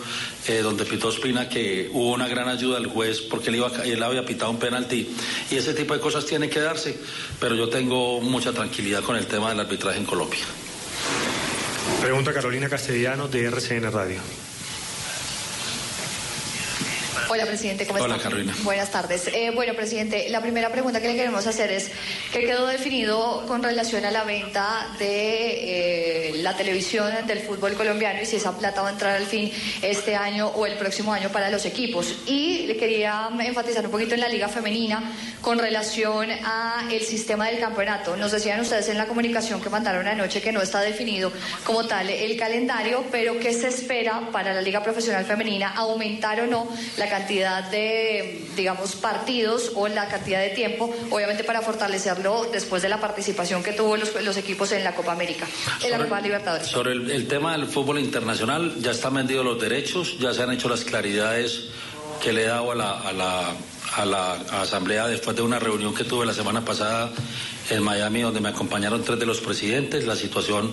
[0.47, 4.01] eh, donde pitó Espina que hubo una gran ayuda del juez porque él, iba, él
[4.01, 5.07] había pitado un penalti
[5.51, 6.97] y ese tipo de cosas tienen que darse,
[7.39, 10.43] pero yo tengo mucha tranquilidad con el tema del arbitraje en Colombia.
[12.01, 14.42] Pregunta Carolina Castellano de RCN Radio.
[17.29, 18.29] Hola, presidente, ¿cómo Hola, está?
[18.29, 18.53] Carolina.
[18.63, 19.27] Buenas tardes.
[19.27, 21.91] Eh, bueno, presidente, la primera pregunta que le queremos hacer es
[22.31, 28.21] ¿qué quedó definido con relación a la venta de eh, la televisión del fútbol colombiano
[28.21, 29.51] y si esa plata va a entrar al fin
[29.81, 32.13] este año o el próximo año para los equipos?
[32.25, 37.47] Y le quería enfatizar un poquito en la liga femenina con relación a el sistema
[37.47, 38.15] del campeonato.
[38.17, 41.31] Nos decían ustedes en la comunicación que mandaron anoche que no está definido
[41.63, 45.73] como tal el calendario, pero ¿qué se espera para la liga profesional femenina?
[45.75, 46.67] ¿Aumentar o no
[46.97, 52.89] la cantidad de, digamos, partidos o la cantidad de tiempo, obviamente para fortalecerlo después de
[52.89, 55.45] la participación que tuvo los, los equipos en la Copa América,
[55.83, 56.65] en la Copa Libertadores?
[56.67, 60.51] Sobre el, el tema del fútbol internacional, ya están vendidos los derechos, ya se han
[60.53, 61.65] hecho las claridades
[62.23, 63.53] que le he dado a la, a la,
[63.95, 67.11] a la Asamblea después de una reunión que tuve la semana pasada
[67.69, 70.05] en Miami, donde me acompañaron tres de los presidentes.
[70.05, 70.71] La situación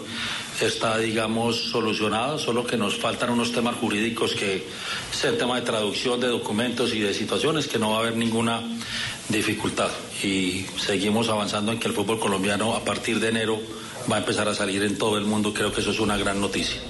[0.60, 4.66] está, digamos, solucionada, solo que nos faltan unos temas jurídicos que
[5.12, 8.16] es el tema de traducción de documentos y de situaciones, que no va a haber
[8.16, 8.60] ninguna
[9.28, 9.88] dificultad.
[10.22, 13.60] Y seguimos avanzando en que el fútbol colombiano a partir de enero
[14.10, 15.52] va a empezar a salir en todo el mundo.
[15.54, 16.80] Creo que eso es una gran noticia.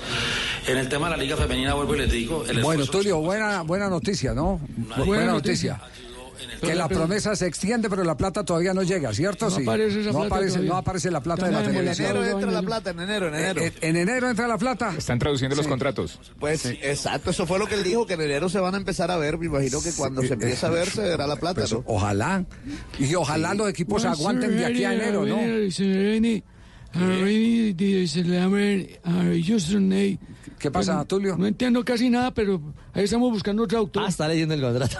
[0.66, 3.62] En el tema de la Liga Femenina, vuelvo y les digo, el Bueno, Tulio, buena,
[3.62, 4.60] buena noticia, ¿no?
[4.96, 5.80] Bu- Buena, noticia.
[6.60, 9.46] Que la promesa se extiende, pero la plata todavía no llega, ¿cierto?
[9.46, 9.62] No sí.
[9.62, 10.70] aparece esa no plata aparece, todavía.
[10.70, 12.06] no aparece la plata de la En televisión.
[12.10, 13.62] enero entra la plata, en enero, en enero.
[13.62, 14.94] En, en enero entra la plata.
[14.96, 16.18] Están traduciendo los contratos.
[16.38, 19.10] Pues exacto, eso fue lo que él dijo, que en enero se van a empezar
[19.10, 19.38] a ver.
[19.38, 21.82] Me imagino que cuando se empiece a ver se verá la plata, Pues, ¿no?
[21.86, 22.44] Ojalá.
[22.98, 25.36] Y ojalá los equipos aguanten de aquí a enero, ¿no?
[30.58, 31.36] ¿Qué pasa, Tulio?
[31.36, 32.60] No entiendo casi nada, pero
[32.92, 34.02] ahí estamos buscando traductor.
[34.04, 34.96] Ah, está leyendo el contrato.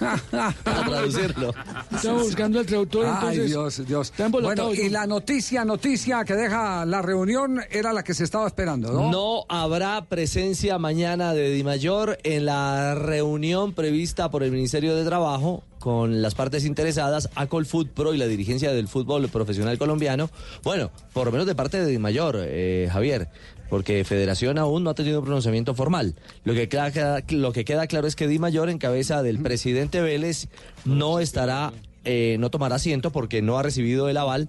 [0.64, 1.54] Para traducirlo.
[1.94, 3.86] Estamos buscando el traductor, Ay, entonces.
[3.86, 4.30] Dios, Dios.
[4.30, 4.90] Bueno, y yo.
[4.90, 9.10] la noticia, noticia que deja la reunión era la que se estaba esperando, ¿no?
[9.10, 15.04] No habrá presencia mañana de Di Mayor en la reunión prevista por el Ministerio de
[15.04, 20.28] Trabajo con las partes interesadas, Acol Food Pro y la dirigencia del fútbol profesional colombiano.
[20.64, 23.28] Bueno, por lo menos de parte de Di Mayor, eh, Javier,
[23.68, 26.14] porque Federación aún no ha tenido un pronunciamiento formal.
[26.44, 30.00] Lo que, queda, lo que queda claro es que Di Mayor, en cabeza del presidente
[30.00, 30.48] Vélez,
[30.84, 31.72] no estará
[32.04, 34.48] eh, no tomará asiento porque no ha recibido el aval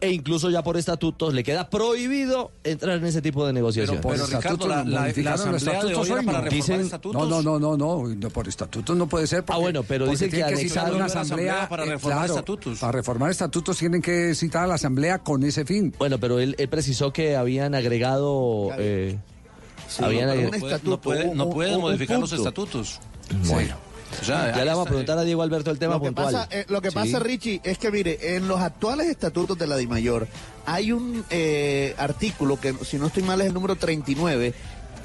[0.00, 4.02] e incluso ya por estatutos le queda prohibido entrar en ese tipo de negociaciones.
[4.02, 4.84] por estatutos, ¿no?
[4.84, 6.42] ¿Modificaron los estatutos hoy, no?
[6.50, 9.44] Dicen- No, no, no, no, no, no, por estatutos no puede ser.
[9.44, 12.32] Porque, Ah, bueno, pero dicen que anexaron citar una asamblea, asamblea para eh, reformar claro,
[12.34, 12.78] estatutos.
[12.78, 15.94] Para reformar estatutos tienen que citar a la asamblea con ese fin.
[15.98, 18.70] Bueno, pero él, él precisó que habían agregado...
[18.78, 19.18] eh,
[20.00, 23.00] habían no, agre- puede, no puede, no puede modificar los estatutos.
[23.46, 23.76] Bueno.
[24.20, 26.32] O sea, ya le vamos a preguntar a Diego Alberto el tema Lo que puntual.
[26.34, 26.94] pasa, eh, lo que Sí.
[26.94, 30.26] pasa, Richie, es que mire, en los actuales estatutos de la DIMAYOR
[30.66, 34.54] hay un eh, artículo que, si no estoy mal, es el número 39,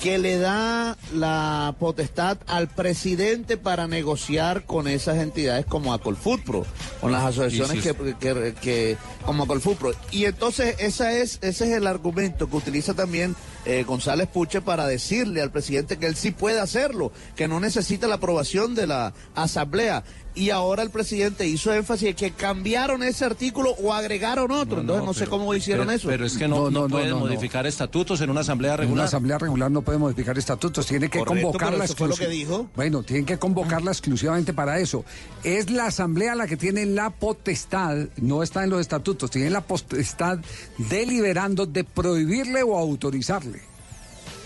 [0.03, 6.65] que le da la potestad al presidente para negociar con esas entidades como Acolfutpro,
[6.99, 7.95] con las asociaciones Sí, sí.
[7.95, 9.91] que, que, que- como Acolfutpro.
[10.11, 13.33] Y entonces esa es, ese es el argumento que utiliza también
[13.65, 18.07] eh, González Puche para decirle al presidente que él sí puede hacerlo, que no necesita
[18.07, 20.03] la aprobación de la asamblea.
[20.35, 24.81] Y ahora el presidente hizo énfasis en que cambiaron ese artículo o agregaron otro.
[24.81, 26.07] Entonces no, sé pero- cómo hicieron pero- eso.
[26.07, 27.25] Pero es que no, No, no, no, no, pueden no, no.
[27.25, 29.05] modificar estatutos en una asamblea En una regular.
[29.05, 32.25] asamblea regular no puede modificar estatutos, tiene que Correcto, convocarla pero eso fue lo que
[32.25, 32.69] exclusi- dijo.
[32.75, 35.05] Bueno, tienen que convocarla exclusivamente para eso.
[35.43, 39.61] Es la asamblea la que tiene la potestad, no está en los estatutos, tiene la
[39.61, 40.39] potestad
[40.77, 43.61] deliberando de prohibirle o autorizarle.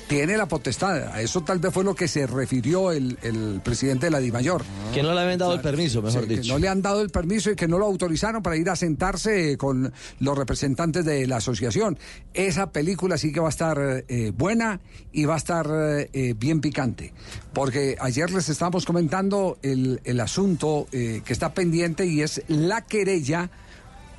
[0.08, 4.06] Tiene la potestad, a eso tal vez fue lo que se refirió el, el presidente
[4.06, 4.64] de la DIMAYOR.
[4.94, 6.54] Que no le habían dado el permiso, mejor Sí, que dicho.
[6.54, 9.58] no le han dado el permiso y que no lo autorizaron para ir a sentarse
[9.58, 12.00] con los representantes de la asociación.
[12.34, 13.78] Esa película sí que va a estar
[14.08, 14.80] eh, buena
[15.12, 15.68] y va a estar
[16.14, 17.14] eh, bien picante.
[17.54, 22.86] Porque ayer les estábamos comentando el, el asunto eh, que está pendiente y es la
[22.86, 23.50] querella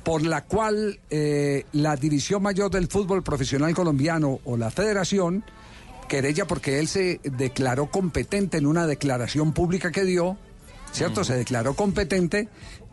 [0.03, 5.43] por la cual eh, la División Mayor del Fútbol Profesional Colombiano o la Federación,
[6.09, 10.37] querella porque él se declaró competente en una declaración pública que dio
[10.91, 11.23] ¿cierto?
[11.23, 12.49] Se declaró competente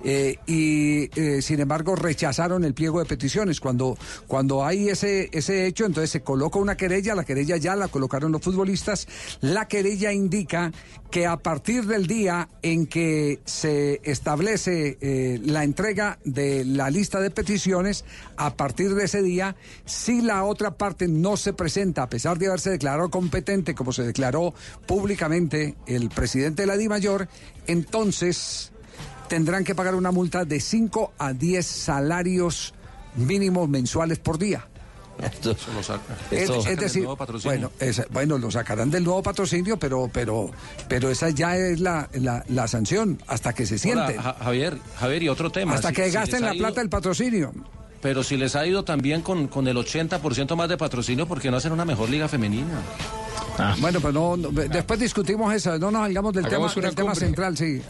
[0.08, 3.58] eh, y eh, sin embargo rechazaron el pliego de peticiones.
[3.58, 7.88] Cuando, cuando hay ese, ese hecho, entonces se coloca una querella, la querella ya la
[7.88, 9.08] colocaron los futbolistas,
[9.40, 10.70] la querella indica
[11.10, 17.18] que a partir del día en que se establece eh, la entrega de la lista
[17.18, 18.04] de peticiones,
[18.36, 19.56] a partir de ese día,
[19.86, 24.04] si la otra parte no se presenta, a pesar de haberse declarado competente, como se
[24.04, 24.54] declaró
[24.86, 27.26] públicamente el presidente de la DIMAYOR,
[27.66, 28.70] entonces
[29.28, 32.74] tendrán que pagar una multa de 5 a 10 salarios
[33.16, 34.66] mínimos mensuales por día.
[35.40, 36.14] Eso lo saca.
[36.30, 37.70] Es, es sacan del decir, nuevo patrocinio.
[37.80, 40.50] bueno, bueno, lo sacarán del nuevo patrocinio, pero, pero,
[40.88, 45.28] pero esa ya es la, la, la sanción hasta que se Ja- Javier, Javier, y
[45.30, 45.72] otro tema.
[45.74, 47.52] hasta Si- que gasten la ido- plata del patrocinio.
[48.02, 51.50] Pero si les ha ido también con, con el 80% más de patrocinio, ¿por qué
[51.50, 52.78] no hacen una mejor liga femenina?
[53.80, 56.94] Bueno, pues no, no, después discutimos eso, no nos salgamos del tema, Hagamos una del
[56.94, 57.80] tema central, sí.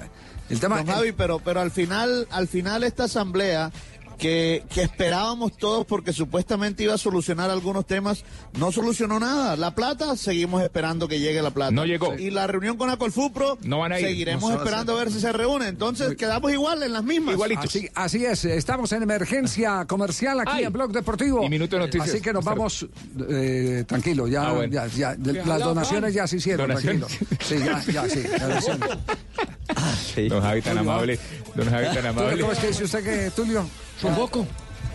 [0.49, 3.71] El tema, Don Javi, pero, pero al final, al final esta asamblea
[4.19, 8.25] que, que esperábamos todos porque supuestamente iba a solucionar algunos temas,
[8.59, 9.57] no solucionó nada.
[9.57, 11.71] La plata, seguimos esperando que llegue la plata.
[11.73, 12.15] No llegó.
[12.17, 14.07] Y la reunión con Acolfupro, No van a ir.
[14.07, 15.69] seguiremos No se va a esperando a ver si se reúne.
[15.69, 17.37] Entonces quedamos igual en las mismas.
[17.59, 20.65] Así, así es, estamos en emergencia comercial aquí Ay.
[20.65, 21.45] en Blog Deportivo.
[21.45, 22.09] Y minuto de noticias.
[22.09, 22.87] Así que nos vamos,
[23.29, 24.73] eh, tranquilo, ya, Ah, bueno.
[24.73, 27.07] ya, ya, de- Ya las la donaciones ya se hicieron, Donaciones.
[27.07, 27.37] tranquilo.
[27.47, 28.23] Sí, ya, ya, sí.
[29.75, 30.31] donaciones.
[30.31, 31.19] Don Javi tan Tulio, amable.
[31.55, 32.41] Don Javi tan amable.
[32.41, 33.69] ¿Cómo es que dice usted que, Tulio?
[34.01, 34.47] Sofoco.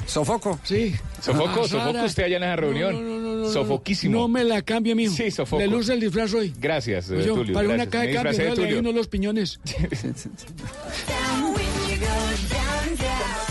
[0.06, 0.60] ¿Sofoco?
[0.64, 0.96] Sí.
[1.22, 2.94] Sofoco, Ah, sofoco usted allá en esa reunión.
[2.94, 4.20] No, no, no, Sofoquísimo.
[4.22, 5.14] No me la cambie, mijo.
[5.16, 5.62] Sí, sofoco.
[5.62, 6.54] Le luce el disfraz hoy.
[6.60, 7.54] Gracias, Pues yo, Tulio.
[7.54, 8.80] para una caja de cambio, de Tulio.
[8.80, 9.60] uno los piñones.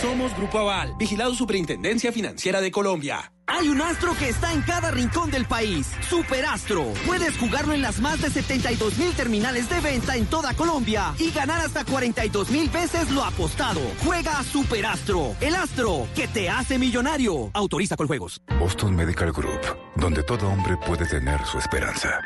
[0.00, 3.32] Somos Grupo Aval, vigilado Superintendencia Financiera de Colombia.
[3.46, 5.90] Hay un astro que está en cada rincón del país.
[6.08, 6.84] Superastro.
[7.04, 11.30] Puedes jugarlo en las más de 72 mil terminales de venta en toda Colombia y
[11.32, 13.80] ganar hasta 42 mil veces lo apostado.
[14.04, 15.34] Juega a Superastro.
[15.40, 17.50] El astro que te hace millonario.
[17.52, 18.40] Autoriza con juegos.
[18.58, 19.60] Boston Medical Group,
[19.96, 22.20] donde todo hombre puede tener su esperanza.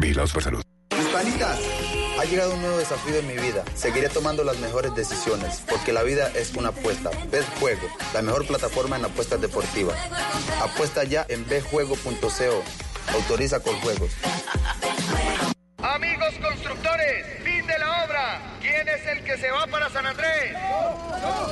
[0.00, 0.62] Vigilados por salud.
[0.90, 1.58] Hispanitas,
[2.18, 3.64] ha llegado un nuevo desafío en mi vida.
[3.74, 7.10] Seguiré tomando las mejores decisiones, porque la vida es una apuesta.
[7.30, 9.96] Betjuego, la mejor plataforma en apuestas deportivas.
[10.62, 12.62] Apuesta ya en betjuego.co.
[13.14, 14.10] Autoriza con juegos.
[15.78, 18.56] Amigos constructores, fin de la obra.
[18.60, 20.56] ¿Quién es el que se va para San Andrés?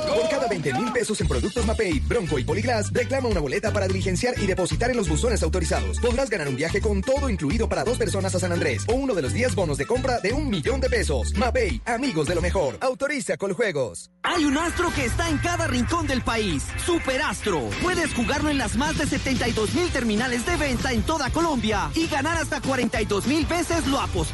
[0.07, 3.87] Por cada 20 mil pesos en productos Mapei, Bronco y Poliglass, reclama una boleta para
[3.87, 5.99] diligenciar y depositar en los buzones autorizados.
[5.99, 9.13] Podrás ganar un viaje con todo incluido para dos personas a San Andrés o uno
[9.13, 11.33] de los 10 bonos de compra de un millón de pesos.
[11.35, 12.77] Mapei, amigos de lo mejor.
[12.81, 14.09] Autoriza con juegos.
[14.23, 16.63] Hay un astro que está en cada rincón del país.
[16.83, 17.69] Superastro.
[17.81, 22.07] Puedes jugarlo en las más de 72 mil terminales de venta en toda Colombia y
[22.07, 24.24] ganar hasta 42 mil veces lo apostado.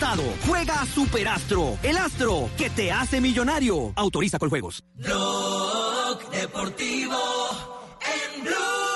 [0.47, 1.77] Juega a Superastro.
[1.83, 3.93] El astro que te hace millonario.
[3.95, 4.83] Autoriza con juegos.
[4.95, 7.17] Blog Deportivo
[8.01, 8.90] en Blue.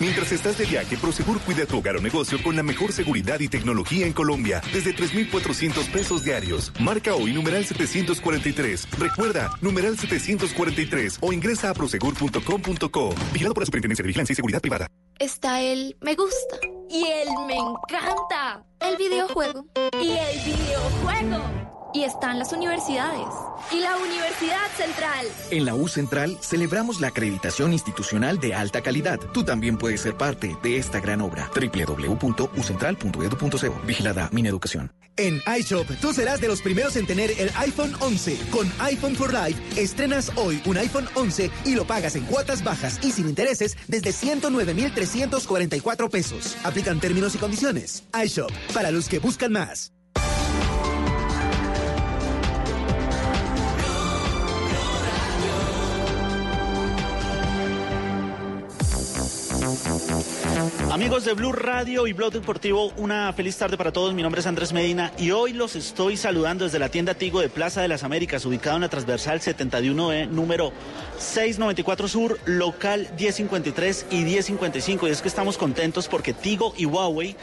[0.00, 3.48] Mientras estás de viaje, Prosegur cuida tu hogar o negocio con la mejor seguridad y
[3.48, 6.72] tecnología en Colombia, desde 3,400 pesos diarios.
[6.80, 8.88] Marca hoy numeral 743.
[8.98, 13.14] Recuerda, numeral 743 o ingresa a prosegur.com.co.
[13.30, 14.86] Vigilado por la Superintendencia de Vigilancia y Seguridad Privada.
[15.18, 16.56] Está el me gusta.
[16.88, 18.64] Y el me encanta.
[18.80, 19.66] El videojuego.
[20.00, 21.79] Y el videojuego.
[21.92, 23.26] Y están las universidades.
[23.72, 25.26] Y la Universidad Central.
[25.50, 29.18] En la U Central celebramos la acreditación institucional de alta calidad.
[29.32, 31.50] Tú también puedes ser parte de esta gran obra.
[31.54, 33.80] www.ucentral.edu.co.
[33.86, 34.92] Vigilada Mineducación.
[35.16, 38.38] En iShop, tú serás de los primeros en tener el iPhone 11.
[38.50, 42.98] Con iPhone for Life, estrenas hoy un iPhone 11 y lo pagas en cuotas bajas
[43.02, 46.56] y sin intereses desde 109,344 pesos.
[46.64, 48.04] Aplican términos y condiciones.
[48.24, 49.92] iShop, para los que buscan más.
[60.90, 64.12] Amigos de Blue Radio y Blog Deportivo, una feliz tarde para todos.
[64.12, 67.48] Mi nombre es Andrés Medina y hoy los estoy saludando desde la tienda Tigo de
[67.48, 70.72] Plaza de las Américas, ubicado en la transversal 71E, número
[71.18, 75.06] 694 Sur, local 1053 y 1055.
[75.06, 77.36] Y es que estamos contentos porque Tigo y Huawei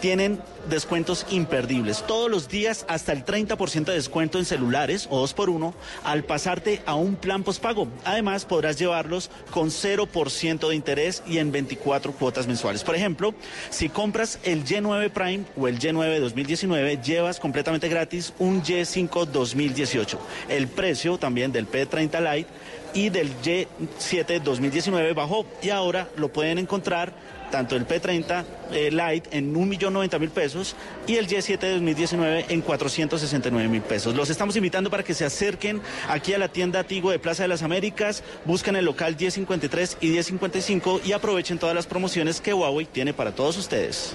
[0.00, 2.04] tienen descuentos imperdibles.
[2.06, 5.74] Todos los días hasta el 30% de descuento en celulares o 2 por 1
[6.04, 7.88] al pasarte a un plan postpago.
[8.04, 12.84] Además, podrás llevarlos con 0% de interés y en 24 cuotas mensuales.
[12.84, 13.34] Por ejemplo,
[13.70, 20.18] si compras el Y9 Prime o el Y9 2019, llevas completamente gratis un Y5 2018.
[20.48, 22.50] El precio también del P30 Lite
[22.94, 27.12] y del Y7 2019 bajó y ahora lo pueden encontrar
[27.50, 33.82] tanto el P30 eh, Lite en 1.090.000 pesos y el Y7 2019 en 469 mil
[33.82, 34.14] pesos.
[34.14, 37.48] Los estamos invitando para que se acerquen aquí a la tienda Tigo de Plaza de
[37.48, 42.86] las Américas, busquen el local 1053 y 1055 y aprovechen todas las promociones que Huawei
[42.86, 44.14] tiene para todos ustedes.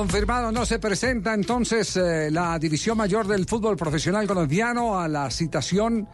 [0.00, 5.30] Confirmado, no se presenta entonces eh, la división mayor del fútbol profesional colombiano a la
[5.30, 6.08] citación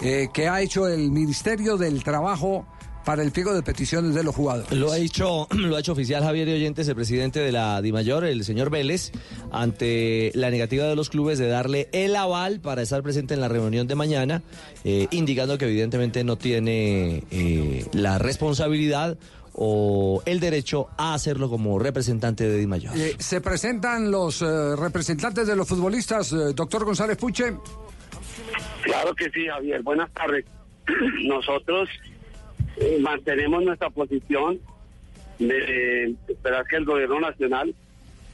[0.00, 2.64] eh, que ha hecho el Ministerio del Trabajo
[3.04, 4.70] para el pliego de peticiones de los jugadores.
[4.70, 8.44] Lo ha hecho, lo ha hecho oficial Javier Oyentes, el presidente de la DIMAYOR, el
[8.44, 9.10] señor Vélez,
[9.50, 13.48] ante la negativa de los clubes de darle el aval para estar presente en la
[13.48, 14.44] reunión de mañana,
[14.84, 17.24] eh, indicando que evidentemente no tiene
[17.92, 19.18] la responsabilidad
[19.54, 22.96] o el derecho a hacerlo como representante de DIMAYOR.
[22.96, 27.56] Eh, ¿Se presentan los eh, representantes de los futbolistas, eh, doctor González Puche?
[28.82, 29.82] Claro que sí, Javier.
[29.82, 30.44] Buenas tardes.
[31.24, 31.88] Nosotros
[33.00, 34.58] mantenemos nuestra posición
[35.38, 37.72] de esperar que el gobierno nacional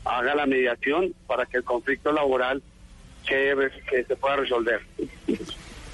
[0.05, 2.62] haga la mediación para que el conflicto laboral
[3.26, 3.55] que,
[3.90, 4.80] que se pueda resolver.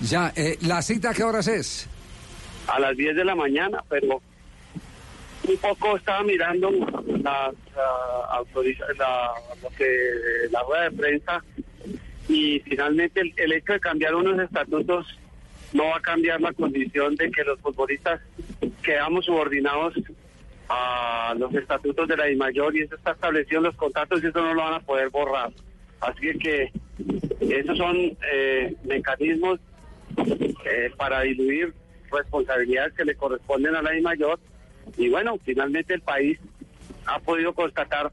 [0.00, 0.32] Ya,
[0.62, 1.88] ¿la cita a qué horas es?
[2.68, 4.20] A las 10 de la mañana, pero
[5.48, 6.70] un poco estaba mirando
[7.22, 8.42] la, la,
[10.50, 11.44] la rueda de prensa
[12.28, 15.06] y finalmente el, hecho de cambiar unos estatutos
[15.72, 18.20] no va a cambiar la condición de que los futbolistas
[18.82, 19.94] quedamos subordinados
[20.68, 24.40] a los estatutos de la mayor y eso está establecido en los contratos y eso
[24.40, 25.52] no lo van a poder borrar.
[26.00, 26.72] Así que
[27.40, 27.96] esos son
[28.32, 29.60] eh, mecanismos
[30.64, 31.72] eh, para diluir
[32.10, 34.38] responsabilidades que le corresponden a la mayor
[34.96, 36.38] y bueno, finalmente el país
[37.06, 38.10] ha podido constatar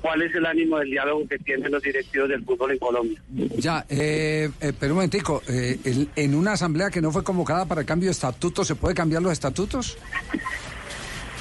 [0.00, 3.20] cuál es el ánimo del diálogo que tienen los directivos del fútbol en Colombia.
[3.56, 5.78] Ya, eh, eh pero un momentico, eh,
[6.16, 9.22] ¿en una asamblea que no fue convocada para el cambio de estatutos, ¿se puede cambiar
[9.22, 9.98] los estatutos?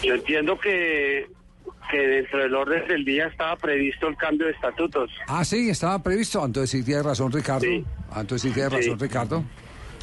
[0.03, 1.27] Yo entiendo que,
[1.89, 5.11] que dentro del orden del día estaba previsto el cambio de estatutos.
[5.27, 6.45] Ah, sí, estaba previsto.
[6.45, 7.61] Entonces sí tiene razón Ricardo.
[7.61, 7.83] Sí.
[8.11, 9.43] Ah, entonces sí tiene razón Ricardo.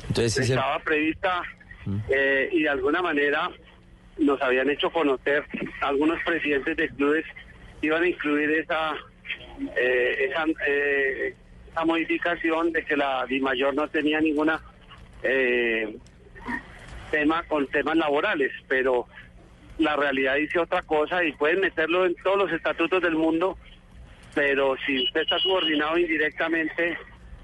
[0.09, 1.43] Entonces estaba prevista
[1.87, 1.97] mm.
[2.09, 3.51] eh, y de alguna manera
[4.23, 5.45] nos habían hecho conocer
[5.81, 7.25] algunos presidentes de clubes
[7.83, 8.95] iban a incluir esa
[9.77, 11.35] eh, esa, eh,
[11.71, 14.61] esa, modificación de que la mayor no tenía ninguna
[15.23, 15.97] eh,
[17.11, 19.07] tema con temas laborales, pero
[19.79, 23.57] la realidad dice otra cosa y pueden meterlo en todos los estatutos del mundo,
[24.35, 26.99] pero si usted está subordinado indirectamente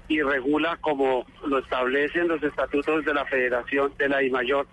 [0.07, 4.67] y regula como lo establecen los estatutos de la Federación de la mayor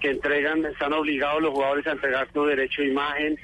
[0.00, 3.38] que entregan, están obligados los jugadores a entregar su derecho a imagen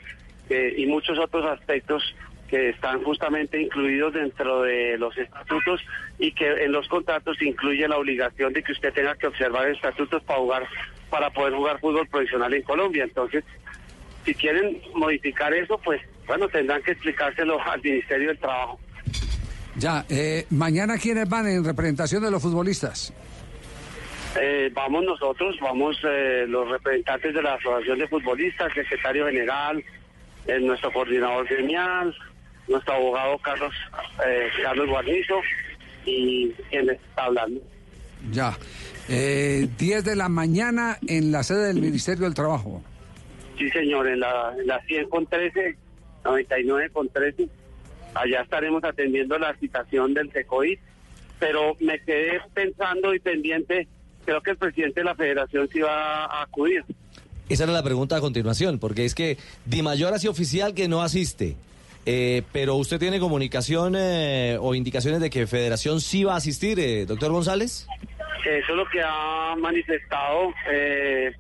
[0.51, 2.15] eh, y muchos otros aspectos
[2.49, 5.81] que están justamente incluidos dentro de los estatutos
[6.19, 10.23] y que en los contratos incluye la obligación de que usted tenga que observar estatutos
[10.25, 10.69] para jugar,
[11.09, 13.05] para poder jugar fútbol profesional en Colombia.
[13.05, 13.43] Entonces,
[14.27, 18.79] si quieren modificar eso, pues bueno, tendrán que explicárselo al Ministerio del Trabajo.
[19.77, 23.15] Ya, eh, mañana quiénes van en representación de los futbolistas.
[24.41, 29.85] Eh, vamos nosotros, vamos eh, los representantes de la Asociación de Futbolistas, secretario general,
[30.47, 32.15] eh, nuestro coordinador gremial,
[32.67, 33.75] nuestro abogado Carlos
[34.63, 35.41] Carlos Guarnizo
[36.07, 37.61] y quien está hablando.
[38.31, 38.57] Ya.
[39.09, 39.69] 10
[40.05, 42.83] de la mañana en la sede del Ministerio del Trabajo.
[43.59, 45.77] Sí, señor, en la, en la 100 con 13,
[46.25, 47.49] 99 con 13.
[48.15, 50.79] Allá estaremos atendiendo la citación del SECOID,
[51.39, 53.89] pero me quedé pensando y pendiente
[54.25, 56.85] creo que el presidente de la federación sí va a acudir.
[57.49, 61.03] Esa era la pregunta a continuación, porque es que Di Mayor hace oficial que no
[61.03, 61.57] asiste.
[62.05, 66.81] Eh, pero usted tiene comunicación eh, o indicaciones de que Federación sí va a asistir,
[66.81, 67.87] eh, doctor González.
[68.45, 70.53] Eso es lo que ha manifestado,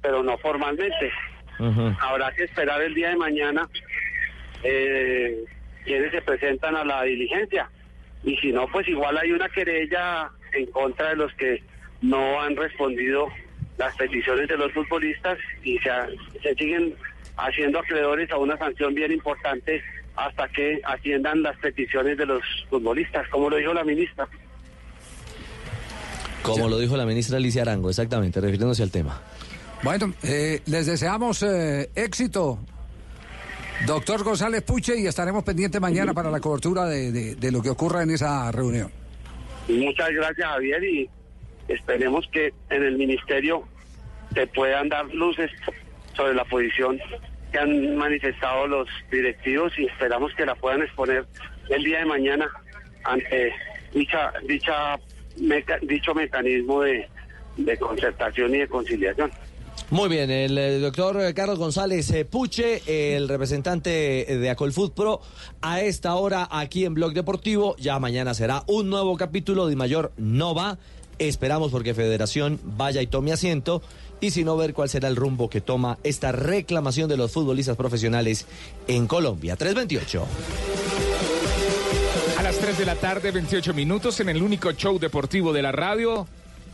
[0.00, 1.10] pero no formalmente.
[2.00, 3.68] Habrá que esperar el día de mañana
[4.62, 5.44] eh,
[5.84, 7.68] quienes se presentan a la diligencia.
[8.24, 11.62] Y si no, pues igual hay una querella en contra de los que
[12.02, 13.28] no han respondido
[13.78, 15.90] las peticiones de los futbolistas y se,
[16.42, 16.94] se siguen
[17.36, 19.82] haciendo acreedores a una sanción bien importante
[20.16, 24.28] hasta que atiendan las peticiones de los futbolistas, como lo dijo la ministra.
[26.42, 29.22] Como lo dijo la ministra Alicia Arango, exactamente, refiriéndose al tema.
[29.82, 32.58] Bueno, eh, les deseamos eh, éxito,
[33.86, 37.70] doctor González Puche, y estaremos pendientes mañana para la cobertura de, de- de lo que
[37.70, 38.90] ocurra en esa reunión.
[39.68, 41.08] Muchas gracias, Javier, y
[41.72, 43.64] esperemos que en el ministerio
[44.34, 45.50] se puedan dar luces
[46.14, 46.98] sobre la posición
[47.52, 51.26] que han manifestado los directivos y esperamos que la puedan exponer
[51.68, 52.50] el día de mañana
[53.04, 53.52] ante
[53.92, 57.08] dicha dicho mecanismo de,
[57.78, 59.30] concertación y de conciliación.
[59.90, 65.20] Muy bien, el, eh, doctor Carlos González eh, Puche, el representante de Acolfood Pro,
[65.60, 67.76] a esta hora aquí en Blog Deportivo.
[67.76, 70.78] Ya mañana será un nuevo capítulo de Mayor no va.
[71.28, 73.80] Esperamos porque Federación vaya y tome asiento.
[74.20, 77.76] Y si no, ver cuál será el rumbo que toma esta reclamación de los futbolistas
[77.76, 78.46] profesionales
[78.88, 79.54] en Colombia.
[79.54, 80.26] 328.
[82.38, 85.70] A las 3 de la tarde, 28 minutos, en el único show deportivo de la
[85.70, 86.26] radio,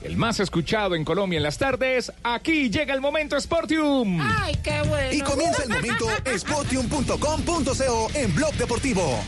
[0.03, 4.19] el más escuchado en Colombia en las tardes, aquí llega el momento Sportium.
[4.23, 5.13] Ay, qué bueno.
[5.13, 6.07] Y comienza el momento
[6.39, 9.21] sportium.com.co en Blog Deportivo.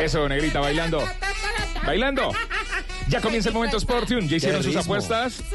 [0.00, 1.02] Eso, negrita, bailando.
[1.84, 2.32] Bailando.
[3.08, 4.28] Ya comienza el momento Sportium.
[4.28, 5.42] ¿Ya hicieron sus apuestas?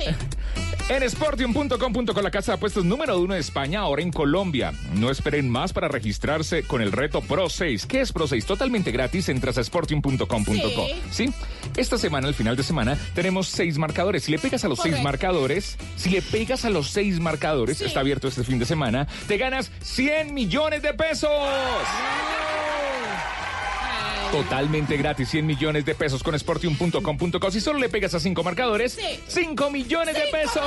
[0.89, 4.71] En sportium.com.co, la casa de apuestas número uno de España, ahora en Colombia.
[4.93, 7.85] No esperen más para registrarse con el reto Pro 6.
[7.87, 8.45] ¿Qué es Pro 6?
[8.45, 9.27] Totalmente gratis.
[9.27, 10.87] Entras a sportium.com.co.
[11.11, 11.33] ¿Sí?
[11.75, 14.23] Esta semana, al final de semana, tenemos seis marcadores.
[14.23, 17.99] Si le pegas a los seis marcadores, si le pegas a los seis marcadores, está
[17.99, 21.29] abierto este fin de semana, te ganas 100 millones de pesos.
[24.31, 27.51] Totalmente gratis, 100 millones de pesos con sportium.com.co.
[27.51, 30.63] Si solo le pegas a cinco marcadores, 5 millones de pesos.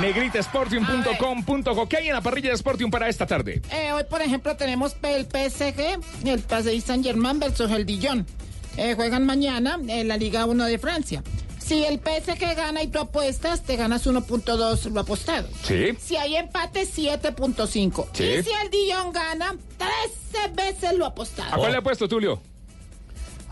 [0.00, 1.88] Negrita sportium.com.co.
[1.88, 3.62] ¿Qué hay en la parrilla de Sportium para esta tarde?
[3.72, 8.26] Eh, hoy, por ejemplo, tenemos el PSG, el Paris Saint Germain versus el Dijon.
[8.76, 11.22] Eh, juegan mañana en la Liga 1 de Francia.
[11.68, 15.46] Si el PSG gana y tú apuestas, te ganas 1.2 lo apostado.
[15.64, 15.90] Sí.
[16.00, 18.06] Si hay empate, 7.5.
[18.14, 18.24] Sí.
[18.24, 21.52] Y si el Dijon gana, 13 veces lo apostado.
[21.54, 22.40] ¿A cuál le ha puesto, Tulio?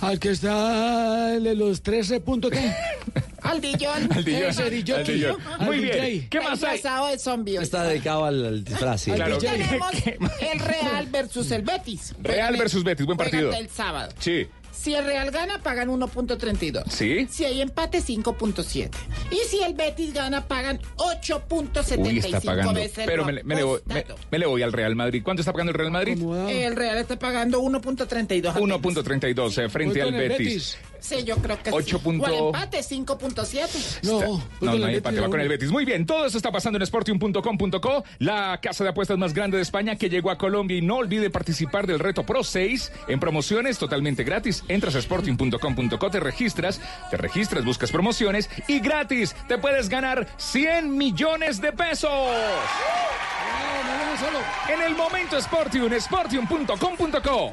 [0.01, 2.73] Al que está de los 13 puntos qué.
[3.43, 4.13] Al Dijon.
[4.13, 5.37] Al Dijon, Ese al Dijon.
[5.59, 5.95] Al Muy bien.
[5.95, 6.29] DJ.
[6.29, 6.81] ¿Qué más hay?
[7.13, 7.59] De zombie.
[7.59, 9.03] Está dedicado al, al disfraz.
[9.03, 9.13] sí.
[9.13, 9.39] Claro.
[9.39, 9.93] Tenemos
[10.41, 12.15] el Real versus el Betis.
[12.21, 13.53] Real versus Betis, buen Juegan partido.
[13.53, 14.13] El sábado.
[14.19, 14.49] Sí.
[14.77, 16.85] Si el Real gana, pagan 1.32.
[16.89, 17.27] ¿Sí?
[17.31, 18.90] Si hay empate, 5.7.
[19.31, 22.74] Y si el Betis gana, pagan 8.75 Uy, está pagando.
[22.74, 23.81] veces Pero me, me le voy,
[24.31, 25.23] me- le voy al Real Madrid.
[25.24, 26.23] ¿Cuánto está pagando el Real Madrid?
[26.48, 28.51] El Real está pagando 1.32.
[28.51, 28.78] apenas.
[28.81, 30.12] 1.32 eh, frente al.
[30.12, 30.78] Betis.
[31.07, 32.05] Sí, yo creo que Ocho sí.
[32.05, 34.01] punto- O el empate, 5.7.
[34.03, 34.43] No, no,
[34.78, 35.70] no hay empate, va con el Betis.
[35.70, 39.62] Muy bien, todo eso está pasando en sportium.com.co, la casa de apuestas más grande de
[39.62, 40.77] España que llegó a Colombia.
[40.77, 44.65] Y no olvide participar del reto Pro 6 en promociones totalmente gratis.
[44.69, 46.81] Entras a sportium.com.co, te registras,
[47.11, 52.11] te registras, buscas promociones y gratis te puedes ganar 100 millones de pesos.
[54.73, 57.53] En el momento Sportium, sportium.com.co.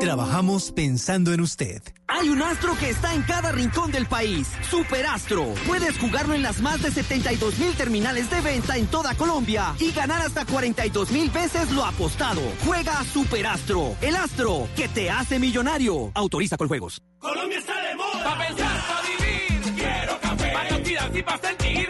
[0.00, 1.82] Trabajamos pensando en usted.
[2.06, 4.48] Hay un astro que está en cada rincón del país.
[4.70, 5.52] Superastro.
[5.66, 9.92] Puedes jugarlo en las más de 72 mil terminales de venta en toda Colombia y
[9.92, 12.40] ganar hasta 42 mil veces lo apostado.
[12.64, 13.94] Juega a Superastro.
[14.00, 16.10] El astro que te hace millonario.
[16.14, 17.02] Autoriza con juegos.
[17.18, 18.24] Colombia está de moda.
[18.24, 19.74] Pa' pensar, pa' vivir.
[19.74, 20.52] Quiero café.
[20.52, 21.89] Pa' actividad y pa' sentir.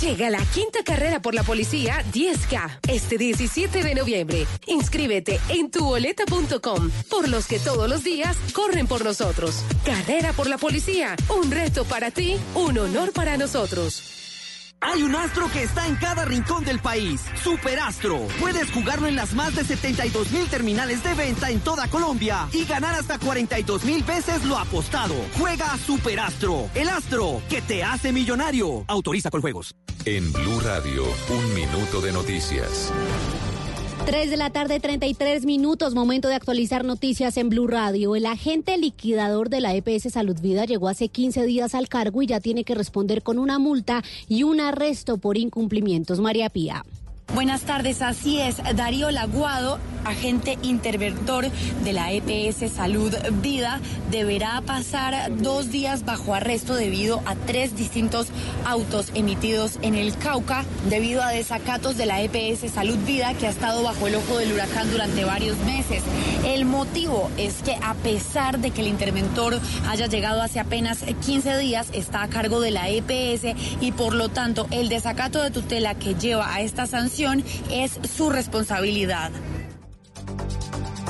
[0.00, 4.46] Llega la quinta carrera por la policía 10K este 17 de noviembre.
[4.66, 9.64] Inscríbete en tuboleta.com por los que todos los días corren por nosotros.
[9.84, 14.27] Carrera por la policía, un reto para ti, un honor para nosotros.
[14.80, 17.24] Hay un astro que está en cada rincón del país.
[17.42, 18.26] Superastro.
[18.40, 22.64] Puedes jugarlo en las más de 72 mil terminales de venta en toda Colombia y
[22.64, 25.14] ganar hasta 42 mil veces lo apostado.
[25.38, 26.70] Juega Superastro.
[26.74, 28.84] El astro que te hace millonario.
[28.86, 29.74] Autoriza con juegos.
[30.04, 32.92] En Blue Radio, un minuto de noticias.
[34.06, 38.16] 3 de la tarde, 33 minutos, momento de actualizar noticias en Blue Radio.
[38.16, 42.26] El agente liquidador de la EPS Salud Vida llegó hace 15 días al cargo y
[42.26, 46.20] ya tiene que responder con una multa y un arresto por incumplimientos.
[46.20, 46.84] María Pía.
[47.34, 48.56] Buenas tardes, así es.
[48.74, 51.50] Darío Laguado, agente interventor
[51.84, 53.80] de la EPS Salud Vida,
[54.10, 58.28] deberá pasar dos días bajo arresto debido a tres distintos
[58.64, 63.50] autos emitidos en el Cauca debido a desacatos de la EPS Salud Vida que ha
[63.50, 66.02] estado bajo el ojo del huracán durante varios meses.
[66.46, 71.58] El motivo es que a pesar de que el interventor haya llegado hace apenas 15
[71.58, 75.94] días, está a cargo de la EPS y por lo tanto el desacato de tutela
[75.94, 79.32] que lleva a esta sanción es su responsabilidad.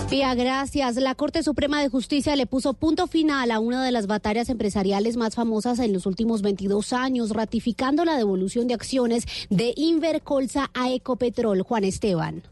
[0.08, 0.96] Pía, gracias.
[0.96, 5.18] La Corte Suprema de Justicia le puso punto final a una de las batallas empresariales
[5.18, 10.90] más famosas en los últimos 22 años, ratificando la devolución de acciones de Invercolsa a
[10.90, 11.60] Ecopetrol.
[11.60, 12.42] Juan Esteban.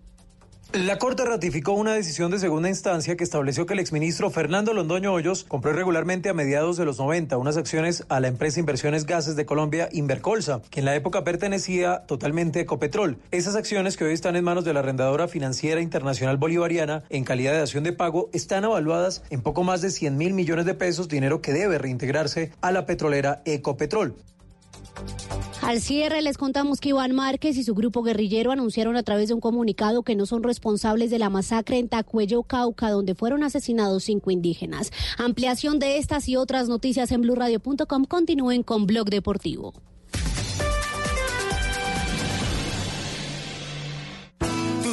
[0.84, 5.10] La Corte ratificó una decisión de segunda instancia que estableció que el exministro Fernando Londoño
[5.10, 9.36] Hoyos compró irregularmente a mediados de los 90 unas acciones a la empresa Inversiones Gases
[9.36, 13.16] de Colombia, Invercolsa, que en la época pertenecía totalmente a Ecopetrol.
[13.30, 17.52] Esas acciones que hoy están en manos de la arrendadora financiera internacional bolivariana en calidad
[17.52, 21.08] de acción de pago están evaluadas en poco más de 100 mil millones de pesos,
[21.08, 24.14] dinero que debe reintegrarse a la petrolera Ecopetrol.
[25.62, 29.34] Al cierre les contamos que Iván Márquez y su grupo guerrillero anunciaron a través de
[29.34, 34.04] un comunicado que no son responsables de la masacre en Tacuello, Cauca, donde fueron asesinados
[34.04, 34.92] cinco indígenas.
[35.18, 38.04] Ampliación de estas y otras noticias en blurradio.com.
[38.04, 39.72] Continúen con Blog Deportivo.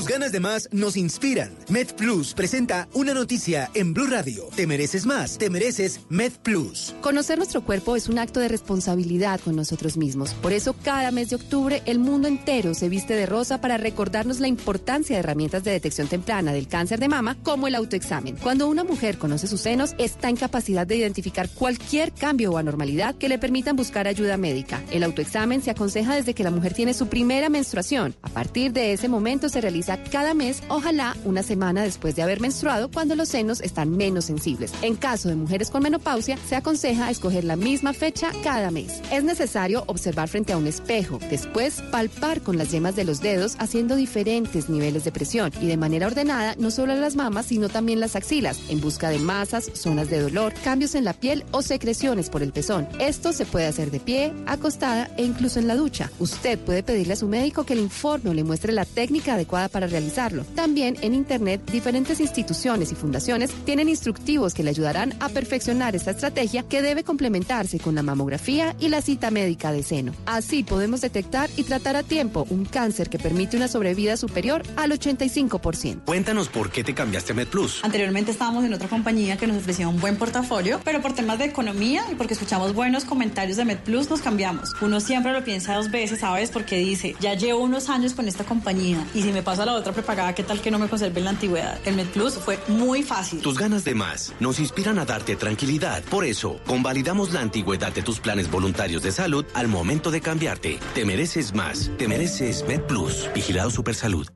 [0.03, 1.49] Tus ganas de más nos inspiran.
[1.69, 4.49] MedPlus presenta una noticia en Blue Radio.
[4.53, 6.93] Te mereces más, te mereces MedPlus.
[6.99, 10.33] Conocer nuestro cuerpo es un acto de responsabilidad con nosotros mismos.
[10.33, 14.41] Por eso, cada mes de octubre, el mundo entero se viste de rosa para recordarnos
[14.41, 18.35] la importancia de herramientas de detección temprana del cáncer de mama, como el autoexamen.
[18.35, 23.15] Cuando una mujer conoce sus senos, está en capacidad de identificar cualquier cambio o anormalidad
[23.15, 24.83] que le permitan buscar ayuda médica.
[24.91, 28.15] El autoexamen se aconseja desde que la mujer tiene su primera menstruación.
[28.21, 32.39] A partir de ese momento se realiza cada mes, ojalá una semana después de haber
[32.39, 34.73] menstruado, cuando los senos están menos sensibles.
[34.81, 39.01] En caso de mujeres con menopausia, se aconseja escoger la misma fecha cada mes.
[39.11, 43.55] Es necesario observar frente a un espejo, después palpar con las yemas de los dedos
[43.59, 47.99] haciendo diferentes niveles de presión y de manera ordenada no solo las mamas, sino también
[47.99, 52.29] las axilas, en busca de masas, zonas de dolor, cambios en la piel o secreciones
[52.29, 52.87] por el pezón.
[52.99, 56.11] Esto se puede hacer de pie, acostada e incluso en la ducha.
[56.19, 59.69] Usted puede pedirle a su médico que le informe o le muestre la técnica adecuada
[59.69, 60.43] para realizarlo.
[60.55, 66.11] También en Internet, diferentes instituciones y fundaciones tienen instructivos que le ayudarán a perfeccionar esta
[66.11, 70.13] estrategia que debe complementarse con la mamografía y la cita médica de seno.
[70.25, 74.91] Así podemos detectar y tratar a tiempo un cáncer que permite una sobrevida superior al
[74.91, 76.05] 85%.
[76.05, 77.83] Cuéntanos por qué te cambiaste a MedPlus.
[77.83, 81.45] Anteriormente estábamos en otra compañía que nos ofrecía un buen portafolio, pero por temas de
[81.45, 84.73] economía y porque escuchamos buenos comentarios de MedPlus nos cambiamos.
[84.81, 86.51] Uno siempre lo piensa dos veces, ¿sabes?
[86.51, 89.93] Porque dice, ya llevo unos años con esta compañía y si me paso a otra
[89.93, 91.79] prepagada, ¿qué tal que no me conserve en la antigüedad?
[91.85, 93.41] El MedPlus fue muy fácil.
[93.41, 96.03] Tus ganas de más nos inspiran a darte tranquilidad.
[96.03, 100.79] Por eso, convalidamos la antigüedad de tus planes voluntarios de salud al momento de cambiarte.
[100.93, 101.91] Te mereces más.
[101.97, 103.29] Te mereces MedPlus.
[103.33, 104.27] Vigilado Supersalud.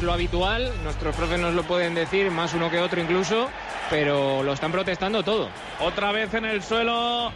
[0.00, 3.48] Es lo habitual, nuestros profes nos lo pueden decir, más uno que otro incluso,
[3.90, 5.50] pero lo están protestando todo.
[5.80, 7.30] Otra vez en el suelo.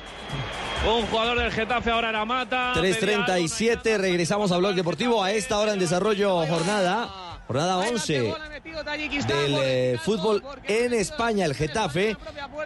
[0.86, 2.72] Un jugador del Getafe ahora era Mata.
[2.74, 5.22] 3.37, regresamos a Blog Deportivo.
[5.22, 8.34] A esta hora en desarrollo jornada, jornada 11
[9.26, 11.44] del eh, fútbol en España.
[11.44, 12.16] El Getafe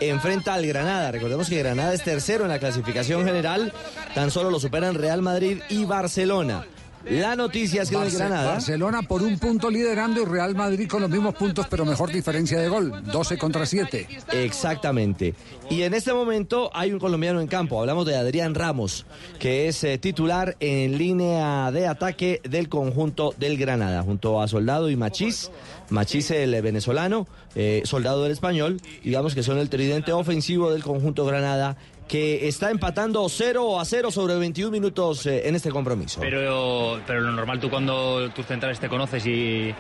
[0.01, 1.11] enfrenta al Granada.
[1.11, 3.73] Recordemos que Granada es tercero en la clasificación general.
[4.15, 6.65] Tan solo lo superan Real Madrid y Barcelona.
[7.10, 8.52] La noticia es que Barce- Granada.
[8.52, 12.59] Barcelona por un punto liderando y Real Madrid con los mismos puntos, pero mejor diferencia
[12.60, 13.02] de gol.
[13.10, 14.06] 12 contra 7.
[14.32, 15.35] Exactamente.
[15.70, 17.80] Y en este momento hay un colombiano en campo.
[17.80, 19.06] Hablamos de Adrián Ramos,
[19.39, 24.90] que es eh, titular en línea de ataque del conjunto del Granada, junto a Soldado
[24.90, 25.51] y Machís.
[25.90, 28.80] Machís el eh, venezolano, eh, Soldado el español.
[29.02, 31.76] Digamos que son el tridente ofensivo del conjunto Granada
[32.09, 36.20] que está empatando 0 a 0 sobre 21 minutos eh, en este compromiso.
[36.20, 39.74] Pero, pero lo normal tú cuando tus centrales te conoces y,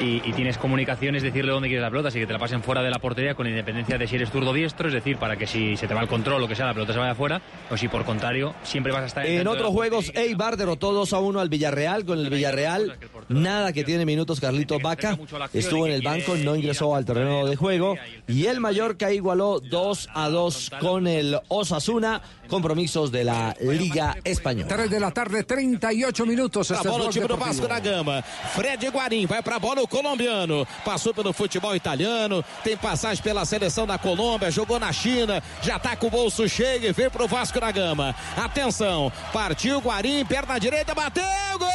[0.00, 2.62] y, y tienes comunicación es decirle dónde quieres la pelota, así que te la pasen
[2.62, 5.46] fuera de la portería con independencia de si eres zurdo diestro, es decir, para que
[5.46, 7.40] si se te va el control o lo que sea, la pelota se vaya afuera,
[7.70, 11.12] o si por contrario siempre vas a estar En la otros juegos, Eibar derrotó 2
[11.12, 12.04] a 1 al Villarreal.
[12.04, 15.18] Con el Villarreal, nada que tiene minutos Carlitos Vaca.
[15.52, 17.96] Estuvo en el banco, no ingresó al terreno de juego.
[18.26, 22.20] Y el Mallorca igualó 2 a 2 con el Osasuna.
[22.48, 24.68] Compromisos de la Liga Española.
[24.68, 26.70] 3 de la tarde, 38 minutos.
[26.70, 27.36] A bola o time do.
[27.36, 28.22] Vasco da Gama.
[28.54, 30.66] Fred Guarim vai pra bola o colombiano.
[30.84, 35.96] Passou pelo futebol italiano, tem passagem pela seleção da Colômbia, jogou na China, já tá
[35.96, 38.14] com o bolso cheio e veio pro Vasco da Gama.
[38.36, 41.24] Atenção, partiu Guarim, perna direita, bateu,
[41.58, 41.68] gol!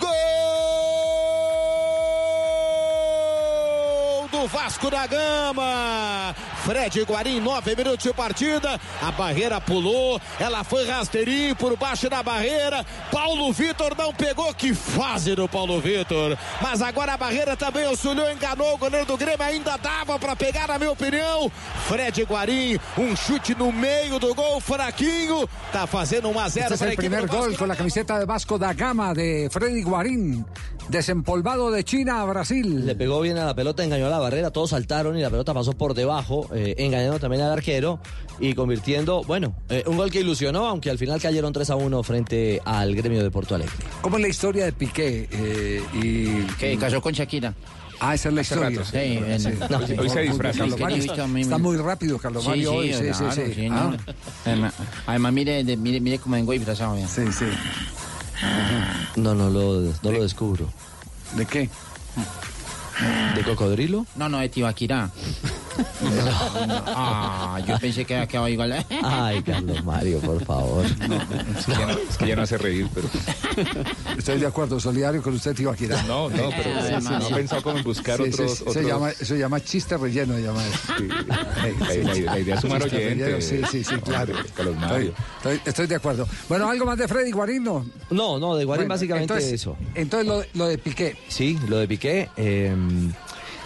[0.00, 0.71] Gol
[4.32, 6.34] do Vasco da Gama.
[6.64, 8.80] Fred Guarim, nove minutos de partida.
[9.00, 12.84] A barreira pulou, ela foi rasteirinho por baixo da barreira.
[13.10, 14.52] Paulo Vitor não pegou.
[14.54, 16.36] Que fase do Paulo Vitor.
[16.62, 19.42] Mas agora a barreira também auxiliou, enganou o goleiro do Grêmio.
[19.44, 21.50] Ainda dava para pegar, na minha opinião.
[21.86, 25.46] Fred Guarim, um chute no meio do gol, fraquinho.
[25.70, 27.48] Tá fazendo 1 a 0 Este es para a el equipe primer do Vasco.
[27.48, 30.46] gol con la camiseta de Vasco da Gama de Freddy Guarín,
[30.88, 32.86] desempolvado de China a Brasil.
[32.86, 35.54] Le pegó bien a la pelota, engañó a la barrera, todos saltaron y la pelota
[35.54, 37.98] pasó por debajo, eh, engañando también al arquero
[38.40, 42.02] y convirtiendo, bueno, eh, un gol que ilusionó, aunque al final cayeron 3 a 1
[42.02, 43.74] frente al gremio de Porto Alegre.
[44.00, 45.28] ¿Cómo es la historia de Piqué?
[45.30, 47.54] eh, y, Que casó con Shakira.
[48.04, 48.78] Ah, esa es la Hace historia.
[48.80, 48.96] rato, sí.
[48.98, 50.64] Sí, en- No, hoy- hoy se disfraza.
[50.66, 52.70] Sí, Está muy rápido, Carlos Sí, Mario.
[52.70, 52.88] sí, hoy.
[52.94, 53.54] Sí, sí, claro, sí.
[53.54, 53.92] sí, Ah.
[55.06, 56.96] Además, mire, mire, mire cómo vengo disfrazado.
[57.06, 57.44] Sí, sí.
[59.16, 60.68] No, no lo, no lo descubro.
[61.36, 61.70] ¿De qué?
[63.34, 64.06] ¿De cocodrilo?
[64.16, 65.10] No, no, de Tibaquirá.
[66.94, 68.84] Ah, yo pensé que había quedado igual.
[69.02, 70.84] Ay, Carlos Mario, por favor.
[70.84, 73.08] Es que ya no, es que ya no hace reír, pero.
[74.16, 76.02] Estoy de acuerdo, solidario con usted, Tibaquirá.
[76.04, 76.50] No, no, pero
[76.82, 78.50] Sí, sí, no ha pensado cómo en buscar Sí, sí, otros.
[78.50, 80.92] sí, se otros- llama- eso se llama chiste relleno, se llama eso.
[81.26, 81.36] La-
[81.96, 83.46] la- la idea es sumar oyentes.
[83.46, 84.34] Sí, sí, sí, claro.
[84.54, 85.14] Carlos Estoy, Mario.
[85.38, 86.28] estoy- estoy de acuerdo.
[86.48, 87.84] Bueno, algo más de Freddy Guarín, ¿no?
[88.10, 89.76] No, no, de Guarín Bueno, básicamente entonces- eso.
[89.94, 91.16] Entonces lo, lo de Piqué.
[91.28, 92.74] Sí, lo de Piqué, eh,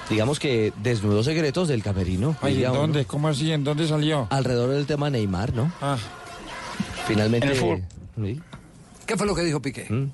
[0.08, 2.36] digamos que desnudó secretos del camerino.
[2.40, 2.80] Ay, ¿en uno.
[2.80, 3.04] dónde?
[3.04, 3.52] ¿Cómo así?
[3.52, 4.26] ¿En dónde salió?
[4.30, 5.72] Alrededor del tema Neymar, ¿no?
[5.80, 5.96] Ah.
[7.06, 7.46] Finalmente.
[7.46, 7.84] En el fútbol.
[8.22, 8.40] Sí.
[9.06, 9.86] ¿Qué fue lo que dijo Piqué?
[9.88, 10.10] Mm.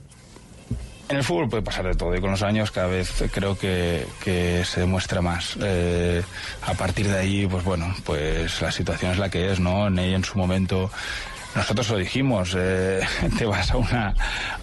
[1.08, 4.06] En el fútbol puede pasar de todo y con los años cada vez creo que,
[4.24, 5.58] que se demuestra más.
[5.60, 6.22] Eh,
[6.66, 9.90] a partir de ahí, pues bueno, pues la situación es la que es, ¿no?
[9.90, 10.90] Ney en su momento,
[11.54, 13.00] nosotros lo dijimos, eh,
[13.38, 14.14] te vas a una,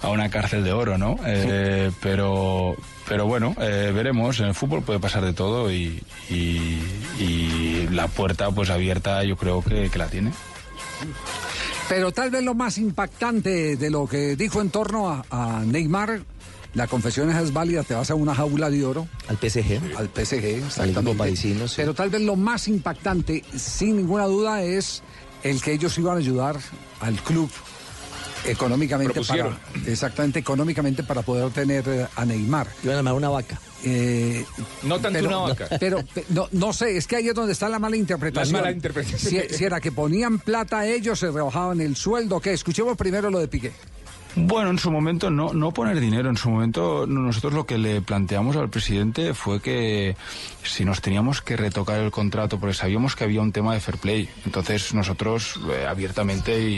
[0.01, 1.18] a una cárcel de oro, ¿no?
[1.23, 2.76] Eh, pero,
[3.10, 6.81] pero bueno, eh, veremos, en el fútbol puede pasar de todo y, y-
[7.19, 10.31] y la puerta pues abierta yo creo que, que la tiene.
[11.90, 16.22] Pero tal vez lo más impactante de lo que dijo en torno a, a Neymar,
[16.76, 19.07] la confesión es válida, te vas a una jaula de oro.
[19.27, 19.80] Al PSG.
[19.98, 21.15] Al PSG, Al exactamente.
[21.18, 21.76] parisino, sí.
[21.77, 25.02] Pero tal vez lo más impactante, sin ninguna duda, es
[25.41, 26.57] el que ellos iban a ayudar
[27.02, 27.49] al club
[28.45, 32.68] económicamente para, exactamente económicamente para poder tener eh, a Neymar.
[32.84, 33.60] Iban a armar una vaca.
[34.84, 35.68] No tanto una vaca.
[35.80, 38.53] Pero pe- no, no sé, es que ahí es donde está la mala interpretación.
[38.53, 39.20] La mala interpretación.
[39.49, 42.53] Si, si era que ponían plata a ellos, se rebajaban el sueldo, ¿qué?
[42.53, 43.72] Escuchemos primero lo de Piqué.
[44.35, 46.30] Bueno, en su momento no, no poner dinero.
[46.30, 50.15] En su momento no- nosotros lo que le planteamos al presidente fue que
[50.64, 53.97] si nos teníamos que retocar el contrato, porque sabíamos que había un tema de fair
[53.97, 54.30] play.
[54.45, 56.76] Entonces nosotros eh, abiertamente y,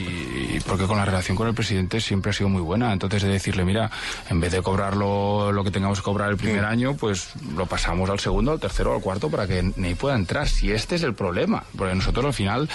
[0.55, 2.93] y porque con la relación con el presidente siempre ha sido muy buena.
[2.93, 3.91] Entonces de decirle, mira,
[4.29, 8.09] en vez de cobrarlo lo que tengamos que cobrar el primer año, pues lo pasamos
[8.09, 10.47] al segundo, al tercero, al cuarto para que Ney pueda entrar.
[10.47, 12.69] Si este es el problema, porque nosotros al final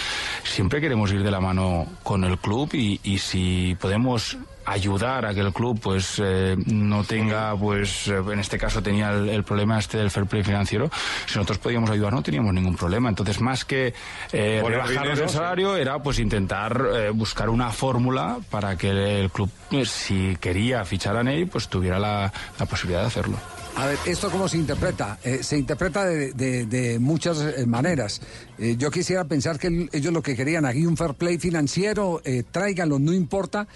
[0.45, 4.37] siempre queremos ir de la mano con el club y, y si podemos
[4.67, 9.11] ayudar a que el club pues eh, no tenga, pues eh, en este caso tenía
[9.13, 10.91] el, el problema este del fair play financiero,
[11.27, 13.09] si nosotros podíamos ayudar no teníamos ningún problema.
[13.09, 13.95] Entonces, más que
[14.33, 19.51] eh, rebajarnos el salario, era pues intentar eh, buscar una fórmula para que el club,
[19.71, 23.37] pues, si quería fichar a Ney, pues tuviera la, la posibilidad de hacerlo.
[23.77, 25.19] A ver, ¿esto cómo se interpreta?
[25.23, 28.23] Eh, se interpreta de, de- de muchas maneras.
[28.59, 32.21] Eh, yo quisiera pensar que el- ellos lo que querían aquí, un fair play financiero,
[32.25, 33.67] eh, tráiganlo, no importa.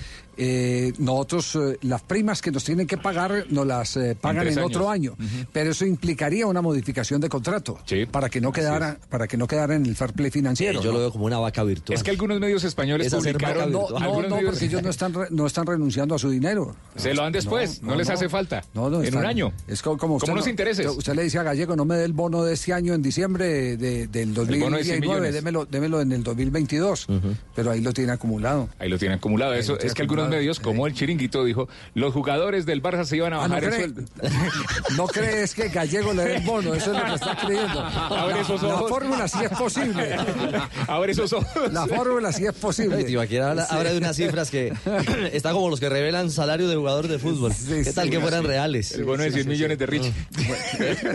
[0.42, 4.58] Eh, nosotros, eh, las primas que nos tienen que pagar, nos las eh, pagan en,
[4.60, 5.14] otro año.
[5.52, 7.78] Pero eso implicaría una modificación de contrato
[8.10, 10.80] para que no quedara, para que no quedara en el fair play financiero.
[10.80, 10.94] Eh, yo ¿no?
[10.94, 11.94] lo veo como una vaca virtual.
[11.94, 13.70] Es que algunos medios españoles Es publicaron...
[13.70, 16.30] No, no, algunos no, medios- porque ellos no están, re- no están renunciando a su
[16.30, 16.74] dinero.
[16.96, 18.64] Se lo dan después, no, les hace falta.
[18.72, 19.52] No, no, en están- un año.
[19.68, 20.86] Es co- como usted Como los intereses.
[20.86, 23.76] Usted le dice a Gallego, no me dé el bono de este año en diciembre
[23.76, 25.34] de- del bono de 100 2019, millones.
[25.34, 27.06] démelo, démelo en el 2022.
[27.54, 28.68] Pero ahí lo tiene acumulado.
[28.78, 29.54] Ahí lo tienen acumulado.
[29.54, 33.16] Eso tiene es que algunos medios, como el Chiringuito, dijo, los jugadores del Barça se
[33.16, 33.80] iban a Ah, ¿no, bajar el cree?
[33.80, 34.02] sueldo.
[34.96, 37.80] no crees que Gallego le dé el bono, eso es lo que está creyendo.
[37.80, 38.88] Abre La- esos La ojos.
[38.90, 40.16] fórmula sí es posible.
[40.88, 41.72] Abre esos ojos.
[41.72, 43.06] La fórmula sí es posible.
[43.40, 43.74] Habla, Sí.
[43.74, 44.72] habla de unas cifras que
[45.32, 47.52] está como los que revelan salario de jugadores de fútbol.
[47.68, 48.46] ¿Qué tal sí, que fueran sí.
[48.48, 48.92] reales?
[48.92, 50.04] El bono de 100 millones de Rich.
[50.04, 50.12] Sí,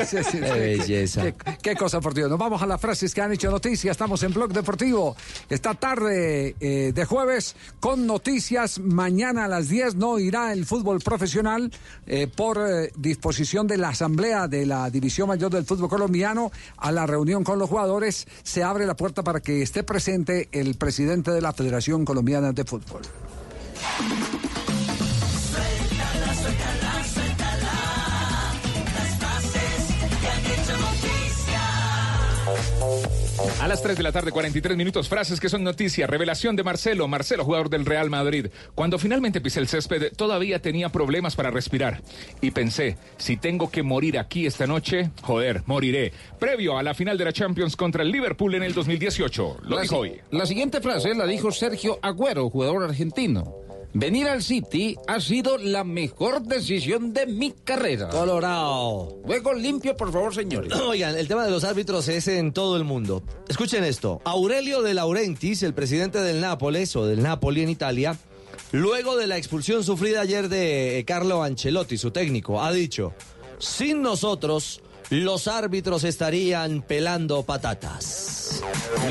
[0.05, 0.39] sí, Qué sí.
[0.39, 1.21] belleza.
[1.23, 2.29] Qué, qué cosa, por Dios.
[2.29, 3.91] Nos vamos a las frases que han hecho noticia.
[3.91, 5.15] Estamos en Blog Deportivo.
[5.49, 8.79] Esta tarde eh, de jueves con noticias.
[8.79, 11.71] Mañana a las 10 no irá el fútbol profesional
[12.07, 16.91] eh, por eh, disposición de la Asamblea de la División Mayor del Fútbol Colombiano a
[16.91, 18.27] la reunión con los jugadores.
[18.43, 22.63] Se abre la puerta para que esté presente el presidente de la Federación Colombiana de
[22.63, 23.01] Fútbol.
[33.61, 36.07] A las 3 de la tarde, 43 minutos, frases que son noticia.
[36.07, 38.47] Revelación de Marcelo, Marcelo, jugador del Real Madrid.
[38.75, 42.01] Cuando finalmente pisé el césped, todavía tenía problemas para respirar.
[42.41, 46.13] Y pensé, si tengo que morir aquí esta noche, joder, moriré.
[46.39, 49.57] Previo a la final de la Champions contra el Liverpool en el 2018.
[49.63, 50.13] Lo La, dijo hoy.
[50.31, 53.64] la siguiente frase la dijo Sergio Agüero, jugador argentino.
[53.97, 58.09] Venir al City ha sido la mejor decisión de mi carrera.
[58.09, 59.21] Colorado.
[59.25, 60.73] Luego limpio, por favor, señores.
[60.89, 63.23] Oigan, el tema de los árbitros es en todo el mundo.
[63.47, 64.21] Escuchen esto.
[64.25, 68.17] Aurelio de Laurentiis, el presidente del Nápoles o del Napoli en Italia,
[68.73, 73.13] luego de la expulsión sufrida ayer de eh, Carlo Ancelotti, su técnico, ha dicho,
[73.59, 78.61] sin nosotros los árbitros estarían pelando patatas.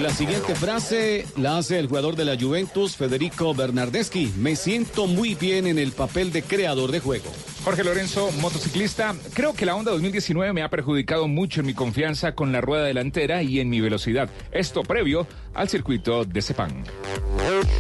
[0.01, 4.33] La siguiente frase la hace el jugador de la Juventus, Federico Bernardeschi.
[4.39, 7.31] Me siento muy bien en el papel de creador de juego.
[7.65, 9.15] Jorge Lorenzo, motociclista.
[9.33, 12.85] Creo que la Honda 2019 me ha perjudicado mucho en mi confianza con la rueda
[12.85, 14.29] delantera y en mi velocidad.
[14.53, 16.85] Esto previo al circuito de Sepang.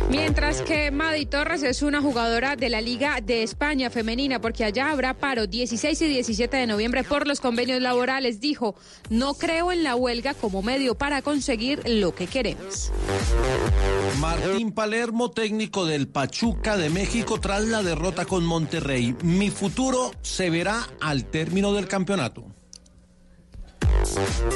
[0.09, 4.91] Mientras que Madi Torres es una jugadora de la Liga de España femenina, porque allá
[4.91, 8.03] habrá paro 16 y 17 de noviembre por los convenios laborales,
[8.40, 8.74] dijo,
[9.10, 12.93] no creo en la huelga como medio para conseguir lo que queremos.
[14.20, 19.16] Martín Palermo, técnico del Pachuca de México tras la derrota con Monterrey.
[19.22, 22.53] Mi futuro se verá al término del campeonato.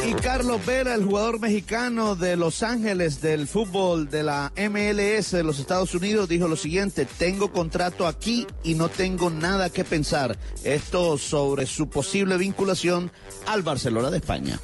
[0.07, 5.43] Y Carlos Vera, el jugador mexicano de Los Ángeles del fútbol de la MLS de
[5.43, 10.39] los Estados Unidos, dijo lo siguiente, tengo contrato aquí y no tengo nada que pensar.
[10.65, 13.11] Esto sobre su posible vinculación
[13.47, 14.59] al Barcelona de España.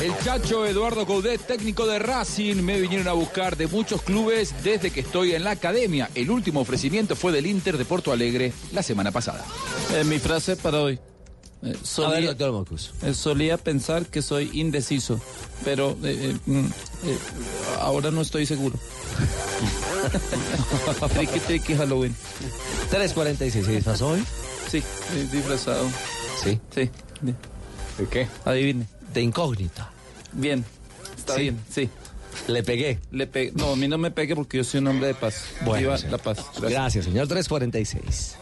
[0.00, 4.90] El chacho Eduardo Coudet, técnico de Racing, me vinieron a buscar de muchos clubes desde
[4.90, 6.10] que estoy en la academia.
[6.14, 9.44] El último ofrecimiento fue del Inter de Porto Alegre la semana pasada.
[9.94, 10.98] Eh, mi frase para hoy.
[11.62, 12.92] Eh, A ver, doctor Mocus.
[13.02, 15.20] eh, solía pensar que soy indeciso,
[15.64, 16.66] pero eh, eh, mm,
[17.80, 18.78] ahora no estoy seguro.
[21.14, 22.14] triqui, triqui, Halloween.
[22.92, 24.22] 3.46, ¿se disfrazó hoy?
[24.70, 24.82] Sí,
[25.32, 25.86] disfrazado.
[26.42, 26.60] Sí.
[26.74, 26.90] Sí.
[27.98, 28.28] ¿De qué?
[28.44, 28.86] Adivine.
[29.12, 29.90] De incógnita.
[30.32, 30.64] Bien.
[31.16, 31.40] Está Sí.
[31.40, 31.90] bien, sí.
[32.46, 33.00] Le pegué.
[33.10, 35.42] Le pe- no, a mí no me pegue porque yo soy un hombre de paz.
[35.64, 36.38] Bueno, Viva la paz.
[36.60, 38.36] Gracias, señor 346.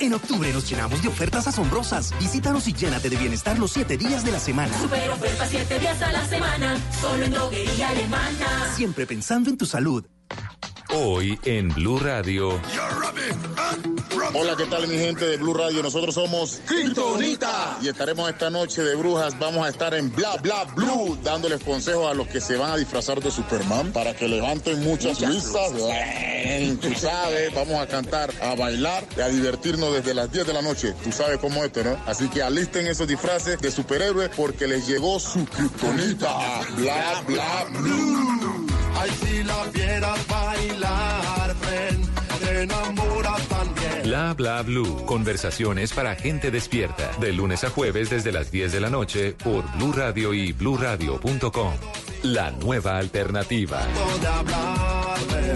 [0.00, 2.14] En octubre nos llenamos de ofertas asombrosas.
[2.18, 4.72] Visítanos y llénate de bienestar los siete días de la semana.
[4.78, 6.76] Super oferta 7 días a la semana.
[7.00, 8.74] Solo en droguería alemana.
[8.74, 10.06] Siempre pensando en tu salud.
[10.88, 12.60] Hoy en Blue Radio.
[12.72, 13.99] You're
[14.34, 15.82] Hola, ¿qué tal mi gente de Blue Radio?
[15.82, 17.78] Nosotros somos Kryptonita.
[17.82, 19.38] y estaremos esta noche de brujas.
[19.38, 22.76] Vamos a estar en Bla Bla Blue dándoles consejos a los que se van a
[22.76, 25.72] disfrazar de Superman para que levanten muchas vistas.
[26.80, 30.62] Tú sabes, vamos a cantar, a bailar y a divertirnos desde las 10 de la
[30.62, 30.94] noche.
[31.02, 31.96] Tú sabes cómo es esto, ¿no?
[32.06, 36.60] Así que alisten esos disfraces de superhéroes porque les llegó su Kryptonita.
[36.76, 38.66] Bla Bla Blue.
[38.96, 42.02] Ay, si la vieras bailar, ven,
[42.50, 44.02] te enamoras también.
[44.04, 45.04] Bla bla blue.
[45.06, 47.10] Conversaciones para gente despierta.
[47.20, 51.72] De lunes a jueves desde las 10 de la noche por Blue Radio y bluradio.com.
[52.22, 53.80] La nueva alternativa.
[54.26, 55.54] hablarme,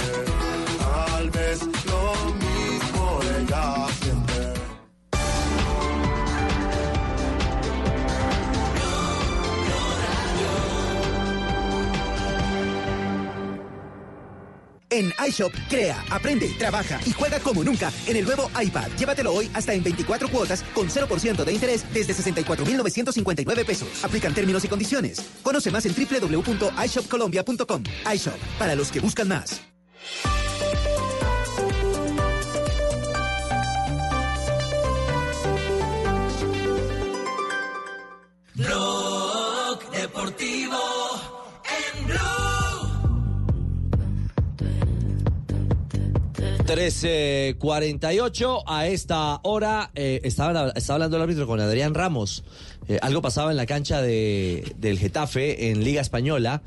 [0.79, 3.21] tal vez lo mismo
[14.95, 18.87] En iShop, crea, aprende, trabaja y juega como nunca en el nuevo iPad.
[18.97, 24.05] Llévatelo hoy hasta en 24 cuotas con 0% de interés desde 64,959 pesos.
[24.05, 25.21] Aplican términos y condiciones.
[25.43, 27.83] Conoce más en www.ishopcolombia.com.
[28.15, 29.63] iShop, para los que buscan más.
[46.67, 52.43] 13.48 a esta hora eh, estaba, estaba hablando el árbitro con Adrián Ramos.
[52.89, 56.63] Eh, algo pasaba en la cancha de, del Getafe en Liga Española.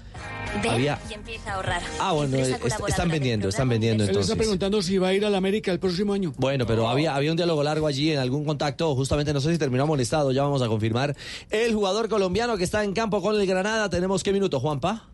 [0.64, 1.82] Ven Había- y empieza a ahorrar.
[2.00, 4.04] Ah, bueno, están vendiendo, están vendiendo.
[4.04, 4.38] Él está entonces.
[4.38, 6.34] preguntando si va a ir a la América el próximo año.
[6.38, 9.58] Bueno, pero había, había un diálogo largo allí en algún contacto, justamente no sé si
[9.58, 11.16] terminó molestado, ya vamos a confirmar.
[11.50, 15.08] El jugador colombiano que está en campo con el Granada, tenemos qué minuto, Juanpa?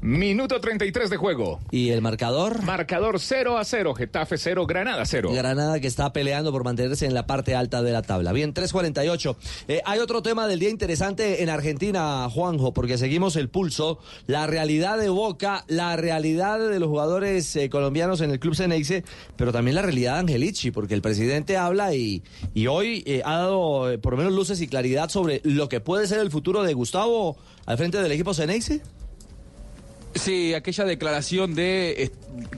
[0.00, 1.58] Minuto 33 de juego.
[1.72, 2.62] ¿Y el marcador?
[2.62, 5.32] Marcador 0 a 0, Getafe 0, Granada 0.
[5.32, 8.32] Granada que está peleando por mantenerse en la parte alta de la tabla.
[8.32, 9.36] Bien, 3.48.
[9.66, 13.98] Eh, hay otro tema del día interesante en Argentina, Juanjo, porque seguimos el pulso,
[14.28, 19.02] la realidad de Boca, la realidad de los jugadores eh, colombianos en el Club Ceneice,
[19.36, 22.22] pero también la realidad de Angelici, porque el presidente habla y,
[22.54, 25.80] y hoy eh, ha dado eh, por lo menos luces y claridad sobre lo que
[25.80, 28.80] puede ser el futuro de Gustavo al frente del equipo Ceneice.
[30.14, 32.10] Sí, aquella declaración de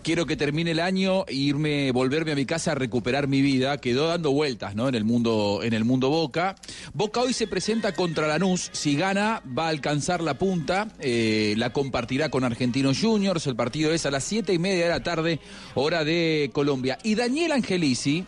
[0.02, 4.08] quiero que termine el año irme, volverme a mi casa a recuperar mi vida, quedó
[4.08, 4.88] dando vueltas, ¿no?
[4.88, 6.56] En el mundo, en el mundo Boca.
[6.94, 8.70] Boca hoy se presenta contra Lanús.
[8.72, 10.88] Si gana, va a alcanzar la punta.
[11.00, 13.46] eh, la compartirá con Argentinos Juniors.
[13.46, 15.40] El partido es a las siete y media de la tarde,
[15.74, 16.98] hora de Colombia.
[17.02, 18.24] Y Daniel Angelici,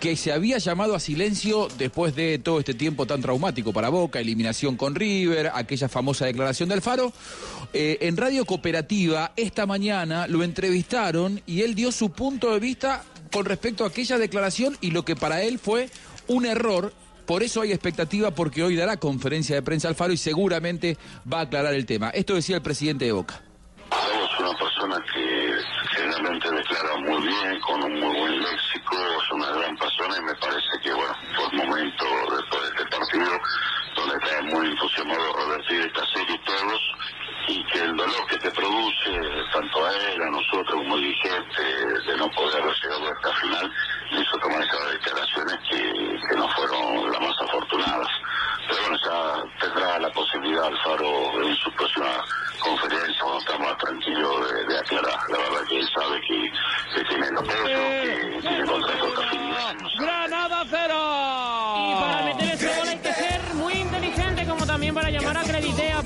[0.00, 4.20] que se había llamado a silencio después de todo este tiempo tan traumático para Boca,
[4.20, 7.12] eliminación con River, aquella famosa declaración de Alfaro,
[7.72, 13.04] eh, en Radio Cooperativa esta mañana lo entrevistaron y él dio su punto de vista
[13.30, 15.88] con respecto a aquella declaración y lo que para él fue
[16.26, 16.92] un error.
[17.26, 20.98] Por eso hay expectativa porque hoy dará conferencia de prensa Alfaro y seguramente
[21.32, 22.10] va a aclarar el tema.
[22.10, 23.40] Esto decía el presidente de Boca.
[23.92, 25.52] Es una persona que
[25.94, 30.34] generalmente declara muy bien, con un muy buen léxico, es una gran persona y me
[30.34, 32.04] parece que, bueno, fue el momento
[32.36, 33.30] después de este partido
[33.94, 36.80] donde está muy entusiasmado revertir esta serie todos
[37.48, 39.20] y que el dolor que te produce
[39.52, 41.62] tanto a él, a nosotros como dirigente,
[42.06, 43.72] de no poder haber llegado a esta final,
[44.10, 48.08] hizo tomar esas declaraciones que, que no fueron las más afortunadas.
[48.68, 52.24] Pero bueno, ya tendrá la posibilidad Alfaro en su próxima
[52.58, 55.18] conferencia, cuando está más tranquilo, de, de aclarar.
[55.30, 56.50] La verdad que él sabe que,
[56.94, 59.88] que tiene el apoyo, que tiene contrato hasta fin de año.
[60.00, 61.00] Granada cero.
[61.78, 65.44] Y para meter ese gol hay que ser muy inteligente, como también para llamar a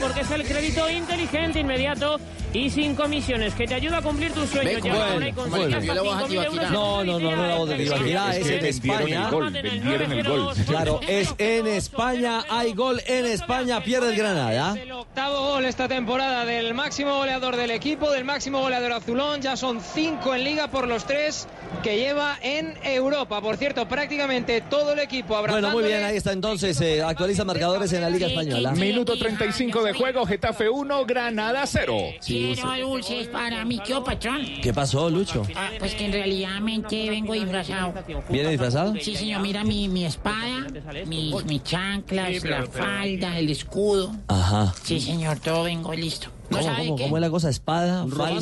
[0.01, 2.19] porque es el crédito inteligente, inmediato
[2.53, 4.75] y sin comisiones, que te ayuda a cumplir tus sueños.
[4.75, 5.77] Ven, Llama bueno, ahora y consigue bueno.
[5.77, 8.67] hasta Yo la voz 5.000 euros en No, no, no, no de Tibaquirá, es en
[8.67, 9.31] España.
[9.31, 10.55] vendieron el gol.
[10.67, 14.77] Claro, es en España, hay gol en España, pierde el Granada.
[14.93, 19.41] Octavo gol esta temporada del máximo goleador del equipo, del máximo goleador azulón.
[19.41, 21.47] Ya son cinco en liga por los tres
[21.83, 23.41] que lleva en Europa.
[23.41, 25.69] Por cierto, prácticamente todo el equipo abrazando.
[25.69, 28.73] Bueno, muy bien, ahí está entonces, eh, actualiza marcadores en la Liga Española.
[28.73, 31.97] Minuto 35 de juego, Getafe 1, Granada 0.
[32.25, 34.47] Quiero dulces para mi tío patrón.
[34.63, 35.43] ¿Qué pasó, Lucho?
[35.55, 37.95] Ah, pues que en realidad vengo disfrazado.
[38.29, 38.95] ¿Viene disfrazado?
[39.01, 40.67] Sí, señor, mira mi, mi espada,
[41.07, 44.13] mis, mis chanclas, la falda, el escudo.
[44.29, 44.75] Ajá.
[44.83, 46.29] Sí, señor, todo vengo listo.
[46.51, 47.03] ¿No ¿Cómo, sabe cómo, qué?
[47.05, 47.49] cómo es la cosa?
[47.51, 48.05] ¿Espada?
[48.07, 48.41] Espada,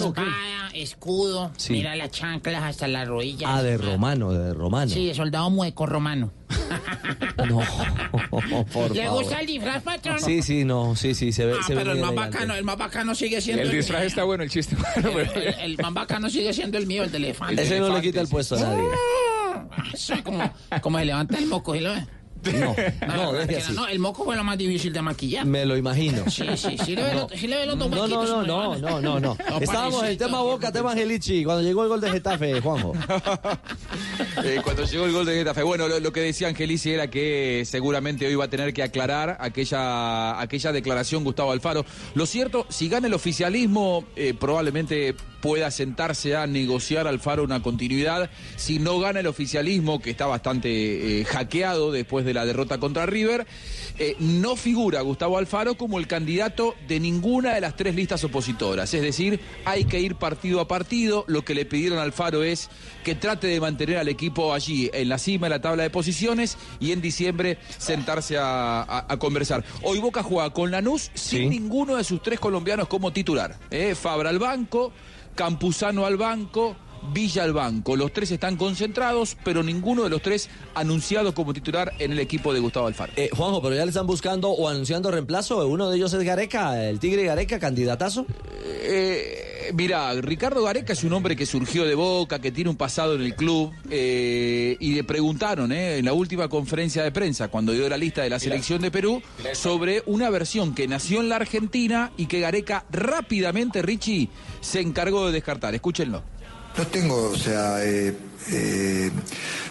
[0.74, 1.72] escudo, Sí.
[1.74, 3.50] mira las chanclas hasta las rodillas.
[3.52, 4.90] Ah, de romano, de romano.
[4.90, 6.32] Sí, de soldado mueco romano.
[7.48, 7.60] No,
[8.72, 9.22] por ¿Le favor.
[9.22, 10.18] gusta el disfraz, patrón?
[10.20, 12.36] Sí, sí, no, sí, sí, se ve, Ah, se ve pero el muy más elegante.
[12.36, 14.76] bacano, el más bacano sigue siendo El disfraz está bueno, el chiste.
[14.96, 15.06] El,
[15.42, 17.62] el- el más bacano sigue siendo el mío, el de elefante.
[17.62, 18.84] Ese no le quita el puesto a nadie.
[19.94, 20.50] Soy como,
[20.82, 22.06] como se levanta el moco, ¿sí lo ve?
[22.44, 22.74] No,
[23.06, 23.72] no, deje así.
[23.72, 25.46] no, el moco fue lo más difícil de maquillar.
[25.46, 26.28] Me lo imagino.
[26.30, 28.76] Sí, sí, sí le ve, los, sí le ve los dos No, no, no, no,
[28.76, 29.36] no, no, no.
[29.60, 32.92] Estábamos en el tema Boca, tema Angelici, cuando llegó el gol de Getafe, Juanjo.
[34.44, 35.62] Eh, cuando llegó el gol de Getafe.
[35.62, 39.36] Bueno, lo, lo que decía Angelici era que seguramente hoy va a tener que aclarar
[39.40, 41.84] aquella, aquella declaración Gustavo Alfaro.
[42.14, 48.30] Lo cierto, si gana el oficialismo, eh, probablemente pueda sentarse a negociar Alfaro una continuidad.
[48.56, 53.06] Si no gana el oficialismo, que está bastante eh, hackeado después de la derrota contra
[53.06, 53.46] River,
[53.98, 58.92] eh, no figura Gustavo Alfaro como el candidato de ninguna de las tres listas opositoras.
[58.94, 61.24] Es decir, hay que ir partido a partido.
[61.28, 62.68] Lo que le pidieron a Alfaro es
[63.04, 66.56] que trate de mantener al equipo allí en la cima de la tabla de posiciones
[66.80, 69.64] y en diciembre sentarse a, a- a conversar.
[69.82, 73.56] Hoy Boca juega con Lanús sin ninguno de sus tres colombianos como titular.
[73.70, 73.94] ¿eh?
[73.94, 74.92] Fabra al banco,
[75.38, 76.87] Campuzano al banco.
[77.12, 77.96] Villa al banco.
[77.96, 82.52] Los tres están concentrados, pero ninguno de los tres anunciado como titular en el equipo
[82.52, 83.12] de Gustavo Alfaro.
[83.16, 85.66] Eh, Juanjo, pero ya le están buscando o anunciando reemplazo.
[85.66, 88.26] Uno de ellos es Gareca, el Tigre Gareca, candidatazo.
[88.64, 93.14] Eh, mira, Ricardo Gareca es un hombre que surgió de Boca, que tiene un pasado
[93.14, 97.72] en el club, eh, y le preguntaron eh, en la última conferencia de prensa, cuando
[97.72, 99.22] dio la lista de la selección de Perú,
[99.52, 104.28] sobre una versión que nació en la Argentina y que Gareca rápidamente, Richie,
[104.60, 105.74] se encargó de descartar.
[105.74, 106.22] Escúchenlo.
[106.78, 108.14] No tengo, o sea, eh,
[108.52, 109.10] eh,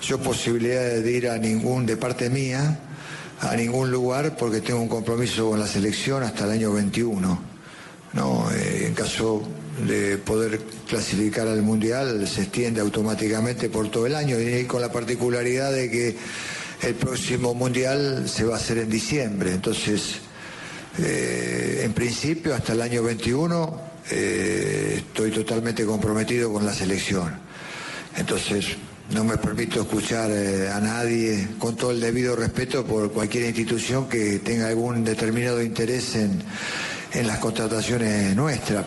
[0.01, 2.79] yo posibilidad de ir a ningún, de parte mía,
[3.39, 7.39] a ningún lugar porque tengo un compromiso con la selección hasta el año 21.
[8.11, 9.41] No, Eh, en caso
[9.87, 14.91] de poder clasificar al mundial se extiende automáticamente por todo el año y con la
[14.91, 16.15] particularidad de que
[16.81, 19.53] el próximo mundial se va a hacer en diciembre.
[19.53, 20.15] Entonces,
[20.99, 27.39] eh, en principio, hasta el año 21 eh, estoy totalmente comprometido con la selección.
[28.15, 28.77] Entonces,
[29.11, 34.09] no me permito escuchar eh, a nadie, con todo el debido respeto por cualquier institución
[34.09, 36.41] que tenga algún determinado interés en,
[37.13, 38.85] en las contrataciones nuestras.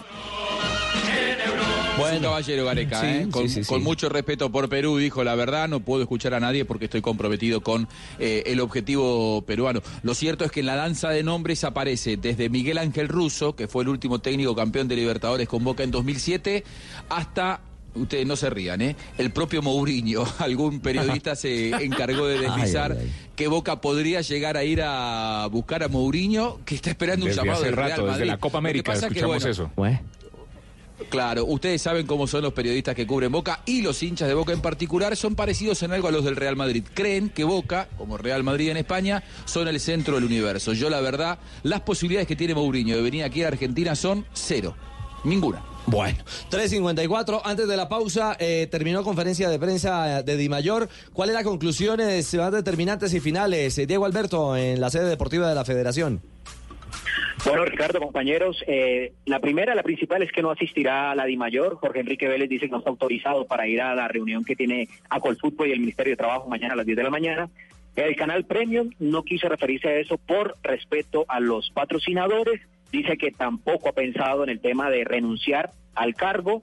[1.99, 3.29] Bueno, caballero Gareca, Sí, ¿eh?
[3.31, 3.69] con, sí, sí.
[3.69, 7.03] con mucho respeto por Perú, dijo la verdad, no puedo escuchar a nadie porque estoy
[7.03, 7.89] comprometido con
[8.19, 9.83] eh, el objetivo peruano.
[10.03, 13.69] Lo cierto es que en la danza de nombres aparece desde Miguel Ángel Russo, que
[13.69, 16.65] fue el último técnico campeón de Libertadores con Boca en 2007,
[17.09, 17.61] hasta...
[17.93, 18.95] Ustedes no se rían, ¿eh?
[19.19, 24.57] El propio Mourinho, algún periodista se encargó de deslizar Ay, ay, que Boca podría llegar
[24.57, 27.91] a ir a buscar a Mourinho, que está esperando un Desde llamado hace del Real
[27.91, 28.27] rato, desde Madrid.
[28.31, 29.71] la Copa América, que, escuchamos bueno, eso.
[31.09, 34.53] Claro, ustedes saben cómo son los periodistas que cubren Boca y los hinchas de Boca
[34.53, 36.85] en particular son parecidos en algo a los del Real Madrid.
[36.95, 40.73] Creen que Boca, como Real Madrid en España, son el centro del universo.
[40.73, 44.77] Yo la verdad, las posibilidades que tiene Mourinho de venir aquí a Argentina son cero.
[45.25, 45.63] Ninguna.
[45.87, 46.19] Bueno,
[46.51, 50.89] 3.54, antes de la pausa, eh, terminó conferencia de prensa de Di Mayor.
[51.13, 53.77] ¿Cuáles las conclusiones más determinantes y finales?
[53.79, 56.23] Eh, Diego Alberto, en la sede deportiva de la Federación.
[57.45, 61.77] Bueno, Ricardo, compañeros, eh, la primera, la principal es que no asistirá a la DIMAYOR.
[61.77, 64.89] Jorge Enrique Vélez dice que no está autorizado para ir a la reunión que tiene
[65.09, 67.51] Acolfutbo y el Ministerio de Trabajo mañana a las 10 de la mañana.
[67.97, 72.61] El canal Premium no quiso referirse a eso por respeto a los patrocinadores.
[72.93, 76.63] Dice que tampoco ha pensado en el tema de renunciar al cargo.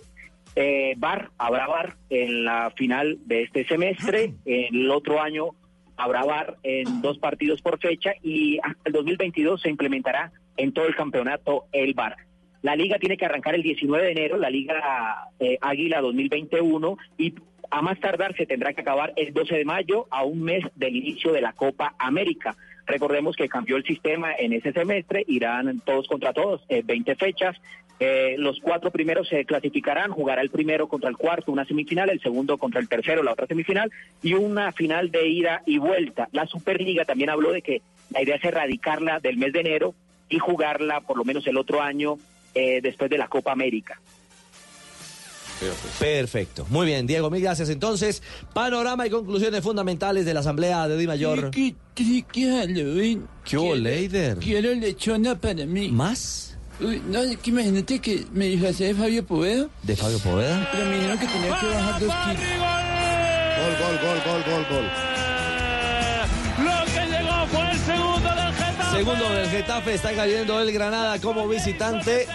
[0.55, 4.33] Eh, bar, habrá bar en la final de este semestre.
[4.45, 5.49] El otro año
[5.97, 10.87] habrá bar en dos partidos por fecha y hasta el 2022 se implementará en todo
[10.87, 12.15] el campeonato el bar.
[12.61, 17.35] La liga tiene que arrancar el 19 de enero, la liga eh, Águila 2021 y
[17.69, 20.95] a más tardar se tendrá que acabar el 12 de mayo a un mes del
[20.95, 22.55] inicio de la Copa América.
[22.85, 27.57] Recordemos que cambió el sistema en ese semestre, irán todos contra todos, eh, 20 fechas.
[27.99, 32.21] Eh, los cuatro primeros se clasificarán, jugará el primero contra el cuarto, una semifinal, el
[32.21, 33.91] segundo contra el tercero, la otra semifinal,
[34.21, 36.29] y una final de ida y vuelta.
[36.31, 39.95] La Superliga también habló de que la idea es erradicarla del mes de enero
[40.29, 42.17] y jugarla por lo menos el otro año
[42.53, 43.99] eh, después de la Copa América.
[45.99, 46.67] Perfecto.
[46.69, 47.69] Muy bien, Diego, mil gracias.
[47.69, 48.21] Entonces,
[48.53, 51.49] panorama y conclusiones fundamentales de la Asamblea de Di Mayor.
[51.49, 53.27] Triqui, Halloween.
[53.43, 54.37] ¿Qué hubo, Leider?
[54.37, 55.89] Quiero lechona para mí.
[55.89, 56.46] ¿Más?
[56.79, 60.69] Uy, no, es que imagínate que me disfracé de Fabio Poveda, ¿De Fabio Poveda?
[60.71, 62.41] pero me dijeron que tenía que bajar dos kilos.
[63.57, 64.87] Gol, gol, gol, gol, gol, gol.
[66.65, 68.97] Lo que llegó fue el segundo del Getafe.
[68.97, 72.27] Segundo del Getafe, está cayendo el Granada como visitante.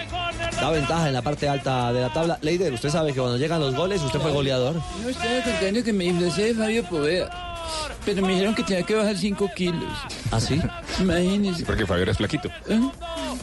[0.60, 2.38] Da ventaja en la parte alta de la tabla.
[2.42, 4.74] Leider, usted sabe que cuando llegan los goles, usted fue goleador.
[5.02, 7.51] No estaba contando que me disfracé de Fabio Poveda,
[8.04, 9.84] pero me dijeron que tenía que bajar 5 kilos.
[10.30, 10.60] ¿Ah, sí?
[11.00, 11.64] Imagínese.
[11.64, 12.48] Porque Fabio es flaquito.
[12.68, 12.80] ¿Eh?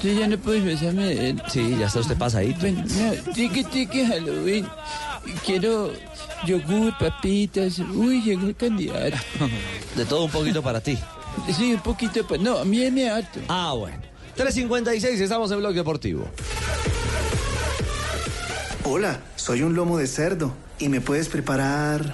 [0.04, 1.41] Yo ya no puedo disfrazarme de él.
[1.50, 2.60] Sí, ya está usted pasadito.
[2.62, 4.68] Bueno, no, tiki tiki Halloween.
[5.46, 5.91] Quiero
[6.46, 7.80] yogur, papitas.
[7.80, 9.18] Uy, llegó el candidato.
[9.96, 10.98] De todo un poquito para ti.
[11.56, 12.26] Sí, un poquito.
[12.26, 13.40] pa- No, a mí me harto.
[13.48, 13.98] Ah, bueno.
[14.38, 16.26] 3.56, estamos en Blog Deportivo.
[18.86, 22.14] Hola, soy un lomo de cerdo y me puedes preparar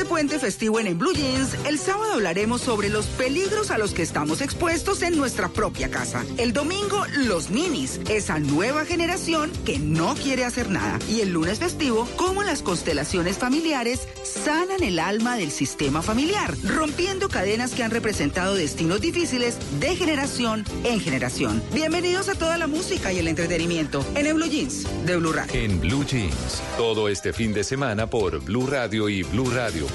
[0.11, 4.01] Puente festivo en, En Blue Jeans, el sábado hablaremos sobre los peligros a los que
[4.01, 6.25] estamos expuestos en nuestra propia casa.
[6.37, 10.99] El domingo, los ninis, esa nueva generación que no quiere hacer nada.
[11.09, 17.29] Y el lunes festivo, cómo las constelaciones familiares sanan el alma del sistema familiar, rompiendo
[17.29, 21.63] cadenas que han representado destinos difíciles de generación en generación.
[21.73, 25.53] Bienvenidos a toda la música y el entretenimiento en, En Blue Jeans de Blue Radio.
[25.53, 29.23] En Blue Jeans, todo este fin de semana por Blue Radio y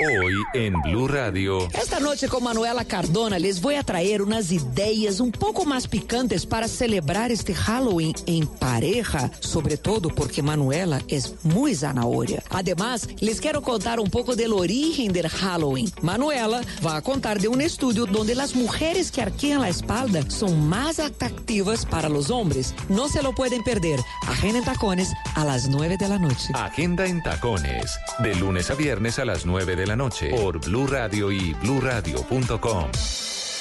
[0.00, 1.68] Hoy en Blue Radio.
[1.72, 6.46] Esta noche con Manuela Cardona les voy a traer unas ideas un poco más picantes
[6.46, 12.42] para celebrar este Halloween en pareja, sobre todo porque Manuela es muy zanahoria.
[12.50, 15.88] Además, les quiero contar un poco del origen del Halloween.
[16.02, 20.68] Manuela va a contar de un estudio donde las mujeres que arquean la espalda son
[20.68, 22.74] más atractivas para los hombres.
[22.88, 24.00] No se lo pueden perder.
[24.26, 26.48] Agenda en Tacones a las 9 de la noche.
[26.54, 27.96] Agenda en tacones.
[28.18, 30.30] De lunes a viernes a las 9 de la noche.
[30.30, 32.90] Por Blue Radio y BlueRadio.com.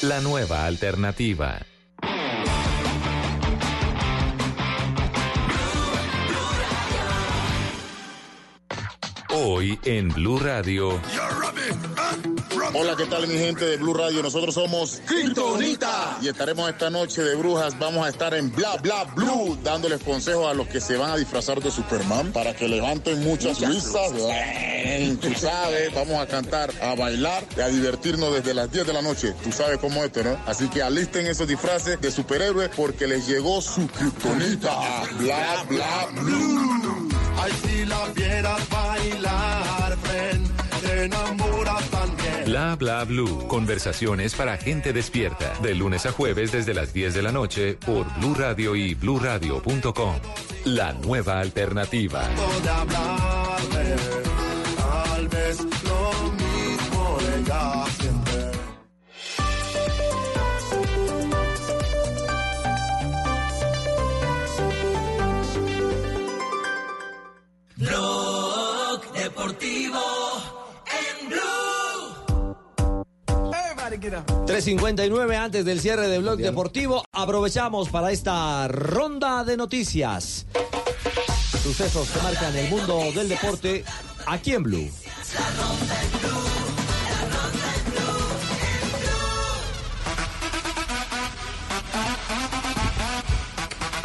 [0.03, 1.59] La nueva alternativa.
[9.29, 10.99] Hoy en Blue Radio.
[12.72, 14.23] Hola, ¿qué tal mi gente de Blue Radio?
[14.23, 17.77] Nosotros somos Kryptonita y estaremos esta noche de brujas.
[17.77, 21.18] Vamos a estar en Bla Bla Blue dándoles consejos a los que se van a
[21.18, 24.11] disfrazar de Superman para que levanten muchas risas.
[25.22, 29.02] Tú sabes, vamos a cantar, a bailar y a divertirnos desde las 10 de la
[29.02, 29.34] noche.
[29.44, 30.38] Tú sabes cómo es esto, ¿no?
[30.45, 35.03] Así que alisten esos disfraces de superhéroes porque les llegó su Kryptonita.
[35.19, 37.10] Bla Bla Blue.
[37.38, 42.22] Ay, si la vieras bailar, ven, te enamoras también.
[42.45, 43.48] Bla bla blue.
[43.48, 45.53] Conversaciones para gente despierta.
[45.61, 50.15] De lunes a jueves desde las 10 de la noche por Blue Radio y BlueRadio.com.
[50.65, 52.30] La nueva alternativa.
[74.03, 77.05] 3.59 antes del cierre de Blog Deportivo.
[77.11, 80.45] Aprovechamos para esta ronda de noticias.
[81.61, 83.85] Sucesos que marcan el mundo del deporte
[84.25, 84.89] aquí en Blue.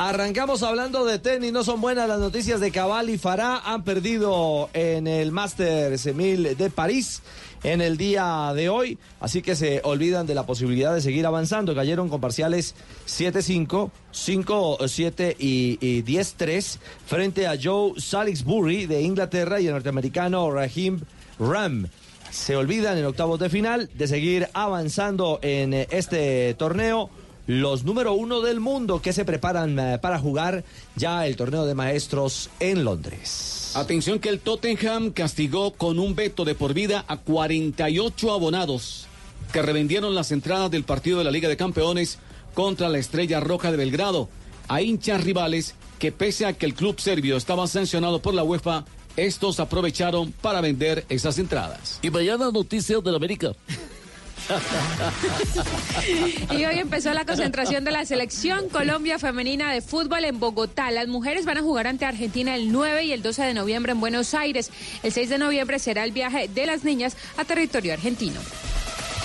[0.01, 4.71] Arrancamos hablando de tenis, no son buenas las noticias de Cabal y Farah, han perdido
[4.73, 7.21] en el Masters 1000 de París
[7.65, 11.75] en el día de hoy, así que se olvidan de la posibilidad de seguir avanzando,
[11.75, 12.77] cayeron con parciales
[13.09, 21.01] 7-5, 5-7 y, y 10-3 frente a Joe Salisbury de Inglaterra y el norteamericano Raheem
[21.41, 21.89] Ram.
[22.31, 27.11] Se olvidan en octavos de final de seguir avanzando en este torneo
[27.49, 30.65] los número uno del mundo que se preparan eh, para jugar
[30.97, 33.73] ya el torneo de maestros en Londres.
[33.75, 39.07] Atención que el Tottenham castigó con un veto de por vida a 48 abonados
[39.51, 42.19] que revendieron las entradas del partido de la Liga de Campeones
[42.53, 44.29] contra la Estrella Roja de Belgrado
[44.69, 48.85] a hinchas rivales que pese a que el club serbio estaba sancionado por la UEFA,
[49.17, 51.99] estos aprovecharon para vender esas entradas.
[52.03, 53.55] Y mañana noticias del América.
[56.51, 60.91] Y hoy empezó la concentración de la selección Colombia femenina de fútbol en Bogotá.
[60.91, 64.01] Las mujeres van a jugar ante Argentina el 9 y el 12 de noviembre en
[64.01, 64.71] Buenos Aires.
[65.03, 68.41] El 6 de noviembre será el viaje de las niñas a territorio argentino.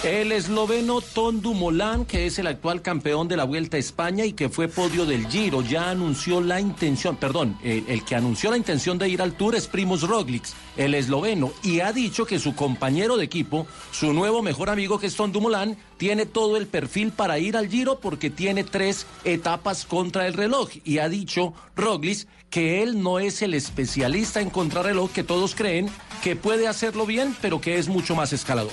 [0.03, 4.34] El esloveno Tom Dumoulin, que es el actual campeón de la Vuelta a España y
[4.34, 8.97] que fue podio del Giro, ya anunció la intención, perdón, el, que anunció la intención
[8.97, 10.43] de ir al Tour es Primus Roglic,
[10.75, 15.07] el esloveno, y ha dicho que su compañero de equipo, su nuevo mejor amigo que
[15.07, 19.85] es Tom Dumoulin, tiene todo el perfil para ir al Giro porque tiene tres etapas
[19.85, 20.69] contra el reloj.
[20.84, 25.89] Y ha dicho Roglic que él no es el especialista en contrarreloj que todos creen,
[26.21, 28.71] que puede hacerlo bien, pero que es mucho más escalador.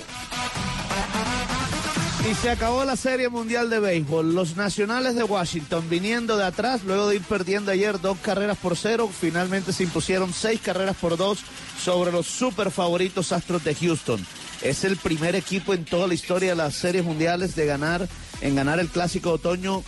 [2.29, 4.35] Y se acabó la Serie Mundial de Béisbol.
[4.35, 8.77] Los Nacionales de Washington viniendo de atrás, luego de ir perdiendo ayer dos carreras por
[8.77, 11.39] cero, finalmente se impusieron seis carreras por dos
[11.83, 14.23] sobre los super favoritos Astros de Houston.
[14.61, 18.07] Es el primer equipo en toda la historia de las Series Mundiales de ganar,
[18.41, 19.81] en ganar el Clásico Otoño,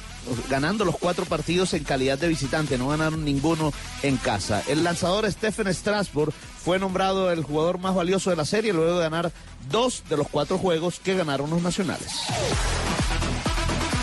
[0.50, 4.64] ganando los cuatro partidos en calidad de visitante, no ganaron ninguno en casa.
[4.68, 9.04] El lanzador Stephen Strasburg fue nombrado el jugador más valioso de la serie luego de
[9.04, 9.32] ganar
[9.70, 12.12] dos de los cuatro juegos que ganaron los nacionales.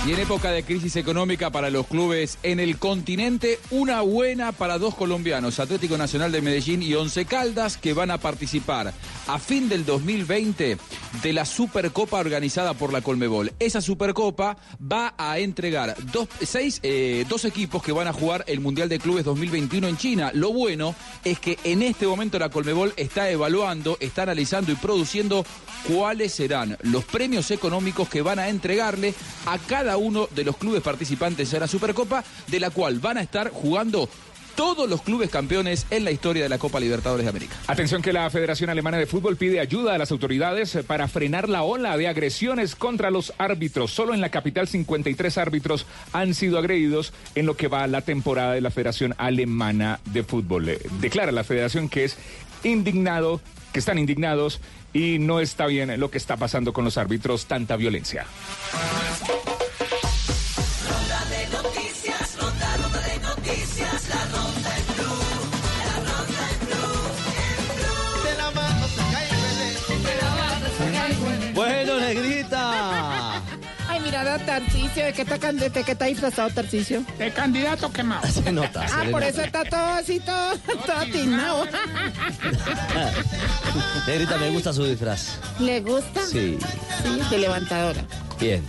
[0.07, 4.79] Y en época de crisis económica para los clubes en el continente, una buena para
[4.79, 8.95] dos colombianos, Atlético Nacional de Medellín y Once Caldas, que van a participar
[9.27, 10.79] a fin del 2020
[11.23, 13.53] de la Supercopa organizada por la Colmebol.
[13.59, 18.61] Esa Supercopa va a entregar dos, seis, eh, dos equipos que van a jugar el
[18.61, 20.31] Mundial de Clubes 2021 en China.
[20.33, 20.95] Lo bueno
[21.25, 25.45] es que en este momento la Colmebol está evaluando, está analizando y produciendo
[25.87, 29.15] cuáles serán los premios económicos que van a entregarle
[29.45, 33.23] a cada uno de los clubes participantes de la Supercopa, de la cual van a
[33.23, 34.09] estar jugando
[34.61, 37.57] todos los clubes campeones en la historia de la Copa Libertadores de América.
[37.67, 41.62] Atención que la Federación Alemana de Fútbol pide ayuda a las autoridades para frenar la
[41.62, 43.91] ola de agresiones contra los árbitros.
[43.91, 48.53] Solo en la capital 53 árbitros han sido agredidos en lo que va la temporada
[48.53, 50.69] de la Federación Alemana de Fútbol.
[50.69, 52.17] Eh, Declara la Federación que es
[52.62, 53.41] indignado,
[53.73, 54.61] que están indignados
[54.93, 58.27] y no está bien lo que está pasando con los árbitros, tanta violencia.
[74.31, 77.05] A Tarcicio, ¿de qué está, can- de qué está disfrazado Tarcicio?
[77.19, 78.27] De candidato quemado.
[78.28, 79.32] Se nota, se Ah, le por nota.
[79.32, 81.66] eso está todo así, todo, todo atinado.
[84.07, 85.39] Negrita, me gusta su disfraz.
[85.59, 86.24] ¿Le gusta?
[86.27, 86.59] Sí,
[87.02, 88.05] Sí, de levantadora.
[88.39, 88.62] bien.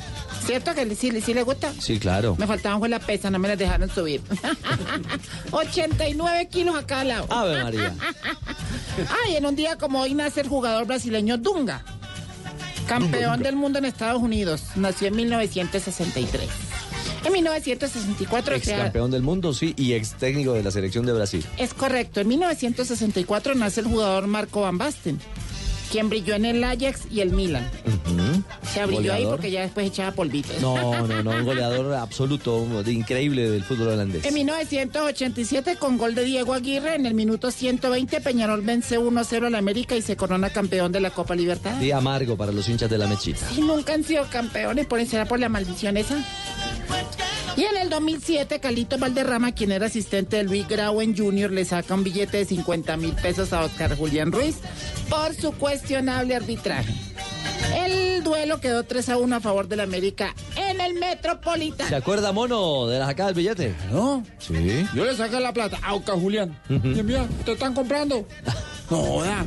[0.45, 1.71] ¿Cierto que sí, sí le gusta?
[1.79, 2.35] Sí, claro.
[2.39, 4.21] Me faltaban con la pesa, no me las dejaron subir.
[5.51, 7.27] 89 kilos a cada lado.
[7.29, 7.93] Ave María.
[9.25, 11.83] Ay, en un día como hoy nace el jugador brasileño Dunga.
[12.87, 14.63] Campeón del mundo en Estados Unidos.
[14.75, 16.49] Nació en 1963.
[17.23, 21.45] En 1964 Ex campeón del mundo, sí, y ex técnico de la selección de Brasil.
[21.57, 22.19] Es correcto.
[22.19, 25.19] En 1964 nace el jugador Marco Van Basten,
[25.91, 27.69] quien brilló en el Ajax y el Milan.
[28.73, 30.61] Se brilló ahí porque ya después echaba polvitos.
[30.61, 34.25] No, no, no, un goleador absoluto, increíble del fútbol holandés.
[34.25, 39.55] En 1987, con gol de Diego Aguirre, en el minuto 120, Peñarol vence 1-0 al
[39.55, 41.75] América y se corona campeón de la Copa Libertad.
[41.75, 43.45] Día amargo para los hinchas de la mechita.
[43.55, 46.23] Y nunca han sido campeones, por será por la maldición esa.
[47.57, 51.93] Y en el 2007, Calito Valderrama, quien era asistente de Luis Grauen Jr., le saca
[51.93, 54.57] un billete de 50 mil pesos a Oscar Julián Ruiz
[55.09, 56.93] por su cuestionable arbitraje.
[57.75, 61.89] El duelo quedó 3 a 1 a favor del América en el Metropolitano.
[61.89, 63.75] ¿Se acuerda, mono, de la sacada del billete?
[63.91, 64.23] No.
[64.39, 64.85] Sí.
[64.93, 66.57] Yo le saqué la plata a Oscar Julián.
[66.69, 68.25] Y mira, te están comprando.
[68.89, 69.45] No, ya.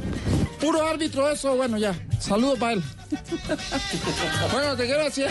[0.58, 1.94] Puro árbitro eso, bueno, ya.
[2.18, 2.82] Saludos para él.
[4.52, 5.26] bueno, te quiero decir.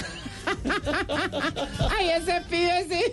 [1.98, 3.04] Ay, ese pibe sí.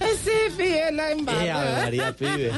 [0.00, 1.82] ese pibe la ¡Qué embarrada.
[1.82, 2.52] María pibe!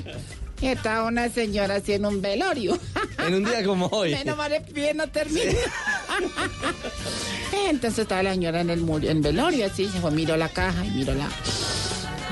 [0.60, 2.78] Y estaba una señora así en un velorio.
[3.18, 4.12] En un día como hoy.
[4.12, 5.52] Menos mal el pibe no termina.
[7.68, 10.90] Entonces estaba la señora en el en velorio así, se fue, miró la caja y
[10.90, 11.28] miró la...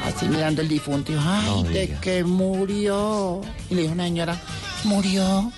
[0.05, 3.41] Así mirando el difunto y dijo, ay, No de que murió.
[3.71, 4.41] Y le dijo una señora,
[4.85, 5.53] murió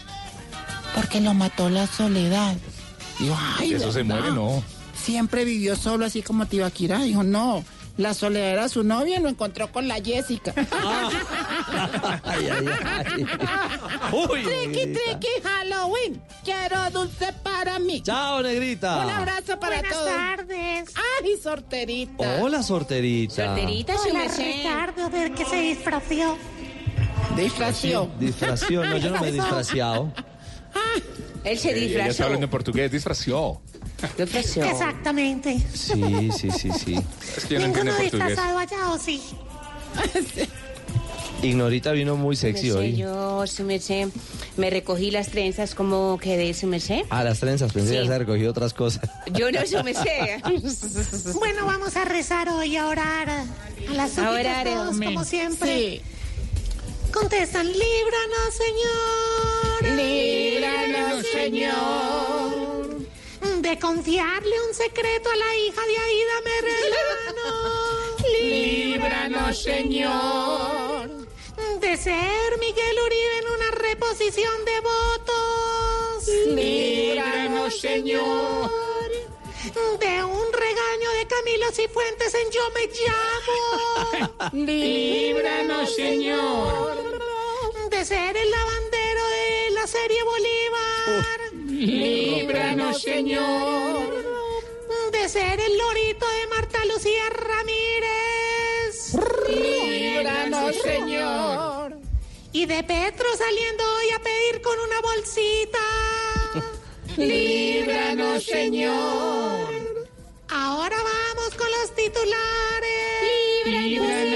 [0.94, 2.56] porque lo mató la soledad.
[3.20, 4.62] Dijo, ay, Eso se muere, no.
[4.94, 7.00] Siempre vivió solo así como Tibaquirá.
[7.02, 7.64] Dijo, no,
[7.96, 10.54] la soledad era su novia y lo encontró con la Jessica.
[12.24, 12.66] Ay, ay,
[13.06, 13.24] ay.
[14.12, 15.00] Uy, Triqui, negrita.
[15.04, 16.22] triqui, Halloween.
[16.44, 18.02] Quiero dulce para mí.
[18.02, 19.04] Chao, negrita.
[19.04, 20.08] Un abrazo para Buenas todos.
[20.10, 20.94] tardes.
[21.22, 22.38] Ay, sorterita.
[22.42, 23.52] Hola, sorterita.
[23.52, 26.36] Hola, Ricardo, ¿de qué se disfració?
[27.36, 28.10] Disfració.
[28.18, 30.12] Disfració, no, yo no me he disfraciado.
[31.44, 33.60] Él se Eh, Ella está hablando en portugués, disfració.
[34.18, 35.58] Exactamente.
[35.74, 36.94] Sí, sí, sí, sí.
[37.36, 38.12] Es que yo no entiendo ¿Ninguno portugués.
[38.12, 39.22] disfrazado allá o sí?
[41.42, 42.96] Ignorita vino muy sexy merced, hoy.
[42.96, 44.08] Yo, su merced,
[44.58, 47.00] me recogí las trenzas como quedé, su merced.
[47.08, 48.06] Ah, las trenzas, pensé que Sí.
[48.08, 49.08] se recogido otras cosas.
[49.32, 50.42] Yo no, su merced.
[51.38, 53.30] bueno, vamos a rezar hoy, a orar.
[53.30, 53.44] A
[53.94, 55.74] las súplicas orar, todos, como siempre.
[55.74, 56.00] Sí.
[57.10, 59.69] Contestan, líbranos, Señor.
[59.82, 62.98] Líbranos, Señor.
[63.60, 67.50] De confiarle un secreto a la hija de Aida Merlano.
[68.32, 71.10] Líbranos, Señor.
[71.80, 76.28] De ser Miguel Uribe en una reposición de votos.
[76.54, 78.70] Líbranos, Señor.
[79.98, 84.50] De un regaño de Camilo Cifuentes en Yo me llamo.
[84.66, 87.20] Líbranos, Señor.
[87.90, 88.89] De ser el lavandero de
[89.80, 91.40] la serie Bolívar.
[91.68, 94.24] Líbranos, Señor.
[95.10, 99.14] De ser el lorito de Marta Lucía Ramírez.
[99.48, 101.96] Líbranos, Señor.
[102.52, 105.78] Y de Petro saliendo hoy a pedir con una bolsita.
[107.16, 109.68] Líbranos, Señor.
[110.48, 113.64] Ahora vamos con los titulares.
[113.64, 114.29] Líbranos,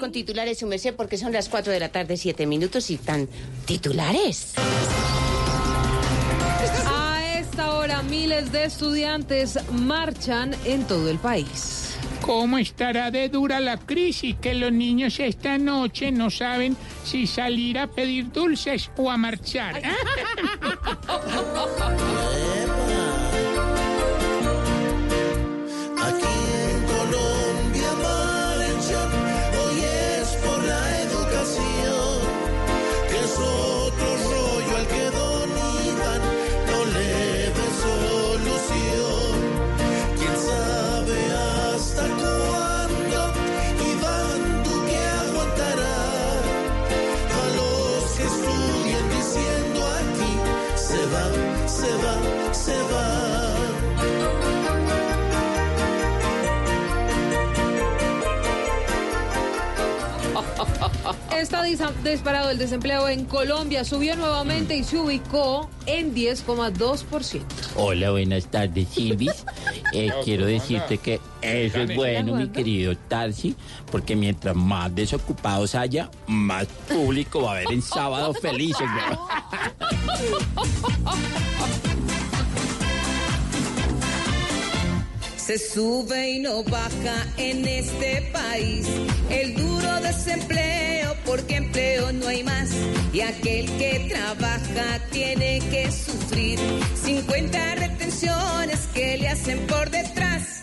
[0.00, 3.28] con titulares, su merced, porque son las 4 de la tarde, 7 minutos y están
[3.66, 4.54] titulares.
[6.86, 11.94] A esta hora miles de estudiantes marchan en todo el país.
[12.22, 17.78] ¿Cómo estará de dura la crisis que los niños esta noche no saben si salir
[17.78, 19.80] a pedir dulces o a marchar?
[61.36, 67.42] Está disparado el desempleo en Colombia, subió nuevamente y se ubicó en 10,2%.
[67.76, 69.44] Hola, buenas tardes, Silvis.
[69.92, 73.56] Eh, quiero decirte que eso es bueno, mi querido Tarsi,
[73.90, 78.86] porque mientras más desocupados haya, más público va a haber en sábado felices.
[85.50, 88.86] Se sube y no baja en este país
[89.30, 92.70] el duro desempleo porque empleo no hay más
[93.12, 96.56] y aquel que trabaja tiene que sufrir
[97.02, 100.60] 50 retenciones que le hacen por detrás.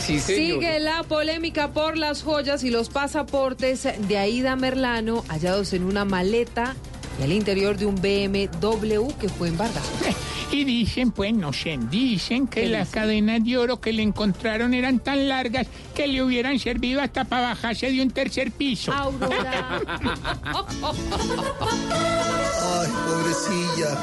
[0.00, 5.82] Sí, Sigue la polémica por las joyas y los pasaportes de Aida Merlano hallados en
[5.82, 6.76] una maleta
[7.18, 9.86] y al interior de un BMW que fue embargado.
[10.54, 13.02] Y dicen, pues no sé, dicen que ¿Qué las dicen?
[13.02, 15.66] cadenas de oro que le encontraron eran tan largas
[15.96, 18.92] que le hubieran servido hasta para bajarse de un tercer piso.
[18.92, 19.80] Aurora.
[22.62, 23.98] Ay, pobrecilla.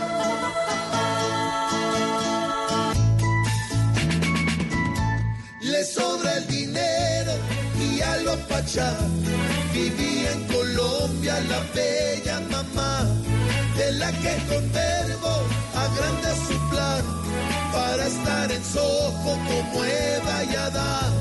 [5.62, 7.32] Le sobra el dinero
[7.80, 8.94] y a lo pachá.
[9.74, 13.08] Vivía en Colombia la bella mamá,
[13.82, 15.34] de la que con verbo
[15.74, 17.04] agranda su plan
[17.74, 21.14] para estar en Soho como Eva y Adán.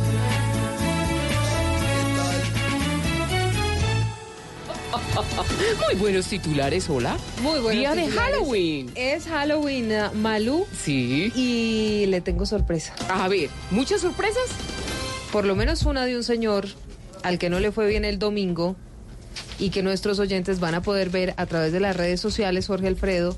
[5.87, 7.17] Muy buenos titulares, hola.
[7.43, 8.35] Muy buenos Día de titulares.
[8.35, 8.93] Halloween.
[8.95, 10.67] Es Halloween, uh, Malú.
[10.79, 11.33] Sí.
[11.35, 12.95] Y le tengo sorpresa.
[13.09, 14.51] A ver, ¿muchas sorpresas?
[15.33, 16.67] Por lo menos una de un señor
[17.23, 18.77] al que no le fue bien el domingo
[19.59, 22.87] y que nuestros oyentes van a poder ver a través de las redes sociales, Jorge
[22.89, 23.37] Alfredo,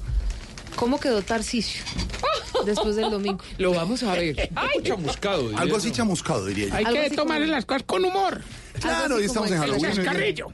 [0.76, 1.82] cómo quedó Tarcisio
[2.66, 3.40] después del domingo.
[3.58, 4.50] Lo vamos a ver.
[4.54, 5.50] Ay, chamuscado.
[5.56, 6.74] Algo así chamuscado, diría yo.
[6.74, 8.42] Hay que tomar como- las cosas con humor.
[8.80, 9.92] Claro, hoy estamos en Halloween.
[9.94, 10.46] Chascarrillo.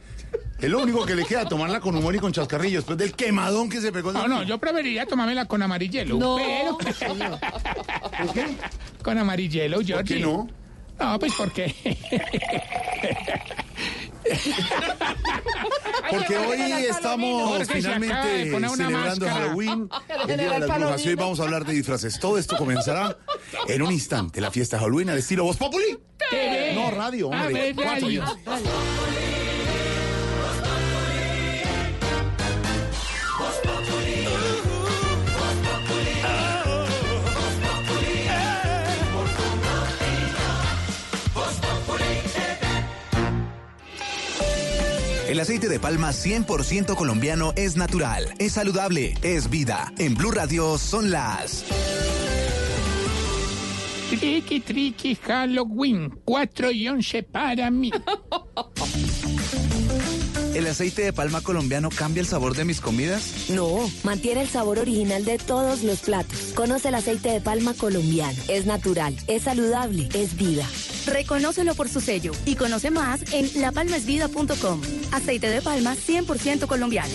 [0.60, 3.68] Es lo único que le queda, tomarla con humor y con chascarrillo, después del quemadón
[3.68, 4.10] que se pegó.
[4.12, 6.16] No, no, yo preferiría tomármela con amarillelo.
[6.18, 6.36] No,
[6.82, 7.18] pero...
[8.18, 8.46] ¿Por qué?
[9.00, 9.94] Con amarillelo, Georgie.
[9.94, 10.48] ¿Por qué no?
[10.98, 11.72] No, pues porque...
[16.10, 19.28] Porque hoy estamos finalmente celebrando.
[19.28, 19.88] Halloween,
[20.28, 21.04] El Día de las Brujas.
[21.04, 22.18] Y hoy vamos a hablar de disfraces.
[22.18, 23.16] Todo esto comenzará
[23.66, 24.40] en un instante.
[24.40, 25.98] La fiesta Halloween al estilo Voz Populi.
[26.74, 27.74] No, radio, hombre.
[27.74, 28.08] Cuatro
[45.28, 49.92] El aceite de palma 100% colombiano es natural, es saludable, es vida.
[49.98, 51.66] En Blue Radio son las...
[54.08, 56.18] Triqui, triqui, Halloween.
[56.24, 57.90] 4 y 11 para mí.
[60.54, 63.50] ¿El aceite de palma colombiano cambia el sabor de mis comidas?
[63.50, 66.52] No, mantiene el sabor original de todos los platos.
[66.54, 68.38] Conoce el aceite de palma colombiano.
[68.48, 70.66] Es natural, es saludable, es vida.
[71.12, 74.82] Reconócelo por su sello y conoce más en lapalmasvida.com.
[75.12, 77.14] Aceite de palma 100% colombiano.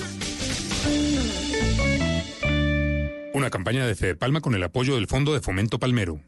[3.33, 6.19] Una campaña de Fede Palma con el apoyo del Fondo de Fomento Palmero.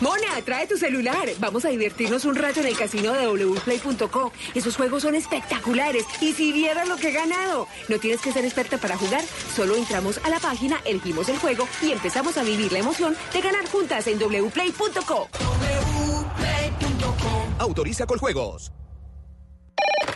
[0.00, 1.28] Mona, trae tu celular.
[1.38, 4.32] Vamos a divertirnos un rato en el casino de wplay.co.
[4.54, 6.04] Esos juegos son espectaculares.
[6.20, 7.68] Y si vieras lo que he ganado.
[7.88, 9.22] No tienes que ser experta para jugar.
[9.54, 13.40] Solo entramos a la página, elegimos el juego y empezamos a vivir la emoción de
[13.40, 15.28] ganar juntas en wplay.co.
[17.58, 18.72] Autoriza con juegos.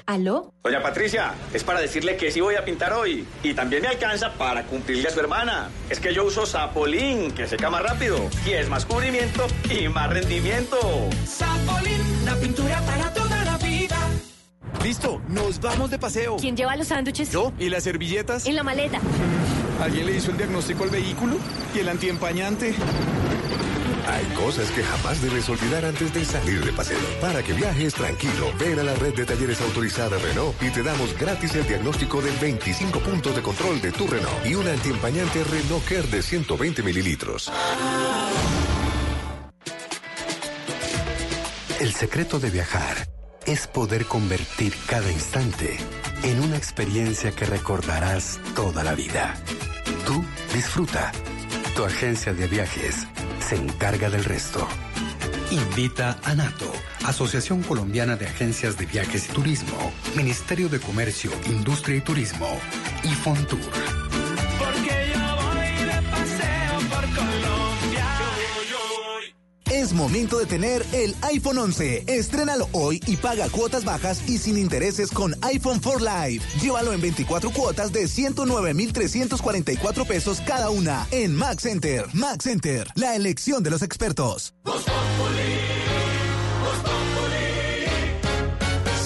[0.07, 0.55] ¿Aló?
[0.65, 3.27] Doña Patricia, es para decirle que sí voy a pintar hoy.
[3.43, 5.71] Y también me alcanza para cumplirle a su hermana.
[5.91, 8.19] Es que yo uso Sapolín, que seca más rápido.
[8.47, 10.79] Y es más cubrimiento y más rendimiento.
[11.27, 13.99] Sapolín, la pintura para toda la vida.
[14.83, 16.37] Listo, nos vamos de paseo.
[16.37, 17.31] ¿Quién lleva los sándwiches?
[17.31, 17.53] Yo.
[17.59, 18.47] ¿Y las servilletas?
[18.47, 19.01] En la maleta.
[19.83, 21.37] ¿Alguien le hizo el diagnóstico al vehículo?
[21.75, 22.75] ¿Y el antiempañante?
[24.09, 26.99] Hay cosas que jamás debes olvidar antes de salir de paseo.
[27.21, 31.17] Para que viajes tranquilo, ven a la red de talleres autorizada Renault y te damos
[31.19, 35.85] gratis el diagnóstico de 25 puntos de control de tu Renault y un antiempañante Renault
[35.85, 37.53] Care de 120 mililitros.
[41.79, 43.07] El secreto de viajar
[43.45, 45.77] es poder convertir cada instante
[46.23, 49.37] en una experiencia que recordarás toda la vida.
[50.07, 50.25] Tú
[50.55, 51.13] disfruta.
[51.79, 53.07] Tu agencia de viajes
[53.39, 54.67] se encarga del resto.
[55.53, 56.73] Invita a NATO,
[57.05, 62.49] Asociación Colombiana de Agencias de Viajes y Turismo, Ministerio de Comercio, Industria y Turismo
[63.05, 64.08] y Fontour.
[69.71, 72.05] Es momento de tener el iPhone 11.
[72.07, 76.43] Estrénalo hoy y paga cuotas bajas y sin intereses con iPhone 4 Live.
[76.63, 82.07] Llévalo en 24 cuotas de 109,344 pesos cada una en Max Center.
[82.15, 84.55] Max Center, la elección de los expertos.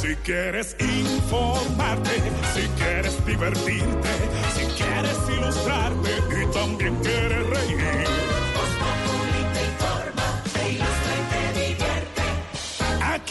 [0.01, 2.11] Si quieres informarte,
[2.55, 4.09] si quieres divertirte,
[4.55, 6.11] si quieres ilustrarte
[6.41, 8.22] y también quieres reír.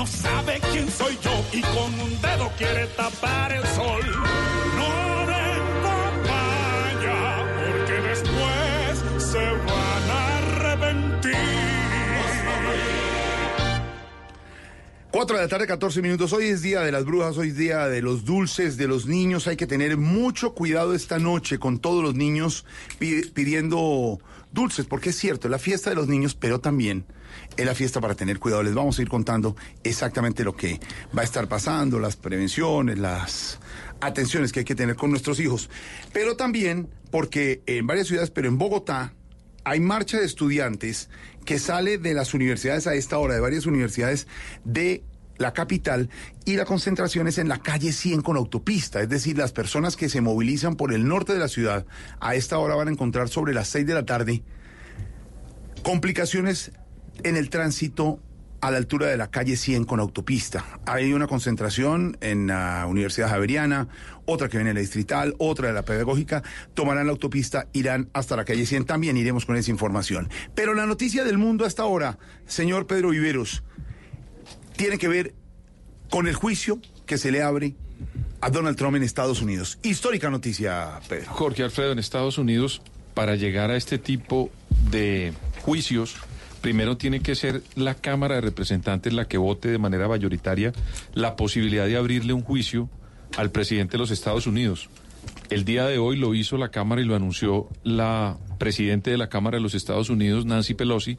[0.00, 4.00] No sabe quién soy yo y con un dedo quiere tapar el sol.
[4.78, 11.36] No den papaya, porque después se van a arrepentir.
[15.10, 16.32] 4 de la tarde, 14 minutos.
[16.32, 19.48] Hoy es día de las brujas, hoy es día de los dulces, de los niños.
[19.48, 22.64] Hay que tener mucho cuidado esta noche con todos los niños
[22.98, 24.18] pi- pidiendo
[24.50, 27.04] dulces, porque es cierto, la fiesta de los niños, pero también
[27.56, 28.62] es la fiesta para tener cuidado.
[28.62, 30.80] Les vamos a ir contando exactamente lo que
[31.16, 33.58] va a estar pasando, las prevenciones, las
[34.00, 35.70] atenciones que hay que tener con nuestros hijos.
[36.12, 39.14] Pero también porque en varias ciudades, pero en Bogotá,
[39.64, 41.10] hay marcha de estudiantes
[41.44, 44.26] que sale de las universidades a esta hora, de varias universidades
[44.64, 45.02] de
[45.36, 46.10] la capital,
[46.44, 50.10] y la concentración es en la calle 100 con autopista, es decir, las personas que
[50.10, 51.86] se movilizan por el norte de la ciudad
[52.20, 54.42] a esta hora van a encontrar sobre las 6 de la tarde
[55.82, 56.72] complicaciones
[57.24, 58.20] en el tránsito
[58.60, 60.64] a la altura de la calle 100 con autopista.
[60.86, 63.88] Hay una concentración en la Universidad Javeriana,
[64.26, 66.42] otra que viene de la Distrital, otra de la Pedagógica.
[66.74, 68.84] Tomarán la autopista, irán hasta la calle 100.
[68.84, 70.28] También iremos con esa información.
[70.54, 73.62] Pero la noticia del mundo hasta ahora, señor Pedro Viveros,
[74.76, 75.34] tiene que ver
[76.10, 77.76] con el juicio que se le abre
[78.40, 79.78] a Donald Trump en Estados Unidos.
[79.82, 81.30] Histórica noticia, Pedro.
[81.30, 82.82] Jorge Alfredo, en Estados Unidos,
[83.14, 84.50] para llegar a este tipo
[84.90, 85.32] de
[85.62, 86.16] juicios,
[86.60, 90.72] primero tiene que ser la Cámara de Representantes la que vote de manera mayoritaria
[91.14, 92.88] la posibilidad de abrirle un juicio
[93.36, 94.88] al presidente de los Estados Unidos.
[95.48, 99.28] El día de hoy lo hizo la Cámara y lo anunció la presidente de la
[99.28, 101.18] Cámara de los Estados Unidos, Nancy Pelosi,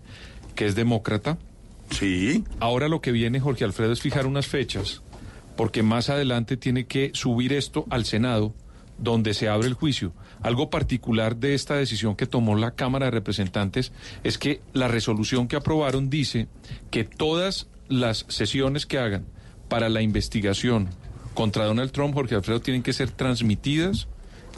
[0.55, 1.37] que es demócrata.
[1.89, 2.43] Sí.
[2.59, 5.01] Ahora lo que viene, Jorge Alfredo, es fijar unas fechas,
[5.57, 8.53] porque más adelante tiene que subir esto al Senado,
[8.97, 10.13] donde se abre el juicio.
[10.43, 13.91] Algo particular de esta decisión que tomó la Cámara de Representantes
[14.23, 16.47] es que la resolución que aprobaron dice
[16.89, 19.25] que todas las sesiones que hagan
[19.69, 20.89] para la investigación
[21.33, 24.07] contra Donald Trump, Jorge Alfredo, tienen que ser transmitidas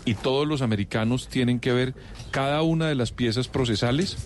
[0.06, 1.94] y todos los americanos tienen que ver
[2.32, 4.18] cada una de las piezas procesales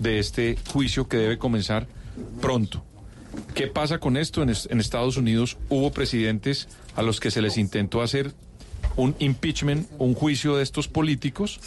[0.00, 1.86] de este juicio que debe comenzar
[2.40, 2.84] pronto.
[3.54, 4.42] ¿Qué pasa con esto?
[4.42, 8.32] En, es- en Estados Unidos hubo presidentes a los que se les intentó hacer
[9.00, 11.58] un impeachment, un juicio de estos políticos,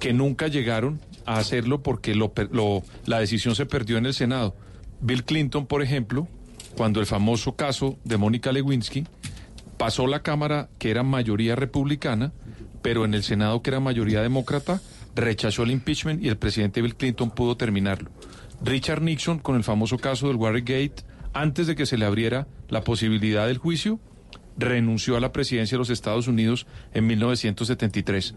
[0.00, 4.56] que nunca llegaron a hacerlo porque lo lo- la decisión se perdió en el Senado.
[5.00, 6.26] Bill Clinton, por ejemplo,
[6.76, 9.04] cuando el famoso caso de Mónica Lewinsky,
[9.76, 12.32] pasó la Cámara que era mayoría republicana,
[12.82, 14.80] pero en el Senado que era mayoría demócrata,
[15.14, 18.10] rechazó el impeachment y el presidente Bill Clinton pudo terminarlo.
[18.64, 21.02] Richard Nixon, con el famoso caso del Watergate,
[21.34, 23.98] antes de que se le abriera la posibilidad del juicio,
[24.56, 28.34] renunció a la presidencia de los Estados Unidos en 1973.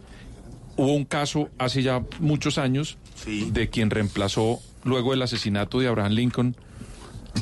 [0.78, 6.12] Hubo un caso hace ya muchos años de quien reemplazó luego el asesinato de Abraham
[6.14, 6.56] Lincoln.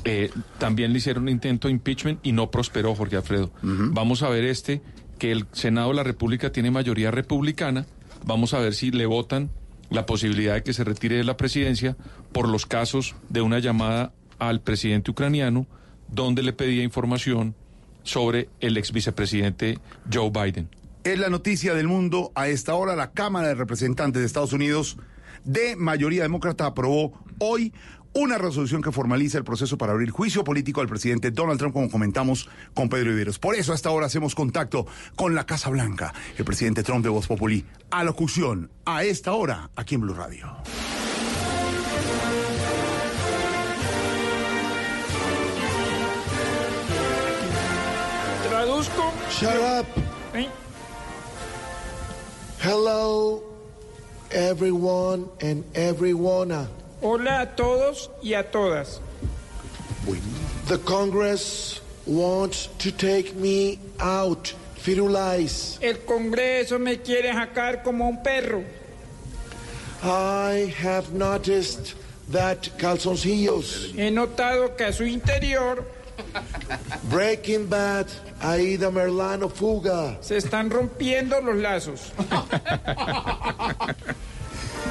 [0.06, 3.52] eh, también le hicieron un intento de impeachment y no prosperó, Jorge Alfredo.
[3.62, 4.82] Vamos a ver este,
[5.20, 7.86] que el Senado de la República tiene mayoría republicana.
[8.26, 9.50] Vamos a ver si le votan
[9.90, 11.96] la posibilidad de que se retire de la presidencia
[12.32, 15.68] por los casos de una llamada al presidente ucraniano
[16.10, 17.56] donde le pedía información
[18.04, 19.80] sobre el ex vicepresidente
[20.12, 20.70] Joe Biden.
[21.04, 22.32] Es la noticia del mundo.
[22.36, 24.98] A esta hora, la Cámara de Representantes de Estados Unidos,
[25.44, 27.74] de mayoría demócrata, aprobó hoy
[28.14, 31.90] una resolución que formaliza el proceso para abrir juicio político al presidente Donald Trump, como
[31.90, 33.40] comentamos con Pedro Iberos.
[33.40, 37.28] Por eso, hasta ahora hacemos contacto con la Casa Blanca, el presidente Trump de Voz
[37.28, 37.66] Populi.
[37.90, 40.56] Alocución a esta hora, aquí en Blue Radio.
[49.44, 49.86] Shut up.
[50.34, 50.48] ¿Eh?
[52.60, 53.44] Hello,
[54.32, 56.66] everyone and everyone.
[57.02, 59.02] Hola a todos y a todas.
[60.68, 64.54] The Congress wants to take me out.
[64.78, 65.78] Firulais.
[65.82, 68.64] El Congreso me quiere sacar como un perro.
[70.04, 71.96] I have noticed
[72.30, 73.94] that calzoncillos.
[73.94, 75.84] He notado que a su interior
[77.10, 78.08] Breaking Bad,
[78.42, 80.18] Aida Merlano Fuga.
[80.22, 82.12] se están rompiendo los lazos.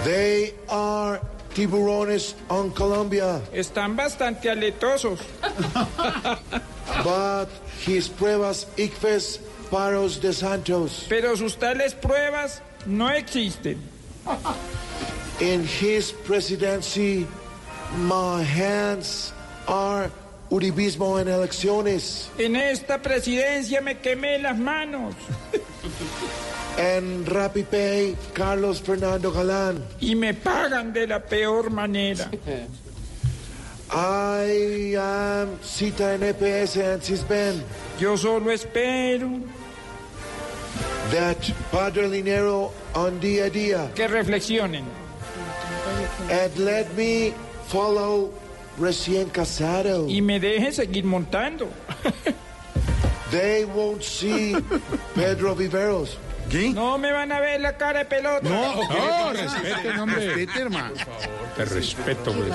[0.05, 1.21] They are
[1.55, 3.41] tiburones on Colombia.
[3.53, 5.21] Están bastante aletosos.
[7.05, 7.49] But
[7.85, 9.39] his pruebas ICFES
[9.71, 11.07] Paros de Santos.
[11.09, 13.81] Pero sus tales pruebas no existen.
[15.41, 17.27] In his presidency,
[17.97, 19.33] my hands
[19.67, 20.11] are
[20.53, 22.31] uribismo en elecciones.
[22.37, 25.15] En esta presidencia me quemé las manos.
[26.77, 29.83] En RappiPay, Carlos Fernando Galán.
[29.99, 32.31] Y me pagan de la peor manera.
[33.91, 37.63] I am cita en EPS and Cisben.
[37.99, 39.29] Yo solo espero
[41.11, 41.37] That
[41.71, 43.91] Padre Linero on día a día.
[43.95, 44.85] que reflexionen.
[46.31, 47.35] And let me
[47.69, 48.33] follow
[48.83, 50.09] recién casado.
[50.09, 51.69] Y me dejen seguir montando.
[53.31, 54.55] They won't see
[55.15, 56.19] Pedro Viveros.
[56.75, 58.47] No me van a ver la cara de pelota.
[58.47, 60.27] No, No, respete, hombre.
[60.27, 60.95] Respete, hermano.
[61.57, 62.51] Te respeto, güey.